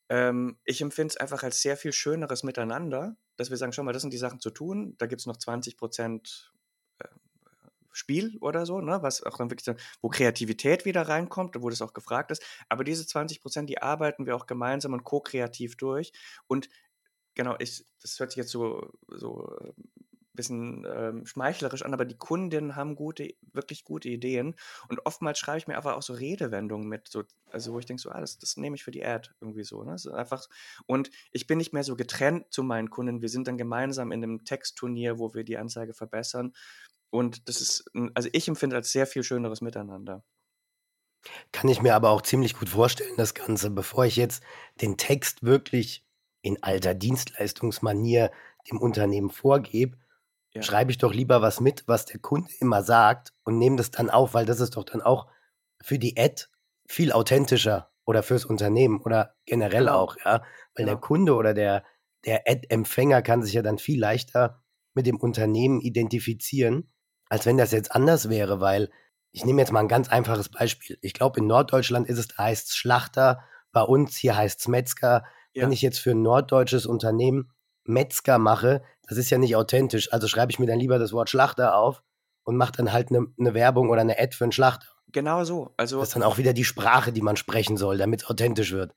Ähm, 0.07 0.57
ich 0.63 0.81
empfinde 0.81 1.11
es 1.11 1.17
einfach 1.17 1.43
als 1.43 1.61
sehr 1.61 1.75
viel 1.75 1.91
schöneres 1.91 2.43
Miteinander, 2.43 3.17
dass 3.35 3.49
wir 3.49 3.57
sagen, 3.57 3.73
schau 3.73 3.83
mal, 3.83 3.91
das 3.91 4.01
sind 4.01 4.13
die 4.13 4.17
Sachen 4.17 4.39
zu 4.39 4.49
tun, 4.49 4.95
da 4.97 5.07
gibt 5.07 5.19
es 5.19 5.25
noch 5.25 5.35
20 5.35 5.75
Prozent 5.75 6.53
Spiel 7.95 8.37
oder 8.41 8.65
so, 8.65 8.81
ne, 8.81 9.01
was 9.01 9.23
auch 9.23 9.37
dann 9.37 9.49
wirklich, 9.49 9.75
wo 10.01 10.09
Kreativität 10.09 10.85
wieder 10.85 11.07
reinkommt, 11.07 11.55
wo 11.59 11.69
das 11.69 11.81
auch 11.81 11.93
gefragt 11.93 12.31
ist. 12.31 12.43
Aber 12.69 12.83
diese 12.83 13.07
20 13.07 13.41
Prozent, 13.41 13.69
die 13.69 13.81
arbeiten 13.81 14.25
wir 14.25 14.35
auch 14.35 14.47
gemeinsam 14.47 14.93
und 14.93 15.03
ko-kreativ 15.03 15.77
durch. 15.77 16.11
Und 16.47 16.69
genau, 17.35 17.55
ich, 17.59 17.85
das 18.01 18.19
hört 18.19 18.31
sich 18.31 18.37
jetzt 18.37 18.51
so, 18.51 18.91
so 19.07 19.57
bisschen 20.35 20.85
ähm, 20.93 21.25
schmeichlerisch 21.25 21.83
an, 21.83 21.93
aber 21.93 22.05
die 22.05 22.17
Kundinnen 22.17 22.75
haben 22.75 22.95
gute, 22.95 23.33
wirklich 23.53 23.83
gute 23.83 24.09
Ideen. 24.09 24.55
Und 24.89 25.05
oftmals 25.05 25.39
schreibe 25.39 25.57
ich 25.57 25.67
mir 25.67 25.77
einfach 25.77 25.95
auch 25.95 26.01
so 26.01 26.13
Redewendungen 26.13 26.87
mit, 26.87 27.07
so, 27.07 27.23
also 27.49 27.73
wo 27.73 27.79
ich 27.79 27.85
denke, 27.85 28.01
so, 28.01 28.09
ah, 28.11 28.19
das, 28.19 28.37
das 28.37 28.57
nehme 28.57 28.75
ich 28.75 28.83
für 28.83 28.91
die 28.91 29.05
Ad 29.05 29.29
irgendwie 29.41 29.63
so. 29.63 29.83
Ne? 29.83 29.97
So 29.97 30.11
einfach, 30.11 30.47
und 30.85 31.09
ich 31.31 31.47
bin 31.47 31.57
nicht 31.57 31.73
mehr 31.73 31.83
so 31.83 31.95
getrennt 31.95 32.51
zu 32.51 32.63
meinen 32.63 32.89
Kunden. 32.89 33.21
Wir 33.21 33.29
sind 33.29 33.47
dann 33.47 33.57
gemeinsam 33.57 34.11
in 34.11 34.23
einem 34.23 34.45
Textturnier, 34.45 35.19
wo 35.19 35.33
wir 35.33 35.43
die 35.43 35.57
Anzeige 35.57 35.93
verbessern. 35.93 36.53
Und 37.09 37.47
das 37.47 37.61
ist, 37.61 37.85
also 38.13 38.29
ich 38.31 38.47
empfinde 38.47 38.75
als 38.75 38.91
sehr 38.91 39.07
viel 39.07 39.23
schöneres 39.23 39.61
Miteinander. 39.61 40.23
Kann 41.51 41.69
ich 41.69 41.81
mir 41.81 41.95
aber 41.95 42.11
auch 42.11 42.21
ziemlich 42.21 42.55
gut 42.55 42.69
vorstellen, 42.69 43.15
das 43.17 43.33
Ganze, 43.33 43.69
bevor 43.71 44.05
ich 44.05 44.15
jetzt 44.15 44.43
den 44.81 44.97
Text 44.97 45.43
wirklich 45.43 46.05
in 46.41 46.61
alter 46.61 46.93
Dienstleistungsmanier 46.93 48.31
dem 48.69 48.79
Unternehmen 48.79 49.31
vorgebe, 49.31 49.97
ja. 50.53 50.61
schreibe 50.61 50.91
ich 50.91 50.97
doch 50.97 51.13
lieber 51.13 51.41
was 51.41 51.59
mit, 51.59 51.87
was 51.87 52.05
der 52.05 52.19
Kunde 52.19 52.51
immer 52.59 52.83
sagt 52.83 53.33
und 53.43 53.57
nehme 53.57 53.77
das 53.77 53.91
dann 53.91 54.09
auf, 54.09 54.33
weil 54.33 54.45
das 54.45 54.59
ist 54.59 54.75
doch 54.75 54.83
dann 54.83 55.01
auch 55.01 55.27
für 55.81 55.97
die 55.97 56.17
Ad 56.17 56.45
viel 56.87 57.11
authentischer 57.11 57.91
oder 58.05 58.21
fürs 58.23 58.45
Unternehmen 58.45 59.01
oder 59.01 59.35
generell 59.45 59.85
genau. 59.85 59.99
auch, 59.99 60.17
ja. 60.17 60.41
Weil 60.75 60.85
genau. 60.85 60.91
der 60.91 60.97
Kunde 60.97 61.35
oder 61.35 61.53
der, 61.53 61.83
der 62.25 62.43
Ad-Empfänger 62.47 63.21
kann 63.21 63.43
sich 63.43 63.53
ja 63.53 63.61
dann 63.61 63.79
viel 63.79 63.99
leichter 63.99 64.61
mit 64.93 65.07
dem 65.07 65.17
Unternehmen 65.17 65.81
identifizieren, 65.81 66.91
als 67.29 67.45
wenn 67.45 67.57
das 67.57 67.71
jetzt 67.71 67.91
anders 67.91 68.29
wäre, 68.29 68.59
weil 68.59 68.89
ich 69.31 69.45
nehme 69.45 69.61
jetzt 69.61 69.71
mal 69.71 69.81
ein 69.81 69.87
ganz 69.87 70.09
einfaches 70.09 70.49
Beispiel. 70.49 70.97
Ich 71.01 71.13
glaube, 71.13 71.39
in 71.39 71.47
Norddeutschland 71.47 72.07
ist 72.07 72.17
es, 72.17 72.27
da 72.29 72.43
heißt 72.43 72.69
es 72.69 72.75
Schlachter, 72.75 73.43
bei 73.71 73.81
uns 73.81 74.15
hier 74.15 74.37
heißt 74.37 74.61
es 74.61 74.67
Metzger. 74.67 75.23
Ja. 75.53 75.63
Wenn 75.63 75.71
ich 75.71 75.81
jetzt 75.81 75.99
für 75.99 76.11
ein 76.11 76.21
norddeutsches 76.21 76.85
Unternehmen 76.85 77.51
Metzger 77.83 78.37
mache, 78.37 78.81
das 79.07 79.17
ist 79.17 79.29
ja 79.29 79.37
nicht 79.37 79.55
authentisch. 79.55 80.11
Also 80.13 80.27
schreibe 80.27 80.51
ich 80.51 80.59
mir 80.59 80.65
dann 80.65 80.79
lieber 80.79 80.99
das 80.99 81.11
Wort 81.11 81.29
Schlachter 81.29 81.75
auf 81.75 82.01
und 82.43 82.55
mache 82.55 82.71
dann 82.73 82.93
halt 82.93 83.09
eine 83.09 83.27
ne 83.35 83.53
Werbung 83.53 83.89
oder 83.89 84.01
eine 84.01 84.17
Ad 84.17 84.35
für 84.35 84.45
einen 84.45 84.51
Schlachter. 84.51 84.87
Genau 85.11 85.43
so. 85.43 85.73
Also 85.77 85.99
das 85.99 86.09
ist 86.09 86.15
dann 86.15 86.23
auch 86.23 86.37
wieder 86.37 86.53
die 86.53 86.63
Sprache, 86.63 87.11
die 87.11 87.21
man 87.21 87.37
sprechen 87.37 87.77
soll, 87.77 87.97
damit 87.97 88.23
es 88.23 88.29
authentisch 88.29 88.71
wird. 88.71 88.93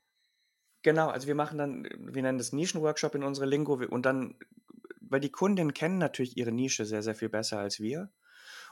Genau, 0.81 1.09
also 1.09 1.27
wir 1.27 1.35
machen 1.35 1.57
dann, 1.57 1.87
wir 1.97 2.21
nennen 2.21 2.37
das 2.37 2.53
Nischenworkshop 2.53 3.15
in 3.15 3.23
unsere 3.23 3.45
Lingo 3.45 3.73
und 3.73 4.05
dann, 4.05 4.35
weil 5.09 5.19
die 5.19 5.31
Kundinnen 5.31 5.73
kennen 5.73 5.97
natürlich 5.97 6.37
ihre 6.37 6.51
Nische 6.51 6.85
sehr, 6.85 7.03
sehr 7.03 7.15
viel 7.15 7.29
besser 7.29 7.59
als 7.59 7.79
wir. 7.79 8.09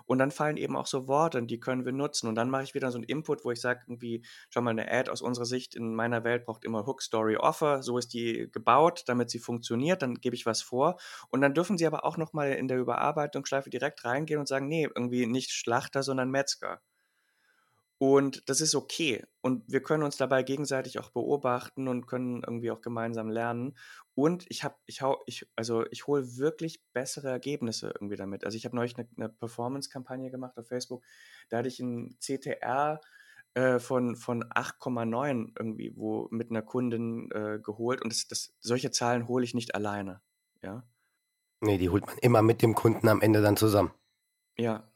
Und 0.05 0.19
dann 0.19 0.31
fallen 0.31 0.57
eben 0.57 0.75
auch 0.75 0.87
so 0.87 1.07
Worte, 1.07 1.43
die 1.43 1.59
können 1.59 1.85
wir 1.85 1.91
nutzen. 1.91 2.27
Und 2.27 2.35
dann 2.35 2.49
mache 2.49 2.63
ich 2.63 2.73
wieder 2.73 2.91
so 2.91 2.97
einen 2.97 3.03
Input, 3.03 3.43
wo 3.43 3.51
ich 3.51 3.59
sage, 3.59 3.81
irgendwie, 3.87 4.23
schau 4.49 4.61
mal, 4.61 4.71
eine 4.71 4.89
Ad 4.91 5.11
aus 5.11 5.21
unserer 5.21 5.45
Sicht 5.45 5.75
in 5.75 5.95
meiner 5.95 6.23
Welt 6.23 6.45
braucht 6.45 6.63
immer 6.65 6.85
Hook, 6.85 7.01
Story, 7.01 7.37
Offer. 7.37 7.83
So 7.83 7.97
ist 7.97 8.13
die 8.13 8.49
gebaut, 8.51 9.03
damit 9.07 9.29
sie 9.29 9.39
funktioniert. 9.39 10.01
Dann 10.01 10.15
gebe 10.15 10.35
ich 10.35 10.45
was 10.45 10.61
vor. 10.61 10.97
Und 11.29 11.41
dann 11.41 11.53
dürfen 11.53 11.77
sie 11.77 11.87
aber 11.87 12.05
auch 12.05 12.17
nochmal 12.17 12.53
in 12.53 12.67
der 12.67 12.77
Überarbeitungsschleife 12.77 13.69
direkt 13.69 14.05
reingehen 14.05 14.39
und 14.39 14.47
sagen, 14.47 14.67
nee, 14.67 14.85
irgendwie 14.85 15.25
nicht 15.25 15.51
Schlachter, 15.51 16.03
sondern 16.03 16.31
Metzger. 16.31 16.81
Und 17.99 18.47
das 18.47 18.61
ist 18.61 18.75
okay. 18.75 19.25
Und 19.41 19.63
wir 19.67 19.81
können 19.81 20.03
uns 20.03 20.17
dabei 20.17 20.43
gegenseitig 20.43 20.99
auch 20.99 21.09
beobachten 21.09 21.87
und 21.87 22.05
können 22.05 22.43
irgendwie 22.43 22.69
auch 22.69 22.81
gemeinsam 22.81 23.29
lernen. 23.29 23.75
Und 24.13 24.45
ich 24.49 24.63
habe, 24.63 24.75
ich 24.85 25.01
hau, 25.01 25.23
ich, 25.25 25.47
also 25.55 25.85
ich 25.89 26.05
hole 26.05 26.37
wirklich 26.37 26.83
bessere 26.93 27.29
Ergebnisse 27.29 27.87
irgendwie 27.87 28.15
damit. 28.15 28.45
Also 28.45 28.55
ich 28.55 28.65
habe 28.65 28.75
neulich 28.75 28.97
eine, 28.97 29.07
eine 29.17 29.29
Performance-Kampagne 29.29 30.29
gemacht 30.29 30.57
auf 30.57 30.67
Facebook. 30.67 31.03
Da 31.49 31.57
hatte 31.57 31.69
ich 31.69 31.79
ein 31.79 32.17
CTR 32.19 33.01
äh, 33.55 33.79
von, 33.79 34.15
von 34.15 34.43
8,9 34.43 35.53
irgendwie, 35.57 35.93
wo 35.95 36.27
mit 36.29 36.51
einer 36.51 36.61
Kundin 36.61 37.31
äh, 37.31 37.59
geholt. 37.59 38.03
Und 38.03 38.13
das, 38.13 38.27
das, 38.27 38.53
solche 38.59 38.91
Zahlen 38.91 39.27
hole 39.27 39.43
ich 39.43 39.55
nicht 39.55 39.73
alleine. 39.73 40.21
Ja. 40.61 40.83
Nee, 41.61 41.79
die 41.79 41.89
holt 41.89 42.05
man 42.05 42.17
immer 42.19 42.43
mit 42.43 42.61
dem 42.61 42.75
Kunden 42.75 43.07
am 43.07 43.21
Ende 43.21 43.41
dann 43.41 43.57
zusammen. 43.57 43.91
Ja, 44.55 44.87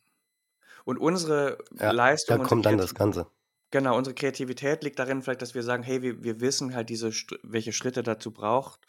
und 0.86 0.98
unsere 0.98 1.58
ja, 1.80 1.92
Leistung. 1.92 2.40
Da 2.40 2.44
kommt 2.44 2.66
dann 2.66 2.78
das 2.78 2.96
Ganze. 2.96 3.28
Genau, 3.72 3.98
unsere 3.98 4.14
Kreativität 4.14 4.84
liegt 4.84 5.00
darin, 5.00 5.22
vielleicht, 5.22 5.42
dass 5.42 5.56
wir 5.56 5.64
sagen, 5.64 5.82
hey, 5.82 6.02
wir, 6.02 6.24
wir 6.24 6.42
wissen 6.42 6.76
halt 6.76 6.90
diese, 6.90 7.12
welche 7.42 7.72
Schritte 7.72 8.04
dazu 8.04 8.32
braucht, 8.32 8.82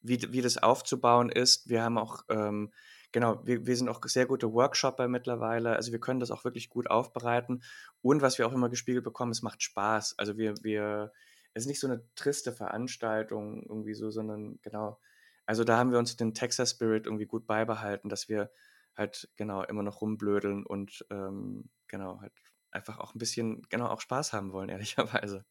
wie, 0.00 0.18
wie 0.32 0.40
das 0.40 0.56
aufzubauen 0.56 1.28
ist. 1.28 1.68
Wir 1.68 1.82
haben 1.82 1.98
auch, 1.98 2.22
ähm, 2.30 2.72
genau, 3.12 3.44
wir, 3.44 3.66
wir 3.66 3.76
sind 3.76 3.90
auch 3.90 4.00
sehr 4.04 4.24
gute 4.24 4.50
Workshopper 4.50 5.08
mittlerweile. 5.08 5.76
Also 5.76 5.92
wir 5.92 6.00
können 6.00 6.20
das 6.20 6.30
auch 6.30 6.44
wirklich 6.44 6.70
gut 6.70 6.90
aufbereiten. 6.90 7.62
Und 8.00 8.22
was 8.22 8.38
wir 8.38 8.46
auch 8.46 8.54
immer 8.54 8.70
gespiegelt 8.70 9.04
bekommen, 9.04 9.32
es 9.32 9.42
macht 9.42 9.62
Spaß. 9.62 10.14
Also 10.16 10.38
wir, 10.38 10.54
wir, 10.62 11.12
es 11.52 11.64
ist 11.64 11.68
nicht 11.68 11.80
so 11.80 11.86
eine 11.86 12.02
triste 12.14 12.52
Veranstaltung 12.52 13.62
irgendwie 13.68 13.94
so, 13.94 14.10
sondern 14.10 14.58
genau, 14.62 14.98
also 15.44 15.64
da 15.64 15.76
haben 15.76 15.92
wir 15.92 15.98
uns 15.98 16.16
den 16.16 16.32
Texas 16.32 16.70
Spirit 16.70 17.04
irgendwie 17.04 17.26
gut 17.26 17.46
beibehalten, 17.46 18.08
dass 18.08 18.30
wir 18.30 18.50
halt 18.96 19.28
genau 19.36 19.62
immer 19.64 19.82
noch 19.82 20.00
rumblödeln 20.00 20.64
und 20.66 21.04
ähm, 21.10 21.70
genau 21.88 22.20
halt 22.20 22.32
einfach 22.70 22.98
auch 22.98 23.14
ein 23.14 23.18
bisschen 23.18 23.62
genau 23.68 23.86
auch 23.86 24.00
Spaß 24.00 24.32
haben 24.32 24.52
wollen, 24.52 24.68
ehrlicherweise. 24.68 25.44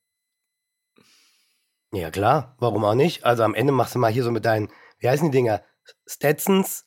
Ja, 1.92 2.12
klar, 2.12 2.56
warum 2.60 2.86
auch 2.86 2.96
nicht? 2.96 3.26
Also 3.26 3.44
am 3.44 3.56
Ende 3.56 3.74
machst 3.74 3.96
du 3.96 4.00
mal 4.00 4.12
hier 4.12 4.24
so 4.24 4.32
mit 4.32 4.46
deinen, 4.46 4.70
wie 5.00 5.10
heißen 5.10 5.32
die 5.32 5.38
Dinger? 5.38 5.64
Stetsons, 6.06 6.86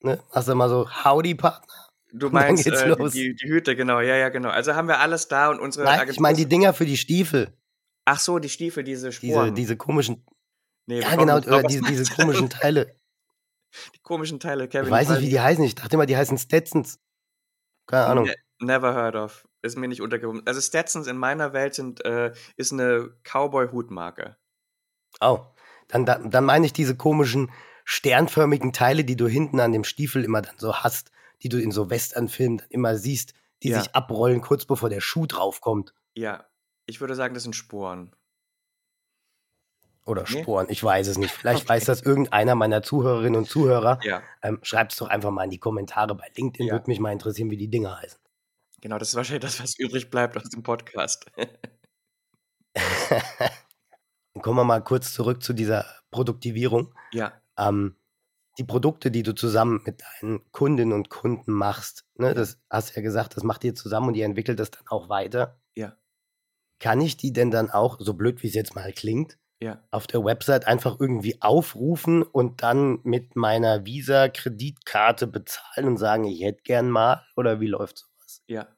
ne? 0.00 0.22
Hast 0.30 0.48
du 0.48 0.54
mal 0.54 0.68
so 0.68 0.88
Howdy-Partner? 0.88 1.66
Du 2.16 2.30
meinst 2.30 2.64
äh, 2.64 2.94
die, 3.10 3.34
die, 3.34 3.48
Hüte, 3.48 3.74
genau, 3.74 3.98
ja, 3.98 4.14
ja, 4.14 4.28
genau. 4.28 4.48
Also 4.48 4.76
haben 4.76 4.86
wir 4.86 5.00
alles 5.00 5.26
da 5.26 5.50
und 5.50 5.58
unsere 5.58 5.84
Nein, 5.84 6.08
ich 6.08 6.20
meine 6.20 6.36
die 6.36 6.46
Dinger 6.46 6.72
für 6.72 6.86
die 6.86 6.96
Stiefel. 6.96 7.58
Ach 8.04 8.20
so, 8.20 8.38
die 8.38 8.48
Stiefel, 8.48 8.84
diese 8.84 9.10
Sporen. 9.10 9.46
Diese, 9.46 9.54
diese 9.54 9.76
komischen, 9.76 10.24
nee, 10.86 11.00
ja 11.00 11.16
genau, 11.16 11.38
oder 11.38 11.64
diese, 11.64 11.82
diese 11.82 12.14
komischen 12.14 12.50
Teile. 12.50 12.94
Die 13.94 14.00
komischen 14.00 14.40
Teile, 14.40 14.68
Kevin. 14.68 14.86
Ich 14.86 14.90
weiß 14.90 15.08
nicht, 15.10 15.22
wie 15.22 15.30
die 15.30 15.40
heißen. 15.40 15.64
Ich 15.64 15.74
dachte 15.74 15.94
immer, 15.94 16.06
die 16.06 16.16
heißen 16.16 16.38
Stetsons. 16.38 16.98
Keine 17.86 18.06
Ahnung. 18.06 18.24
Ne 18.26 18.34
never 18.60 18.94
heard 18.94 19.16
of. 19.16 19.46
Ist 19.62 19.76
mir 19.76 19.88
nicht 19.88 20.02
untergekommen. 20.02 20.42
Also 20.46 20.60
Stetsons 20.60 21.06
in 21.06 21.16
meiner 21.16 21.52
Welt 21.52 21.74
sind, 21.74 22.04
äh, 22.04 22.32
ist 22.56 22.72
eine 22.72 23.10
Cowboy-Hutmarke. 23.24 24.36
Oh, 25.20 25.40
dann, 25.88 26.04
dann, 26.04 26.30
dann 26.30 26.44
meine 26.44 26.66
ich 26.66 26.72
diese 26.72 26.96
komischen 26.96 27.50
sternförmigen 27.84 28.72
Teile, 28.72 29.04
die 29.04 29.16
du 29.16 29.26
hinten 29.26 29.60
an 29.60 29.72
dem 29.72 29.84
Stiefel 29.84 30.24
immer 30.24 30.42
dann 30.42 30.58
so 30.58 30.76
hast, 30.76 31.10
die 31.42 31.48
du 31.48 31.60
in 31.60 31.70
so 31.70 31.90
Westernfilmen 31.90 32.62
immer 32.68 32.96
siehst, 32.96 33.34
die 33.62 33.70
ja. 33.70 33.80
sich 33.80 33.94
abrollen 33.94 34.40
kurz 34.40 34.64
bevor 34.64 34.88
der 34.88 35.00
Schuh 35.00 35.26
draufkommt. 35.26 35.94
Ja, 36.14 36.46
ich 36.86 37.00
würde 37.00 37.14
sagen, 37.14 37.34
das 37.34 37.42
sind 37.42 37.56
Sporen. 37.56 38.14
Oder 40.06 40.26
Sporen, 40.26 40.66
ich 40.68 40.84
weiß 40.84 41.08
es 41.08 41.16
nicht. 41.16 41.32
Vielleicht 41.32 41.62
okay. 41.62 41.70
weiß 41.70 41.86
das 41.86 42.02
irgendeiner 42.02 42.54
meiner 42.54 42.82
Zuhörerinnen 42.82 43.36
und 43.36 43.48
Zuhörer. 43.48 43.98
Ja. 44.02 44.22
Ähm, 44.42 44.58
Schreibt 44.62 44.92
es 44.92 44.98
doch 44.98 45.08
einfach 45.08 45.30
mal 45.30 45.44
in 45.44 45.50
die 45.50 45.58
Kommentare 45.58 46.14
bei 46.14 46.30
LinkedIn. 46.36 46.66
Ja. 46.66 46.74
Würde 46.74 46.90
mich 46.90 47.00
mal 47.00 47.12
interessieren, 47.12 47.50
wie 47.50 47.56
die 47.56 47.68
Dinger 47.68 48.00
heißen. 48.00 48.20
Genau, 48.82 48.98
das 48.98 49.08
ist 49.08 49.14
wahrscheinlich 49.14 49.42
das, 49.42 49.62
was 49.62 49.78
übrig 49.78 50.10
bleibt 50.10 50.36
aus 50.36 50.50
dem 50.50 50.62
Podcast. 50.62 51.24
Kommen 54.42 54.58
wir 54.58 54.64
mal 54.64 54.84
kurz 54.84 55.14
zurück 55.14 55.42
zu 55.42 55.54
dieser 55.54 55.86
Produktivierung. 56.10 56.94
Ja. 57.12 57.32
Ähm, 57.56 57.96
die 58.58 58.64
Produkte, 58.64 59.10
die 59.10 59.22
du 59.22 59.34
zusammen 59.34 59.80
mit 59.86 60.02
deinen 60.02 60.42
Kundinnen 60.52 60.92
und 60.92 61.08
Kunden 61.08 61.52
machst, 61.52 62.04
ne, 62.16 62.34
das 62.34 62.58
hast 62.68 62.90
du 62.90 62.96
ja 62.96 63.02
gesagt, 63.02 63.36
das 63.36 63.42
macht 63.42 63.64
ihr 63.64 63.74
zusammen 63.74 64.08
und 64.08 64.16
ihr 64.16 64.26
entwickelt 64.26 64.60
das 64.60 64.70
dann 64.70 64.86
auch 64.88 65.08
weiter. 65.08 65.58
Ja. 65.74 65.96
Kann 66.78 67.00
ich 67.00 67.16
die 67.16 67.32
denn 67.32 67.50
dann 67.50 67.70
auch, 67.70 67.98
so 68.00 68.12
blöd 68.12 68.42
wie 68.42 68.48
es 68.48 68.54
jetzt 68.54 68.74
mal 68.74 68.92
klingt, 68.92 69.38
ja. 69.64 69.80
auf 69.90 70.06
der 70.06 70.22
Website 70.24 70.66
einfach 70.66 71.00
irgendwie 71.00 71.40
aufrufen 71.40 72.22
und 72.22 72.62
dann 72.62 73.00
mit 73.02 73.34
meiner 73.34 73.86
Visa-Kreditkarte 73.86 75.26
bezahlen 75.26 75.88
und 75.88 75.96
sagen, 75.96 76.24
ich 76.24 76.42
hätte 76.42 76.62
gern 76.62 76.90
mal? 76.90 77.22
Oder 77.36 77.60
wie 77.60 77.66
läuft 77.66 77.98
sowas? 77.98 78.42
Ja. 78.46 78.68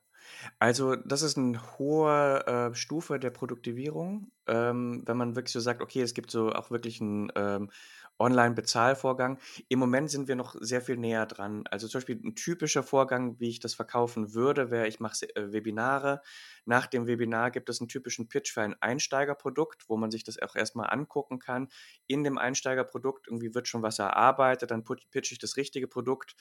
Also 0.61 0.95
das 0.95 1.23
ist 1.23 1.37
eine 1.37 1.61
hohe 1.79 2.47
äh, 2.47 2.75
Stufe 2.75 3.19
der 3.19 3.31
Produktivierung, 3.31 4.31
ähm, 4.47 5.03
wenn 5.05 5.17
man 5.17 5.35
wirklich 5.35 5.53
so 5.53 5.61
sagt, 5.61 5.83
okay, 5.83 6.03
es 6.03 6.15
gibt 6.15 6.31
so 6.31 6.53
auch 6.53 6.71
wirklich 6.71 7.01
ein 7.01 7.33
ähm, 7.35 7.71
Online-Bezahlvorgang. 8.19 9.39
Im 9.69 9.79
Moment 9.79 10.11
sind 10.11 10.29
wir 10.29 10.37
noch 10.37 10.55
sehr 10.61 10.81
viel 10.81 10.97
näher 10.97 11.27
dran. 11.27 11.65
Also 11.71 11.89
zum 11.89 11.99
Beispiel 12.01 12.21
ein 12.25 12.35
typischer 12.35 12.83
Vorgang, 12.83 13.39
wie 13.41 13.49
ich 13.49 13.61
das 13.61 13.75
verkaufen 13.75 14.35
würde, 14.35 14.71
wäre, 14.71 14.89
ich 14.89 15.01
mache 15.01 15.27
äh, 15.37 15.53
Webinare. 15.53 16.23
Nach 16.65 16.87
dem 16.87 17.07
Webinar 17.07 17.51
gibt 17.51 17.69
es 17.69 17.81
einen 17.81 17.89
typischen 17.89 18.29
Pitch 18.29 18.53
für 18.53 18.63
ein 18.63 18.75
Einsteigerprodukt, 18.81 19.89
wo 19.89 19.97
man 19.97 20.11
sich 20.11 20.25
das 20.25 20.41
auch 20.41 20.57
erstmal 20.57 20.91
angucken 20.91 21.39
kann. 21.39 21.69
In 22.07 22.25
dem 22.25 22.39
Einsteigerprodukt 22.39 23.29
irgendwie 23.29 23.55
wird 23.55 23.69
schon 23.69 23.83
was 23.83 23.99
erarbeitet, 23.99 24.71
dann 24.71 24.85
pitche 24.85 25.33
ich 25.33 25.39
das 25.39 25.57
richtige 25.57 25.89
Produkt. 25.89 26.35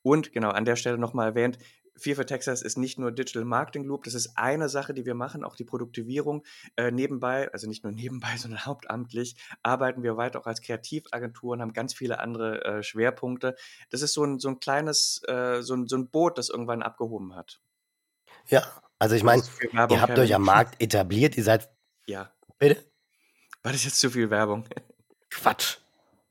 Und 0.00 0.32
genau, 0.32 0.50
an 0.50 0.64
der 0.64 0.76
Stelle 0.76 0.96
nochmal 0.96 1.28
erwähnt, 1.28 1.58
Fear 1.98 2.16
for 2.16 2.26
Texas 2.26 2.62
ist 2.62 2.78
nicht 2.78 2.98
nur 2.98 3.12
Digital 3.12 3.44
Marketing 3.44 3.84
Loop, 3.84 4.04
das 4.04 4.14
ist 4.14 4.36
eine 4.36 4.68
Sache, 4.68 4.94
die 4.94 5.04
wir 5.04 5.14
machen, 5.14 5.44
auch 5.44 5.56
die 5.56 5.64
Produktivierung. 5.64 6.44
Äh, 6.76 6.90
nebenbei, 6.90 7.52
also 7.52 7.68
nicht 7.68 7.84
nur 7.84 7.92
nebenbei, 7.94 8.36
sondern 8.36 8.64
hauptamtlich, 8.64 9.36
arbeiten 9.62 10.02
wir 10.02 10.16
weiter 10.16 10.40
auch 10.40 10.46
als 10.46 10.60
Kreativagentur 10.60 11.52
und 11.52 11.62
haben 11.62 11.72
ganz 11.72 11.94
viele 11.94 12.18
andere 12.20 12.64
äh, 12.64 12.82
Schwerpunkte. 12.82 13.56
Das 13.90 14.02
ist 14.02 14.14
so 14.14 14.24
ein, 14.24 14.38
so 14.38 14.48
ein 14.48 14.60
kleines, 14.60 15.22
äh, 15.26 15.62
so, 15.62 15.74
ein, 15.74 15.86
so 15.86 15.96
ein 15.96 16.08
Boot, 16.08 16.38
das 16.38 16.48
irgendwann 16.48 16.82
abgehoben 16.82 17.34
hat. 17.34 17.60
Ja, 18.48 18.62
also 18.98 19.14
ich 19.14 19.22
meine, 19.22 19.42
ihr 19.72 20.00
habt 20.00 20.18
euch 20.18 20.34
am 20.34 20.42
Markt 20.42 20.80
etabliert, 20.82 21.36
ihr 21.36 21.44
seid. 21.44 21.68
Ja. 22.06 22.32
Bitte? 22.58 22.84
War 23.62 23.72
das 23.72 23.84
jetzt 23.84 24.00
zu 24.00 24.10
viel 24.10 24.30
Werbung? 24.30 24.64
Quatsch. 25.30 25.78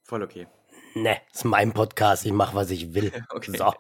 Voll 0.04 0.24
okay. 0.24 0.48
Ne, 0.96 1.22
ist 1.32 1.46
mein 1.46 1.74
Podcast, 1.74 2.26
ich 2.26 2.32
mache, 2.32 2.56
was 2.56 2.72
ich 2.72 2.94
will. 2.94 3.12
okay. 3.30 3.58
So. 3.58 3.74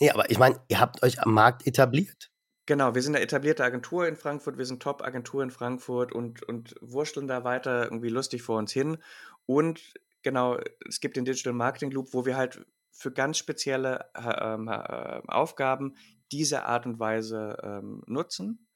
Nee, 0.00 0.10
aber 0.10 0.30
ich 0.30 0.38
meine, 0.38 0.60
ihr 0.68 0.80
habt 0.80 1.02
euch 1.02 1.20
am 1.20 1.34
Markt 1.34 1.66
etabliert. 1.66 2.30
Genau, 2.66 2.94
wir 2.94 3.02
sind 3.02 3.16
eine 3.16 3.24
etablierte 3.24 3.64
Agentur 3.64 4.06
in 4.06 4.16
Frankfurt, 4.16 4.58
wir 4.58 4.66
sind 4.66 4.82
Top-Agentur 4.82 5.42
in 5.42 5.50
Frankfurt 5.50 6.12
und, 6.12 6.42
und 6.42 6.74
wursteln 6.82 7.26
da 7.26 7.42
weiter 7.42 7.84
irgendwie 7.84 8.10
lustig 8.10 8.42
vor 8.42 8.58
uns 8.58 8.72
hin. 8.72 8.98
Und 9.46 9.94
genau, 10.22 10.58
es 10.86 11.00
gibt 11.00 11.16
den 11.16 11.24
Digital 11.24 11.54
Marketing 11.54 11.90
Loop, 11.90 12.12
wo 12.12 12.26
wir 12.26 12.36
halt 12.36 12.66
für 12.92 13.10
ganz 13.10 13.38
spezielle 13.38 14.10
äh, 14.14 14.54
äh, 14.54 15.22
Aufgaben 15.28 15.94
diese 16.30 16.64
Art 16.64 16.84
und 16.84 16.98
Weise 16.98 17.56
ähm, 17.62 18.02
nutzen. 18.06 18.67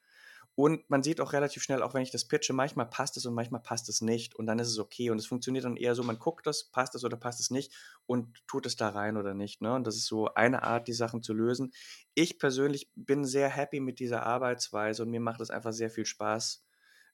Und 0.55 0.89
man 0.91 1.03
sieht 1.03 1.21
auch 1.21 1.33
relativ 1.33 1.63
schnell, 1.63 1.83
auch 1.83 1.95
wenn 1.95 2.03
ich 2.03 2.11
das 2.11 2.27
pitche, 2.27 2.53
manchmal 2.53 2.87
passt 2.87 3.17
es 3.17 3.25
und 3.25 3.35
manchmal 3.35 3.63
passt 3.63 3.89
es 3.89 4.03
nicht. 4.03 4.35
Und 4.35 4.47
dann 4.47 4.59
ist 4.59 4.69
es 4.69 4.79
okay. 4.79 5.09
Und 5.09 5.19
es 5.19 5.27
funktioniert 5.27 5.65
dann 5.65 5.77
eher 5.77 5.95
so, 5.95 6.03
man 6.03 6.19
guckt 6.19 6.47
das, 6.47 6.65
passt 6.65 6.95
es 6.95 7.05
oder 7.05 7.17
passt 7.17 7.41
es 7.41 7.51
nicht 7.51 7.73
und 8.05 8.47
tut 8.47 8.67
es 8.67 8.77
da 8.77 8.91
rein 8.91 9.17
oder 9.17 9.33
nicht. 9.33 9.63
Ne? 9.63 9.73
Und 9.75 9.87
das 9.87 9.97
ist 9.97 10.07
so 10.07 10.35
eine 10.35 10.63
Art, 10.63 10.89
die 10.89 10.93
Sachen 10.93 11.23
zu 11.23 11.33
lösen. 11.33 11.73
Ich 12.15 12.39
persönlich 12.39 12.91
bin 12.95 13.25
sehr 13.25 13.49
happy 13.49 13.81
mit 13.81 13.99
dieser 13.99 14.27
Arbeitsweise 14.27 15.03
und 15.03 15.11
mir 15.11 15.21
macht 15.21 15.41
es 15.41 15.51
einfach 15.51 15.73
sehr 15.73 15.91
viel 15.91 16.05
Spaß, 16.05 16.63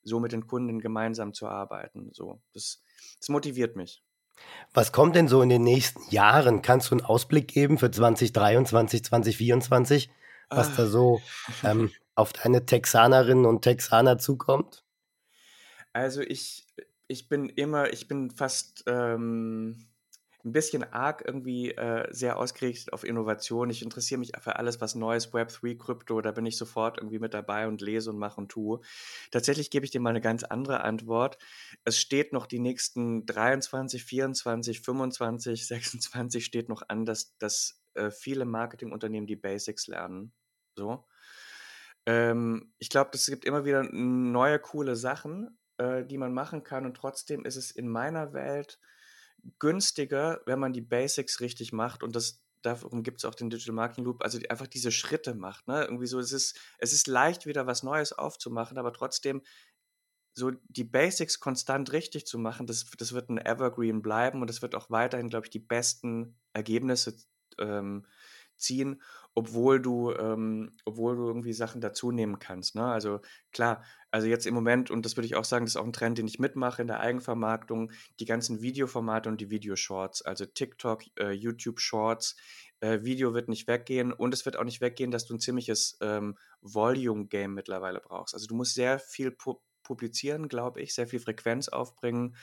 so 0.02 0.18
mit 0.18 0.32
den 0.32 0.48
Kunden 0.48 0.80
gemeinsam 0.80 1.32
zu 1.32 1.46
arbeiten. 1.46 2.10
So, 2.12 2.42
das, 2.54 2.82
das 3.20 3.28
motiviert 3.28 3.76
mich. 3.76 4.02
Was 4.74 4.92
kommt 4.92 5.14
denn 5.16 5.28
so 5.28 5.42
in 5.42 5.48
den 5.48 5.62
nächsten 5.62 6.02
Jahren? 6.10 6.62
Kannst 6.62 6.90
du 6.90 6.96
einen 6.96 7.04
Ausblick 7.04 7.48
geben 7.48 7.78
für 7.78 7.90
2023, 7.90 9.04
2024, 9.04 10.10
was 10.50 10.68
ah. 10.68 10.72
da 10.76 10.86
so 10.86 11.20
ähm, 11.64 11.90
auf 12.18 12.32
deine 12.32 12.66
Texanerinnen 12.66 13.46
und 13.46 13.62
Texaner 13.62 14.18
zukommt? 14.18 14.84
Also 15.92 16.20
ich, 16.20 16.66
ich 17.06 17.28
bin 17.28 17.48
immer, 17.48 17.92
ich 17.92 18.08
bin 18.08 18.30
fast 18.30 18.84
ähm, 18.86 19.86
ein 20.44 20.52
bisschen 20.52 20.82
arg 20.82 21.22
irgendwie 21.24 21.70
äh, 21.72 22.08
sehr 22.12 22.38
ausgerichtet 22.38 22.92
auf 22.92 23.04
Innovation. 23.04 23.70
Ich 23.70 23.82
interessiere 23.82 24.18
mich 24.18 24.32
für 24.40 24.56
alles, 24.56 24.80
was 24.80 24.96
Neues, 24.96 25.32
Web3, 25.32 25.78
Krypto, 25.78 26.20
da 26.20 26.32
bin 26.32 26.44
ich 26.44 26.56
sofort 26.56 26.98
irgendwie 26.98 27.20
mit 27.20 27.34
dabei 27.34 27.68
und 27.68 27.80
lese 27.80 28.10
und 28.10 28.18
mache 28.18 28.40
und 28.40 28.48
tue. 28.48 28.80
Tatsächlich 29.30 29.70
gebe 29.70 29.84
ich 29.84 29.92
dir 29.92 30.00
mal 30.00 30.10
eine 30.10 30.20
ganz 30.20 30.42
andere 30.42 30.82
Antwort. 30.82 31.38
Es 31.84 31.98
steht 31.98 32.32
noch 32.32 32.46
die 32.46 32.58
nächsten 32.58 33.26
23, 33.26 34.04
24, 34.04 34.80
25, 34.80 35.66
26 35.66 36.44
steht 36.44 36.68
noch 36.68 36.82
an, 36.88 37.04
dass, 37.04 37.36
dass 37.38 37.80
äh, 37.94 38.10
viele 38.10 38.44
Marketingunternehmen 38.44 39.28
die 39.28 39.36
Basics 39.36 39.86
lernen. 39.86 40.32
So. 40.76 41.04
Ähm, 42.08 42.72
ich 42.78 42.88
glaube, 42.88 43.10
es 43.12 43.26
gibt 43.26 43.44
immer 43.44 43.66
wieder 43.66 43.82
neue, 43.82 44.58
coole 44.58 44.96
Sachen, 44.96 45.58
äh, 45.76 46.06
die 46.06 46.16
man 46.16 46.32
machen 46.32 46.64
kann. 46.64 46.86
Und 46.86 46.96
trotzdem 46.96 47.44
ist 47.44 47.56
es 47.56 47.70
in 47.70 47.86
meiner 47.86 48.32
Welt 48.32 48.80
günstiger, 49.58 50.40
wenn 50.46 50.58
man 50.58 50.72
die 50.72 50.80
Basics 50.80 51.40
richtig 51.40 51.74
macht. 51.74 52.02
Und 52.02 52.16
das, 52.16 52.42
darum 52.62 53.02
gibt 53.02 53.18
es 53.18 53.26
auch 53.26 53.34
den 53.34 53.50
Digital 53.50 53.74
Marketing 53.74 54.06
Loop, 54.06 54.22
also 54.22 54.38
die, 54.38 54.48
einfach 54.50 54.66
diese 54.66 54.90
Schritte 54.90 55.34
macht. 55.34 55.68
Ne? 55.68 55.84
Irgendwie 55.84 56.06
so, 56.06 56.18
es 56.18 56.32
ist, 56.32 56.58
es 56.78 56.94
ist 56.94 57.08
leicht, 57.08 57.44
wieder 57.44 57.66
was 57.66 57.82
Neues 57.82 58.14
aufzumachen, 58.14 58.78
aber 58.78 58.94
trotzdem 58.94 59.42
so 60.32 60.52
die 60.68 60.84
Basics 60.84 61.40
konstant 61.40 61.92
richtig 61.92 62.24
zu 62.26 62.38
machen, 62.38 62.66
das, 62.66 62.86
das 62.96 63.12
wird 63.12 63.28
ein 63.28 63.38
Evergreen 63.38 64.00
bleiben 64.00 64.40
und 64.40 64.48
das 64.48 64.62
wird 64.62 64.74
auch 64.74 64.88
weiterhin, 64.88 65.28
glaube 65.28 65.46
ich, 65.46 65.50
die 65.50 65.58
besten 65.58 66.38
Ergebnisse 66.54 67.16
ähm, 67.58 68.06
ziehen, 68.56 69.02
obwohl 69.38 69.80
du, 69.80 70.12
ähm, 70.14 70.72
obwohl 70.84 71.14
du 71.14 71.28
irgendwie 71.28 71.52
Sachen 71.52 71.80
dazu 71.80 72.10
nehmen 72.10 72.40
kannst. 72.40 72.74
Ne? 72.74 72.84
Also 72.84 73.20
klar, 73.52 73.84
also 74.10 74.26
jetzt 74.26 74.46
im 74.46 74.54
Moment, 74.54 74.90
und 74.90 75.04
das 75.04 75.16
würde 75.16 75.26
ich 75.26 75.36
auch 75.36 75.44
sagen, 75.44 75.64
das 75.64 75.74
ist 75.74 75.80
auch 75.80 75.84
ein 75.84 75.92
Trend, 75.92 76.18
den 76.18 76.26
ich 76.26 76.40
mitmache 76.40 76.82
in 76.82 76.88
der 76.88 76.98
Eigenvermarktung, 76.98 77.92
die 78.18 78.24
ganzen 78.24 78.62
Videoformate 78.62 79.28
und 79.28 79.40
die 79.40 79.48
Videoshorts, 79.48 80.22
also 80.22 80.44
TikTok, 80.44 81.04
äh, 81.20 81.30
YouTube 81.30 81.78
Shorts, 81.78 82.34
äh, 82.80 83.04
Video 83.04 83.32
wird 83.32 83.48
nicht 83.48 83.68
weggehen 83.68 84.12
und 84.12 84.34
es 84.34 84.44
wird 84.44 84.56
auch 84.56 84.64
nicht 84.64 84.80
weggehen, 84.80 85.12
dass 85.12 85.24
du 85.24 85.34
ein 85.34 85.40
ziemliches 85.40 85.96
ähm, 86.00 86.36
Volume-Game 86.60 87.54
mittlerweile 87.54 88.00
brauchst. 88.00 88.34
Also 88.34 88.48
du 88.48 88.56
musst 88.56 88.74
sehr 88.74 88.98
viel 88.98 89.30
pu 89.30 89.60
publizieren, 89.84 90.48
glaube 90.48 90.82
ich, 90.82 90.94
sehr 90.94 91.06
viel 91.06 91.20
Frequenz 91.20 91.68
aufbringen 91.68 92.34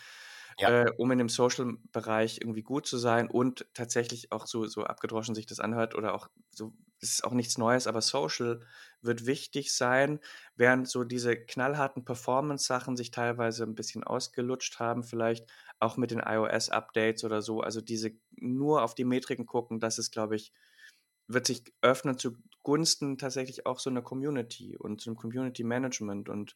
ja. 0.60 0.76
äh, 0.86 0.92
um 0.98 1.12
in 1.12 1.18
dem 1.20 1.30
Social-Bereich 1.30 2.40
irgendwie 2.42 2.64
gut 2.64 2.88
zu 2.88 2.98
sein 2.98 3.30
und 3.30 3.68
tatsächlich 3.74 4.32
auch 4.32 4.48
so, 4.48 4.66
so 4.66 4.84
abgedroschen 4.84 5.36
sich 5.36 5.46
das 5.46 5.60
anhört 5.60 5.96
oder 5.96 6.14
auch 6.14 6.30
so, 6.52 6.74
das 7.02 7.12
ist 7.12 7.24
auch 7.24 7.34
nichts 7.34 7.58
Neues, 7.58 7.88
aber 7.88 8.02
Social 8.02 8.62
wird 9.02 9.26
wichtig 9.26 9.74
sein, 9.74 10.20
während 10.56 10.88
so 10.88 11.04
diese 11.04 11.36
knallharten 11.36 12.06
Performance-Sachen 12.06 12.96
sich 12.96 13.12
teilweise 13.12 13.64
ein 13.64 13.76
bisschen 13.76 14.04
ausgelutscht 14.04 14.80
haben, 14.80 15.04
vielleicht 15.04 15.52
auch 15.80 15.98
mit 15.98 16.12
den 16.12 16.20
iOS-Updates 16.20 17.24
oder 17.24 17.42
so. 17.42 17.62
Also 17.62 17.82
diese 17.82 18.12
nur 18.32 18.82
auf 18.84 18.96
die 18.96 19.06
Metriken 19.06 19.46
gucken, 19.46 19.80
das 19.80 20.00
ist, 20.00 20.12
glaube 20.12 20.36
ich, 20.36 20.54
wird 21.28 21.48
sich 21.48 21.64
öffnen 21.82 22.18
zugunsten 22.18 23.18
tatsächlich 23.18 23.66
auch 23.66 23.80
so 23.80 23.90
einer 23.90 24.02
Community 24.02 24.78
und 24.78 25.02
zum 25.02 25.16
Community 25.16 25.64
Management 25.64 26.30
und 26.30 26.56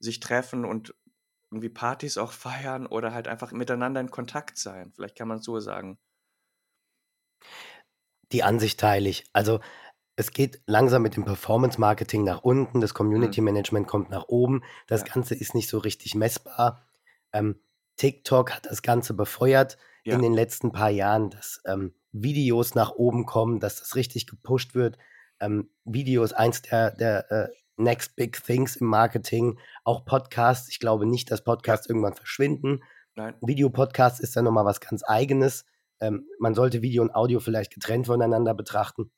sich 0.00 0.20
treffen 0.20 0.64
und 0.64 0.94
irgendwie 1.50 1.68
Partys 1.70 2.18
auch 2.18 2.32
feiern 2.32 2.86
oder 2.86 3.12
halt 3.14 3.28
einfach 3.28 3.52
miteinander 3.52 4.00
in 4.00 4.10
Kontakt 4.10 4.58
sein. 4.58 4.92
Vielleicht 4.94 5.16
kann 5.16 5.28
man 5.28 5.38
es 5.38 5.44
so 5.44 5.60
sagen. 5.60 5.98
Die 8.32 8.42
Ansicht 8.42 8.78
teile 8.80 9.08
ich. 9.08 9.24
Also 9.32 9.60
es 10.16 10.32
geht 10.32 10.62
langsam 10.66 11.02
mit 11.02 11.16
dem 11.16 11.24
Performance-Marketing 11.24 12.24
nach 12.24 12.42
unten, 12.42 12.80
das 12.80 12.94
Mhm. 13.14 13.34
Community-Management 13.34 13.86
kommt 13.88 14.10
nach 14.10 14.28
oben, 14.28 14.64
das 14.86 15.04
Ja. 15.04 15.06
Ganze 15.06 15.34
ist 15.34 15.54
nicht 15.54 15.68
so 15.68 15.78
richtig 15.78 16.14
messbar. 16.14 16.86
Ähm, 17.32 17.62
TikTok 17.96 18.52
hat 18.54 18.66
das 18.66 18.82
Ganze 18.82 19.14
befeuert 19.14 19.78
in 20.08 20.20
Ja. 20.20 20.22
den 20.22 20.34
letzten 20.34 20.72
paar 20.72 20.90
Jahren, 20.90 21.30
dass 21.30 21.62
ähm, 21.66 21.94
Videos 22.12 22.74
nach 22.74 22.92
oben 22.92 23.26
kommen, 23.26 23.60
dass 23.60 23.78
das 23.78 23.96
richtig 23.96 24.26
gepusht 24.26 24.74
wird. 24.74 24.98
Ähm, 25.40 25.70
Videos, 25.84 26.32
eins 26.32 26.62
der, 26.62 26.92
der 26.92 27.30
äh, 27.32 27.48
Next 27.78 28.16
Big 28.16 28.42
Things 28.44 28.76
im 28.76 28.88
Marketing, 28.88 29.58
auch 29.84 30.04
Podcasts. 30.04 30.68
Ich 30.68 30.78
glaube 30.80 31.06
nicht, 31.06 31.30
dass 31.30 31.40
Ja. 31.40 31.44
Podcasts 31.44 31.88
irgendwann 31.88 32.14
verschwinden. 32.14 32.82
Nein. 33.14 33.34
Videopodcast 33.40 34.20
ist 34.20 34.36
dann 34.36 34.44
nochmal 34.44 34.64
was 34.64 34.80
ganz 34.80 35.02
Eigenes. 35.04 35.64
Ähm, 36.00 36.26
man 36.38 36.54
sollte 36.54 36.82
Video 36.82 37.02
und 37.02 37.14
Audio 37.14 37.40
vielleicht 37.40 37.72
getrennt 37.74 38.06
voneinander 38.06 38.54
betrachten. 38.54 39.10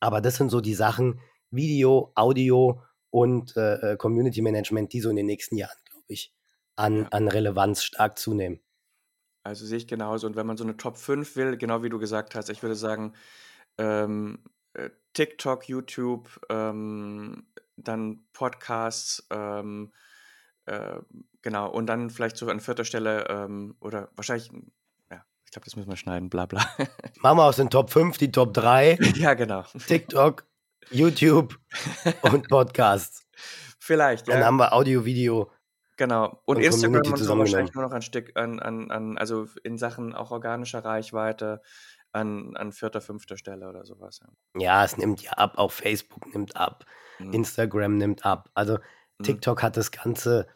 Aber 0.00 0.20
das 0.20 0.36
sind 0.36 0.50
so 0.50 0.60
die 0.60 0.74
Sachen, 0.74 1.20
Video, 1.50 2.12
Audio 2.14 2.82
und 3.10 3.56
äh, 3.56 3.92
äh, 3.92 3.96
Community 3.96 4.42
Management, 4.42 4.92
die 4.92 5.00
so 5.00 5.10
in 5.10 5.16
den 5.16 5.26
nächsten 5.26 5.56
Jahren, 5.56 5.78
glaube 5.90 6.04
ich, 6.08 6.34
an, 6.76 7.00
Ja. 7.02 7.08
an 7.10 7.28
Relevanz 7.28 7.82
stark 7.82 8.18
zunehmen. 8.18 8.60
Also 9.42 9.64
sehe 9.64 9.78
ich 9.78 9.88
genauso. 9.88 10.26
Und 10.26 10.36
wenn 10.36 10.46
man 10.46 10.56
so 10.58 10.64
eine 10.64 10.76
Top 10.76 10.96
5 10.98 11.34
will, 11.36 11.56
genau 11.56 11.82
wie 11.82 11.88
du 11.88 11.98
gesagt 11.98 12.34
hast, 12.34 12.50
ich 12.50 12.62
würde 12.62 12.76
sagen, 12.76 13.14
ähm, 13.78 14.44
äh, 14.74 14.90
TikTok, 15.14 15.68
YouTube, 15.68 16.28
ähm, 16.50 17.46
dann 17.84 18.24
Podcasts, 18.32 19.26
ähm, 19.30 19.92
äh, 20.66 20.98
genau, 21.42 21.70
und 21.70 21.86
dann 21.86 22.10
vielleicht 22.10 22.36
so 22.36 22.48
an 22.48 22.60
vierter 22.60 22.84
Stelle 22.84 23.26
ähm, 23.28 23.76
oder 23.80 24.10
wahrscheinlich, 24.16 24.50
ja, 25.10 25.24
ich 25.44 25.52
glaube, 25.52 25.64
das 25.64 25.76
müssen 25.76 25.88
wir 25.88 25.96
schneiden, 25.96 26.30
bla 26.30 26.46
bla. 26.46 26.64
Machen 27.20 27.38
wir 27.38 27.44
aus 27.44 27.56
den 27.56 27.70
Top 27.70 27.90
5 27.90 28.18
die 28.18 28.32
Top 28.32 28.54
3. 28.54 28.98
ja, 29.14 29.34
genau. 29.34 29.64
TikTok, 29.86 30.44
YouTube 30.90 31.58
und 32.22 32.48
Podcasts. 32.48 33.26
Vielleicht, 33.78 34.28
Dann 34.28 34.40
ja. 34.40 34.46
haben 34.46 34.56
wir 34.56 34.72
Audio, 34.72 35.04
Video. 35.04 35.50
Genau. 35.96 36.40
Und 36.46 36.56
Und 36.56 36.62
Instagram 36.62 37.12
und 37.12 37.18
so 37.18 37.38
wahrscheinlich 37.38 37.74
nur 37.74 37.84
noch 37.84 37.92
ein 37.92 38.02
Stück 38.02 38.32
an, 38.34 38.58
an, 38.58 38.90
an, 38.90 39.18
also 39.18 39.46
in 39.64 39.76
Sachen 39.76 40.14
auch 40.14 40.30
organischer 40.30 40.82
Reichweite 40.82 41.60
an, 42.12 42.56
an 42.56 42.72
vierter, 42.72 43.00
fünfter 43.00 43.36
Stelle 43.36 43.68
oder 43.68 43.84
sowas. 43.84 44.20
Ja. 44.22 44.60
Ja, 44.60 44.84
es 44.84 44.96
nimmt 44.96 45.22
ja 45.22 45.32
ab, 45.32 45.58
auch 45.58 45.70
Facebook 45.72 46.32
nimmt 46.34 46.56
ab, 46.56 46.84
Mhm. 47.18 47.32
Instagram 47.32 47.96
nimmt 47.98 48.24
ab. 48.26 48.50
Also 48.54 48.78
Mhm. 49.18 49.24
TikTok 49.24 49.62
hat 49.62 49.76
das 49.76 49.90
Ganze 49.90 50.46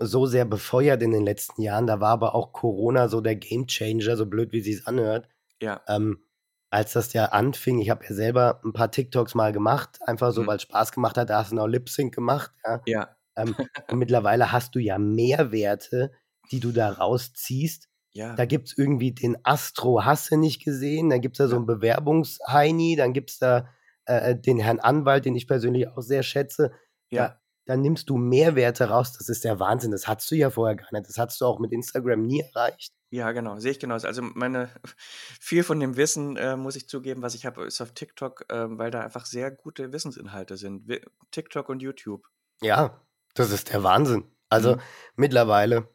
so 0.00 0.26
sehr 0.26 0.44
befeuert 0.44 1.02
in 1.02 1.12
den 1.12 1.24
letzten 1.24 1.62
Jahren. 1.62 1.86
Da 1.86 2.00
war 2.00 2.10
aber 2.10 2.34
auch 2.34 2.52
Corona 2.52 3.08
so 3.08 3.20
der 3.20 3.36
Gamechanger, 3.36 4.16
so 4.16 4.26
blöd 4.26 4.52
wie 4.52 4.60
sie 4.60 4.72
es 4.72 4.86
anhört. 4.86 5.28
Ja. 5.62 5.80
Ähm, 5.88 6.24
als 6.70 6.94
das 6.94 7.12
ja 7.12 7.26
anfing, 7.26 7.78
ich 7.80 7.90
habe 7.90 8.04
ja 8.04 8.12
selber 8.14 8.60
ein 8.64 8.72
paar 8.72 8.90
TikToks 8.90 9.34
mal 9.36 9.52
gemacht, 9.52 10.00
einfach 10.08 10.32
so, 10.32 10.42
Mhm. 10.42 10.46
weil 10.48 10.56
es 10.56 10.62
Spaß 10.62 10.90
gemacht 10.92 11.16
hat. 11.16 11.30
Da 11.30 11.38
hast 11.38 11.52
du 11.52 11.56
noch 11.56 11.68
Lip 11.68 11.88
Sync 11.88 12.12
gemacht. 12.14 12.50
Ja. 12.66 12.80
Ja. 12.86 13.16
Ähm, 13.36 13.54
und 13.92 13.98
mittlerweile 13.98 14.50
hast 14.52 14.74
du 14.74 14.80
ja 14.80 14.98
Mehrwerte, 14.98 16.10
die 16.50 16.60
du 16.60 16.72
da 16.72 16.90
rausziehst. 16.90 17.88
Ja. 18.14 18.34
Da 18.36 18.44
gibt 18.46 18.68
es 18.68 18.78
irgendwie 18.78 19.12
den 19.12 19.36
Astro, 19.44 20.04
hast 20.04 20.30
du 20.30 20.36
nicht 20.36 20.64
gesehen? 20.64 21.10
Da 21.10 21.18
gibt 21.18 21.34
es 21.34 21.38
da 21.38 21.48
so 21.48 21.56
einen 21.56 21.66
Bewerbungsheini, 21.66 22.96
dann 22.96 23.12
gibt 23.12 23.30
es 23.30 23.38
da 23.38 23.68
äh, 24.06 24.36
den 24.36 24.58
Herrn 24.58 24.80
Anwalt, 24.80 25.24
den 25.24 25.34
ich 25.34 25.46
persönlich 25.48 25.88
auch 25.88 26.00
sehr 26.00 26.22
schätze. 26.22 26.72
Ja. 27.10 27.28
Da, 27.28 27.40
da 27.66 27.76
nimmst 27.76 28.08
du 28.10 28.16
Mehrwerte 28.16 28.88
raus. 28.88 29.14
Das 29.18 29.28
ist 29.28 29.44
der 29.44 29.58
Wahnsinn. 29.58 29.90
Das 29.90 30.06
hattest 30.06 30.30
du 30.30 30.36
ja 30.36 30.50
vorher 30.50 30.76
gar 30.76 30.88
nicht. 30.92 31.08
Das 31.08 31.18
hattest 31.18 31.40
du 31.40 31.46
auch 31.46 31.58
mit 31.58 31.72
Instagram 31.72 32.22
nie 32.22 32.40
erreicht. 32.40 32.92
Ja, 33.10 33.32
genau, 33.32 33.58
sehe 33.58 33.70
ich 33.72 33.78
genauso. 33.80 34.06
Also 34.06 34.22
meine, 34.22 34.68
viel 35.40 35.62
von 35.64 35.80
dem 35.80 35.96
Wissen, 35.96 36.36
äh, 36.36 36.56
muss 36.56 36.76
ich 36.76 36.88
zugeben, 36.88 37.22
was 37.22 37.34
ich 37.34 37.46
habe, 37.46 37.64
ist 37.64 37.80
auf 37.80 37.92
TikTok, 37.92 38.44
ähm, 38.50 38.78
weil 38.78 38.90
da 38.90 39.00
einfach 39.00 39.26
sehr 39.26 39.50
gute 39.50 39.92
Wissensinhalte 39.92 40.56
sind. 40.56 40.88
TikTok 41.30 41.68
und 41.68 41.80
YouTube. 41.80 42.26
Ja, 42.60 43.00
das 43.34 43.50
ist 43.50 43.72
der 43.72 43.82
Wahnsinn. 43.82 44.24
Also 44.48 44.76
Mhm. 44.76 44.80
mittlerweile 45.16 45.88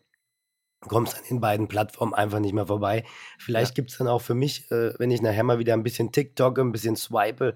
kommst 0.81 1.17
an 1.17 1.23
den 1.29 1.41
beiden 1.41 1.67
Plattformen 1.67 2.13
einfach 2.13 2.39
nicht 2.39 2.53
mehr 2.53 2.67
vorbei. 2.67 3.03
Vielleicht 3.37 3.71
Ja. 3.71 3.75
gibt 3.75 3.91
es 3.91 3.97
dann 3.97 4.07
auch 4.07 4.21
für 4.21 4.33
mich, 4.35 4.69
äh, 4.71 4.93
wenn 4.99 5.11
ich 5.11 5.21
nachher 5.21 5.43
mal 5.43 5.59
wieder 5.59 5.73
ein 5.73 5.83
bisschen 5.83 6.11
TikTok, 6.11 6.57
ein 6.59 6.71
bisschen 6.71 6.95
swipe, 6.95 7.55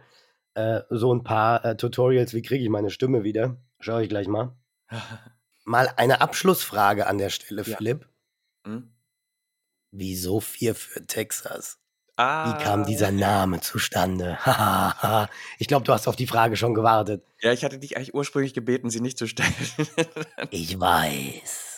äh, 0.55 0.81
so 0.89 1.13
ein 1.13 1.23
paar 1.23 1.63
äh, 1.65 1.77
Tutorials, 1.77 2.33
wie 2.33 2.41
kriege 2.41 2.63
ich 2.63 2.69
meine 2.69 2.89
Stimme 2.89 3.23
wieder. 3.23 3.57
Schaue 3.79 4.03
ich 4.03 4.09
gleich 4.09 4.27
mal. 4.27 4.55
Mal 5.65 5.89
eine 5.95 6.19
Abschlussfrage 6.19 7.07
an 7.07 7.17
der 7.17 7.29
Stelle, 7.29 7.61
Ja. 7.63 7.77
Philipp. 7.77 8.09
Hm? 8.67 8.91
Wieso 9.91 10.39
vier 10.41 10.75
für 10.75 11.05
Texas? 11.07 11.77
Wie 12.15 12.21
Ah, 12.21 12.59
kam 12.61 12.85
dieser 12.85 13.11
Name 13.11 13.61
zustande? 13.61 14.37
Ich 15.59 15.67
glaube, 15.67 15.85
du 15.85 15.93
hast 15.93 16.07
auf 16.07 16.15
die 16.15 16.27
Frage 16.27 16.57
schon 16.57 16.73
gewartet. 16.73 17.23
ja, 17.41 17.53
ich 17.53 17.63
hatte 17.63 17.79
dich 17.79 17.95
eigentlich 17.95 18.13
ursprünglich 18.13 18.53
gebeten, 18.53 18.89
sie 18.89 18.99
nicht 18.99 19.17
zu 19.17 19.25
stellen. 19.27 19.53
Ich 20.51 20.79
weiß. 20.79 21.72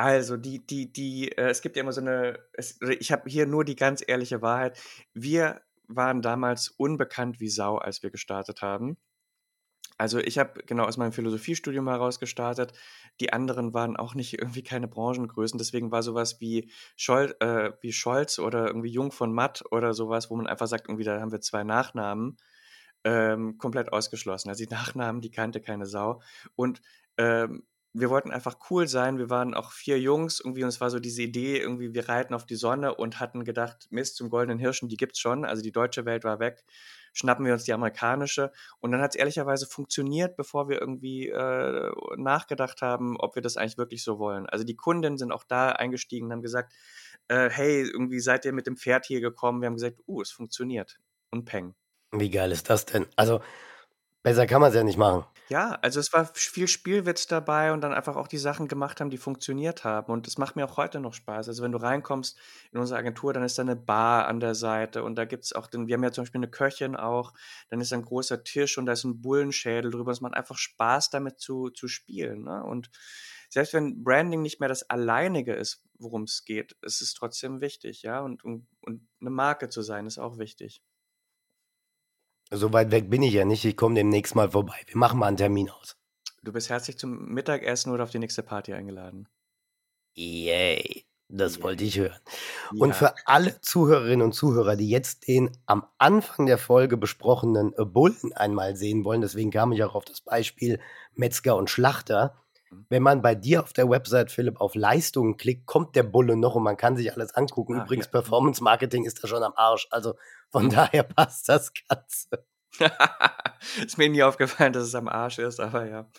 Also, 0.00 0.38
die, 0.38 0.66
die, 0.66 0.90
die, 0.90 1.30
äh, 1.32 1.50
es 1.50 1.60
gibt 1.60 1.76
ja 1.76 1.82
immer 1.82 1.92
so 1.92 2.00
eine, 2.00 2.38
es, 2.54 2.80
ich 2.98 3.12
habe 3.12 3.28
hier 3.28 3.44
nur 3.44 3.66
die 3.66 3.76
ganz 3.76 4.02
ehrliche 4.06 4.40
Wahrheit. 4.40 4.80
Wir 5.12 5.60
waren 5.88 6.22
damals 6.22 6.68
unbekannt 6.68 7.38
wie 7.38 7.50
Sau, 7.50 7.76
als 7.76 8.02
wir 8.02 8.10
gestartet 8.10 8.62
haben. 8.62 8.96
Also 9.98 10.18
ich 10.18 10.38
habe 10.38 10.62
genau 10.64 10.84
aus 10.84 10.96
meinem 10.96 11.12
Philosophiestudium 11.12 11.86
heraus 11.86 12.18
gestartet. 12.18 12.72
Die 13.20 13.34
anderen 13.34 13.74
waren 13.74 13.98
auch 13.98 14.14
nicht 14.14 14.38
irgendwie 14.38 14.62
keine 14.62 14.88
Branchengrößen. 14.88 15.58
Deswegen 15.58 15.92
war 15.92 16.02
sowas 16.02 16.40
wie, 16.40 16.70
Schol 16.96 17.36
äh, 17.40 17.72
wie 17.82 17.92
Scholz 17.92 18.38
oder 18.38 18.68
irgendwie 18.68 18.88
Jung 18.88 19.12
von 19.12 19.34
Matt 19.34 19.62
oder 19.70 19.92
sowas, 19.92 20.30
wo 20.30 20.36
man 20.36 20.46
einfach 20.46 20.66
sagt, 20.66 20.88
irgendwie 20.88 21.04
da 21.04 21.20
haben 21.20 21.32
wir 21.32 21.42
zwei 21.42 21.62
Nachnamen, 21.62 22.38
ähm, 23.04 23.58
komplett 23.58 23.92
ausgeschlossen. 23.92 24.48
Also 24.48 24.64
die 24.64 24.70
Nachnamen, 24.70 25.20
die 25.20 25.30
kannte 25.30 25.60
keine 25.60 25.84
Sau. 25.84 26.22
Und 26.56 26.80
ähm, 27.18 27.64
wir 27.92 28.08
wollten 28.08 28.30
einfach 28.30 28.56
cool 28.70 28.86
sein. 28.86 29.18
Wir 29.18 29.30
waren 29.30 29.54
auch 29.54 29.72
vier 29.72 29.98
Jungs 29.98 30.40
irgendwie 30.40 30.62
und 30.62 30.68
es 30.68 30.80
war 30.80 30.90
so 30.90 31.00
diese 31.00 31.22
Idee, 31.22 31.58
irgendwie 31.58 31.92
wir 31.92 32.08
reiten 32.08 32.34
auf 32.34 32.46
die 32.46 32.54
Sonne 32.54 32.94
und 32.94 33.18
hatten 33.18 33.44
gedacht, 33.44 33.88
Mist, 33.90 34.16
zum 34.16 34.30
goldenen 34.30 34.58
Hirschen, 34.58 34.88
die 34.88 34.96
gibt's 34.96 35.18
schon. 35.18 35.44
Also 35.44 35.62
die 35.62 35.72
deutsche 35.72 36.04
Welt 36.04 36.22
war 36.22 36.38
weg. 36.38 36.64
Schnappen 37.12 37.44
wir 37.44 37.52
uns 37.52 37.64
die 37.64 37.72
amerikanische. 37.72 38.52
Und 38.78 38.92
dann 38.92 39.00
hat 39.00 39.10
es 39.10 39.16
ehrlicherweise 39.16 39.66
funktioniert, 39.66 40.36
bevor 40.36 40.68
wir 40.68 40.80
irgendwie 40.80 41.28
äh, 41.28 41.90
nachgedacht 42.16 42.80
haben, 42.82 43.16
ob 43.18 43.34
wir 43.34 43.42
das 43.42 43.56
eigentlich 43.56 43.78
wirklich 43.78 44.04
so 44.04 44.20
wollen. 44.20 44.46
Also 44.46 44.64
die 44.64 44.76
Kunden 44.76 45.18
sind 45.18 45.32
auch 45.32 45.42
da 45.42 45.70
eingestiegen 45.70 46.26
und 46.26 46.32
haben 46.32 46.42
gesagt, 46.42 46.72
äh, 47.26 47.50
hey, 47.50 47.82
irgendwie 47.82 48.20
seid 48.20 48.44
ihr 48.44 48.52
mit 48.52 48.68
dem 48.68 48.76
Pferd 48.76 49.06
hier 49.06 49.20
gekommen. 49.20 49.60
Wir 49.60 49.66
haben 49.66 49.74
gesagt, 49.74 49.98
uh, 50.06 50.22
es 50.22 50.30
funktioniert. 50.30 51.00
Und 51.32 51.44
peng. 51.44 51.74
Wie 52.12 52.30
geil 52.30 52.52
ist 52.52 52.70
das 52.70 52.86
denn? 52.86 53.06
Also, 53.16 53.40
besser 54.22 54.46
kann 54.46 54.60
man 54.60 54.70
es 54.70 54.76
ja 54.76 54.84
nicht 54.84 54.98
machen. 54.98 55.24
Ja, 55.48 55.72
also 55.82 55.98
es 55.98 56.12
war 56.12 56.26
viel 56.26 56.68
Spielwitz 56.68 57.26
dabei 57.26 57.72
und 57.72 57.80
dann 57.80 57.92
einfach 57.92 58.14
auch 58.14 58.28
die 58.28 58.38
Sachen 58.38 58.68
gemacht 58.68 59.00
haben, 59.00 59.10
die 59.10 59.18
funktioniert 59.18 59.82
haben. 59.82 60.12
Und 60.12 60.28
das 60.28 60.38
macht 60.38 60.54
mir 60.54 60.64
auch 60.64 60.76
heute 60.76 61.00
noch 61.00 61.12
Spaß. 61.12 61.48
Also 61.48 61.64
wenn 61.64 61.72
du 61.72 61.78
reinkommst 61.78 62.38
in 62.70 62.78
unsere 62.78 63.00
Agentur, 63.00 63.32
dann 63.32 63.42
ist 63.42 63.58
da 63.58 63.62
eine 63.62 63.74
Bar 63.74 64.28
an 64.28 64.38
der 64.38 64.54
Seite 64.54 65.02
und 65.02 65.16
da 65.16 65.24
gibt 65.24 65.42
es 65.44 65.52
auch, 65.52 65.66
den, 65.66 65.88
wir 65.88 65.94
haben 65.94 66.04
ja 66.04 66.12
zum 66.12 66.22
Beispiel 66.22 66.38
eine 66.38 66.50
Köchin 66.50 66.94
auch, 66.94 67.32
dann 67.68 67.80
ist 67.80 67.90
da 67.90 67.96
ein 67.96 68.04
großer 68.04 68.44
Tisch 68.44 68.78
und 68.78 68.86
da 68.86 68.92
ist 68.92 69.02
ein 69.02 69.20
Bullenschädel 69.20 69.90
drüber. 69.90 70.12
Es 70.12 70.20
macht 70.20 70.34
einfach 70.34 70.56
Spaß, 70.56 71.10
damit 71.10 71.40
zu, 71.40 71.70
zu 71.70 71.88
spielen. 71.88 72.44
Ne? 72.44 72.62
Und 72.62 72.90
selbst 73.48 73.74
wenn 73.74 74.04
Branding 74.04 74.42
nicht 74.42 74.60
mehr 74.60 74.68
das 74.68 74.88
Alleinige 74.88 75.54
ist, 75.54 75.82
worum 75.98 76.22
es 76.22 76.44
geht, 76.44 76.76
ist 76.82 77.00
es 77.00 77.12
trotzdem 77.14 77.60
wichtig, 77.60 78.02
ja. 78.02 78.20
Und, 78.20 78.44
und, 78.44 78.68
und 78.82 79.08
eine 79.20 79.30
Marke 79.30 79.68
zu 79.68 79.82
sein, 79.82 80.06
ist 80.06 80.18
auch 80.18 80.38
wichtig. 80.38 80.80
So 82.52 82.72
weit 82.72 82.90
weg 82.90 83.10
bin 83.10 83.22
ich 83.22 83.32
ja 83.34 83.44
nicht. 83.44 83.64
Ich 83.64 83.76
komme 83.76 83.94
demnächst 83.94 84.34
mal 84.34 84.50
vorbei. 84.50 84.76
Wir 84.86 84.96
machen 84.96 85.18
mal 85.18 85.26
einen 85.28 85.36
Termin 85.36 85.70
aus. 85.70 85.96
Du 86.42 86.52
bist 86.52 86.68
herzlich 86.70 86.98
zum 86.98 87.26
Mittagessen 87.32 87.92
oder 87.92 88.04
auf 88.04 88.10
die 88.10 88.18
nächste 88.18 88.42
Party 88.42 88.72
eingeladen. 88.72 89.28
Yay. 90.14 91.06
Das 91.28 91.56
Yay. 91.56 91.62
wollte 91.62 91.84
ich 91.84 91.98
hören. 91.98 92.18
Und 92.78 92.90
Ja. 92.90 92.94
für 92.94 93.14
alle 93.26 93.60
Zuhörerinnen 93.60 94.22
und 94.22 94.32
Zuhörer, 94.32 94.74
die 94.76 94.88
jetzt 94.90 95.28
den 95.28 95.56
am 95.66 95.86
Anfang 95.98 96.46
der 96.46 96.58
Folge 96.58 96.96
besprochenen 96.96 97.72
Bullen 97.76 98.32
einmal 98.34 98.74
sehen 98.76 99.04
wollen, 99.04 99.20
deswegen 99.20 99.50
kam 99.52 99.70
ich 99.72 99.84
auch 99.84 99.94
auf 99.94 100.04
das 100.04 100.20
Beispiel 100.20 100.80
Metzger 101.14 101.56
und 101.56 101.70
Schlachter. 101.70 102.34
Mhm. 102.70 102.86
Wenn 102.88 103.02
man 103.02 103.22
bei 103.22 103.34
dir 103.34 103.62
auf 103.62 103.72
der 103.72 103.88
Website, 103.90 104.30
Philipp, 104.30 104.60
auf 104.60 104.74
Leistungen 104.74 105.36
klickt, 105.36 105.66
kommt 105.66 105.96
der 105.96 106.02
Bulle 106.04 106.36
noch 106.36 106.54
und 106.54 106.62
man 106.62 106.76
kann 106.76 106.96
sich 106.96 107.12
alles 107.12 107.34
angucken. 107.34 107.78
Ah, 107.78 107.84
Übrigens, 107.84 108.06
ja. 108.06 108.12
Performance 108.12 108.62
Marketing 108.62 109.04
ist 109.04 109.22
da 109.22 109.28
schon 109.28 109.42
am 109.42 109.52
Arsch. 109.56 109.86
Also 109.90 110.16
von 110.50 110.64
Mhm. 110.66 110.70
daher 110.70 111.02
passt 111.16 111.48
das 111.48 111.72
Ganze. 111.88 112.46
ist 113.84 113.98
mir 113.98 114.08
nie 114.08 114.22
aufgefallen, 114.22 114.72
dass 114.72 114.84
es 114.84 114.94
am 114.94 115.08
Arsch 115.08 115.38
ist, 115.38 115.58
aber 115.60 115.86
ja. 115.86 116.10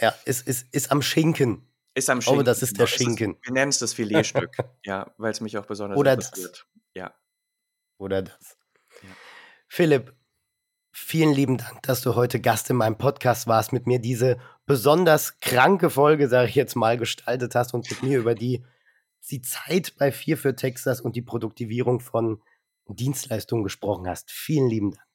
Ja, 0.00 0.14
ist, 0.24 0.46
ist, 0.48 0.66
ist 0.74 0.90
am 0.90 1.02
Schinken. 1.02 1.66
Ist 1.94 2.08
am 2.10 2.20
Schinken. 2.20 2.44
das 2.44 2.62
ist 2.62 2.78
der 2.78 2.86
genau. 2.86 2.94
Es 2.96 3.02
Schinken. 3.02 3.38
wir 3.42 3.52
nennen 3.52 3.68
es 3.70 3.78
das 3.78 3.92
Filetstück. 3.94 4.56
ja, 4.84 5.12
weil 5.18 5.30
es 5.32 5.40
mich 5.40 5.56
auch 5.58 5.66
besonders 5.66 5.98
Oder 5.98 6.16
das. 6.16 6.26
interessiert. 6.28 6.66
Ja. 6.94 7.14
Oder 7.98 8.22
das. 8.22 8.56
Ja. 9.02 9.08
Philipp, 9.68 10.14
vielen 10.92 11.32
lieben 11.32 11.58
Dank, 11.58 11.82
dass 11.82 12.00
du 12.02 12.14
heute 12.14 12.40
Gast 12.40 12.70
in 12.70 12.76
meinem 12.76 12.98
Podcast 12.98 13.46
warst, 13.46 13.72
mit 13.72 13.86
mir 13.86 13.98
diese 13.98 14.38
besonders 14.66 15.40
kranke 15.40 15.90
Folge, 15.90 16.28
sage 16.28 16.48
ich 16.48 16.54
jetzt 16.54 16.76
mal, 16.76 16.96
gestaltet 16.96 17.54
hast 17.54 17.74
und 17.74 17.90
mit 17.90 18.02
mir 18.02 18.18
über 18.18 18.34
die, 18.34 18.64
die 19.30 19.42
Zeit 19.42 19.94
bei 19.98 20.12
Vier 20.12 20.36
für 20.36 20.56
Texas 20.56 21.00
und 21.00 21.16
die 21.16 21.22
Produktivierung 21.22 22.00
von 22.00 22.42
Dienstleistungen 22.88 23.64
gesprochen 23.64 24.08
hast. 24.08 24.30
Vielen 24.30 24.68
lieben 24.68 24.90
Dank. 24.92 25.06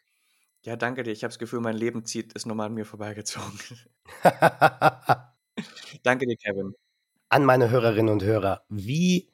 Ja, 0.63 0.75
danke 0.75 1.03
dir. 1.03 1.11
Ich 1.11 1.23
habe 1.23 1.29
das 1.29 1.39
Gefühl, 1.39 1.59
mein 1.59 1.75
Leben 1.75 2.05
zieht 2.05 2.33
ist 2.33 2.47
nochmal 2.47 2.67
an 2.67 2.73
mir 2.73 2.85
vorbeigezogen. 2.85 3.59
danke 6.03 6.25
dir, 6.25 6.37
Kevin. 6.37 6.73
An 7.29 7.45
meine 7.45 7.69
Hörerinnen 7.69 8.11
und 8.11 8.23
Hörer, 8.23 8.63
wie 8.69 9.29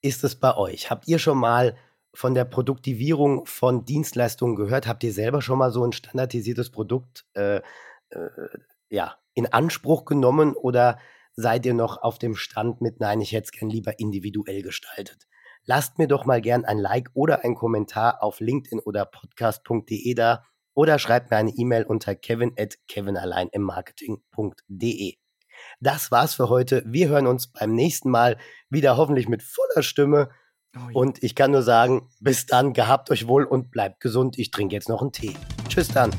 ist 0.00 0.22
es 0.22 0.36
bei 0.36 0.56
euch? 0.56 0.90
Habt 0.90 1.08
ihr 1.08 1.18
schon 1.18 1.38
mal 1.38 1.76
von 2.16 2.34
der 2.34 2.44
Produktivierung 2.44 3.46
von 3.46 3.84
Dienstleistungen 3.84 4.56
gehört? 4.56 4.86
Habt 4.86 5.04
ihr 5.04 5.12
selber 5.12 5.42
schon 5.42 5.58
mal 5.58 5.70
so 5.70 5.84
ein 5.84 5.92
standardisiertes 5.92 6.70
Produkt 6.70 7.26
äh, 7.34 7.60
äh, 8.10 8.28
ja, 8.88 9.16
in 9.34 9.52
Anspruch 9.52 10.04
genommen 10.04 10.54
oder 10.54 10.98
seid 11.34 11.66
ihr 11.66 11.74
noch 11.74 12.02
auf 12.02 12.18
dem 12.18 12.34
Stand 12.34 12.80
mit 12.80 13.00
Nein, 13.00 13.20
ich 13.20 13.32
hätte 13.32 13.44
es 13.44 13.52
gern 13.52 13.70
lieber 13.70 13.98
individuell 13.98 14.62
gestaltet? 14.62 15.26
Lasst 15.64 15.98
mir 15.98 16.06
doch 16.06 16.24
mal 16.24 16.40
gern 16.40 16.64
ein 16.64 16.78
Like 16.78 17.10
oder 17.14 17.44
ein 17.44 17.54
Kommentar 17.54 18.22
auf 18.22 18.40
LinkedIn 18.40 18.78
oder 18.78 19.04
podcast.de 19.04 20.14
da 20.14 20.44
oder 20.74 20.98
schreibt 20.98 21.30
mir 21.30 21.38
eine 21.38 21.50
E-Mail 21.50 21.84
unter 21.84 22.14
kevin 22.14 22.52
at 22.58 22.76
kevinalleinimmarketing.de. 22.88 25.16
Das 25.80 26.10
war's 26.10 26.34
für 26.34 26.48
heute. 26.48 26.82
Wir 26.86 27.08
hören 27.08 27.26
uns 27.26 27.48
beim 27.48 27.74
nächsten 27.74 28.10
Mal 28.10 28.38
wieder 28.70 28.96
hoffentlich 28.96 29.28
mit 29.28 29.42
voller 29.42 29.82
Stimme. 29.82 30.30
Oh. 30.92 31.00
Und 31.00 31.22
ich 31.22 31.34
kann 31.34 31.50
nur 31.50 31.62
sagen, 31.62 32.08
bis 32.20 32.46
dann, 32.46 32.72
gehabt 32.72 33.10
euch 33.10 33.26
wohl 33.26 33.44
und 33.44 33.70
bleibt 33.70 34.00
gesund. 34.00 34.38
Ich 34.38 34.50
trinke 34.50 34.74
jetzt 34.74 34.88
noch 34.88 35.02
einen 35.02 35.12
Tee. 35.12 35.34
Tschüss 35.68 35.88
dann. 35.88 36.10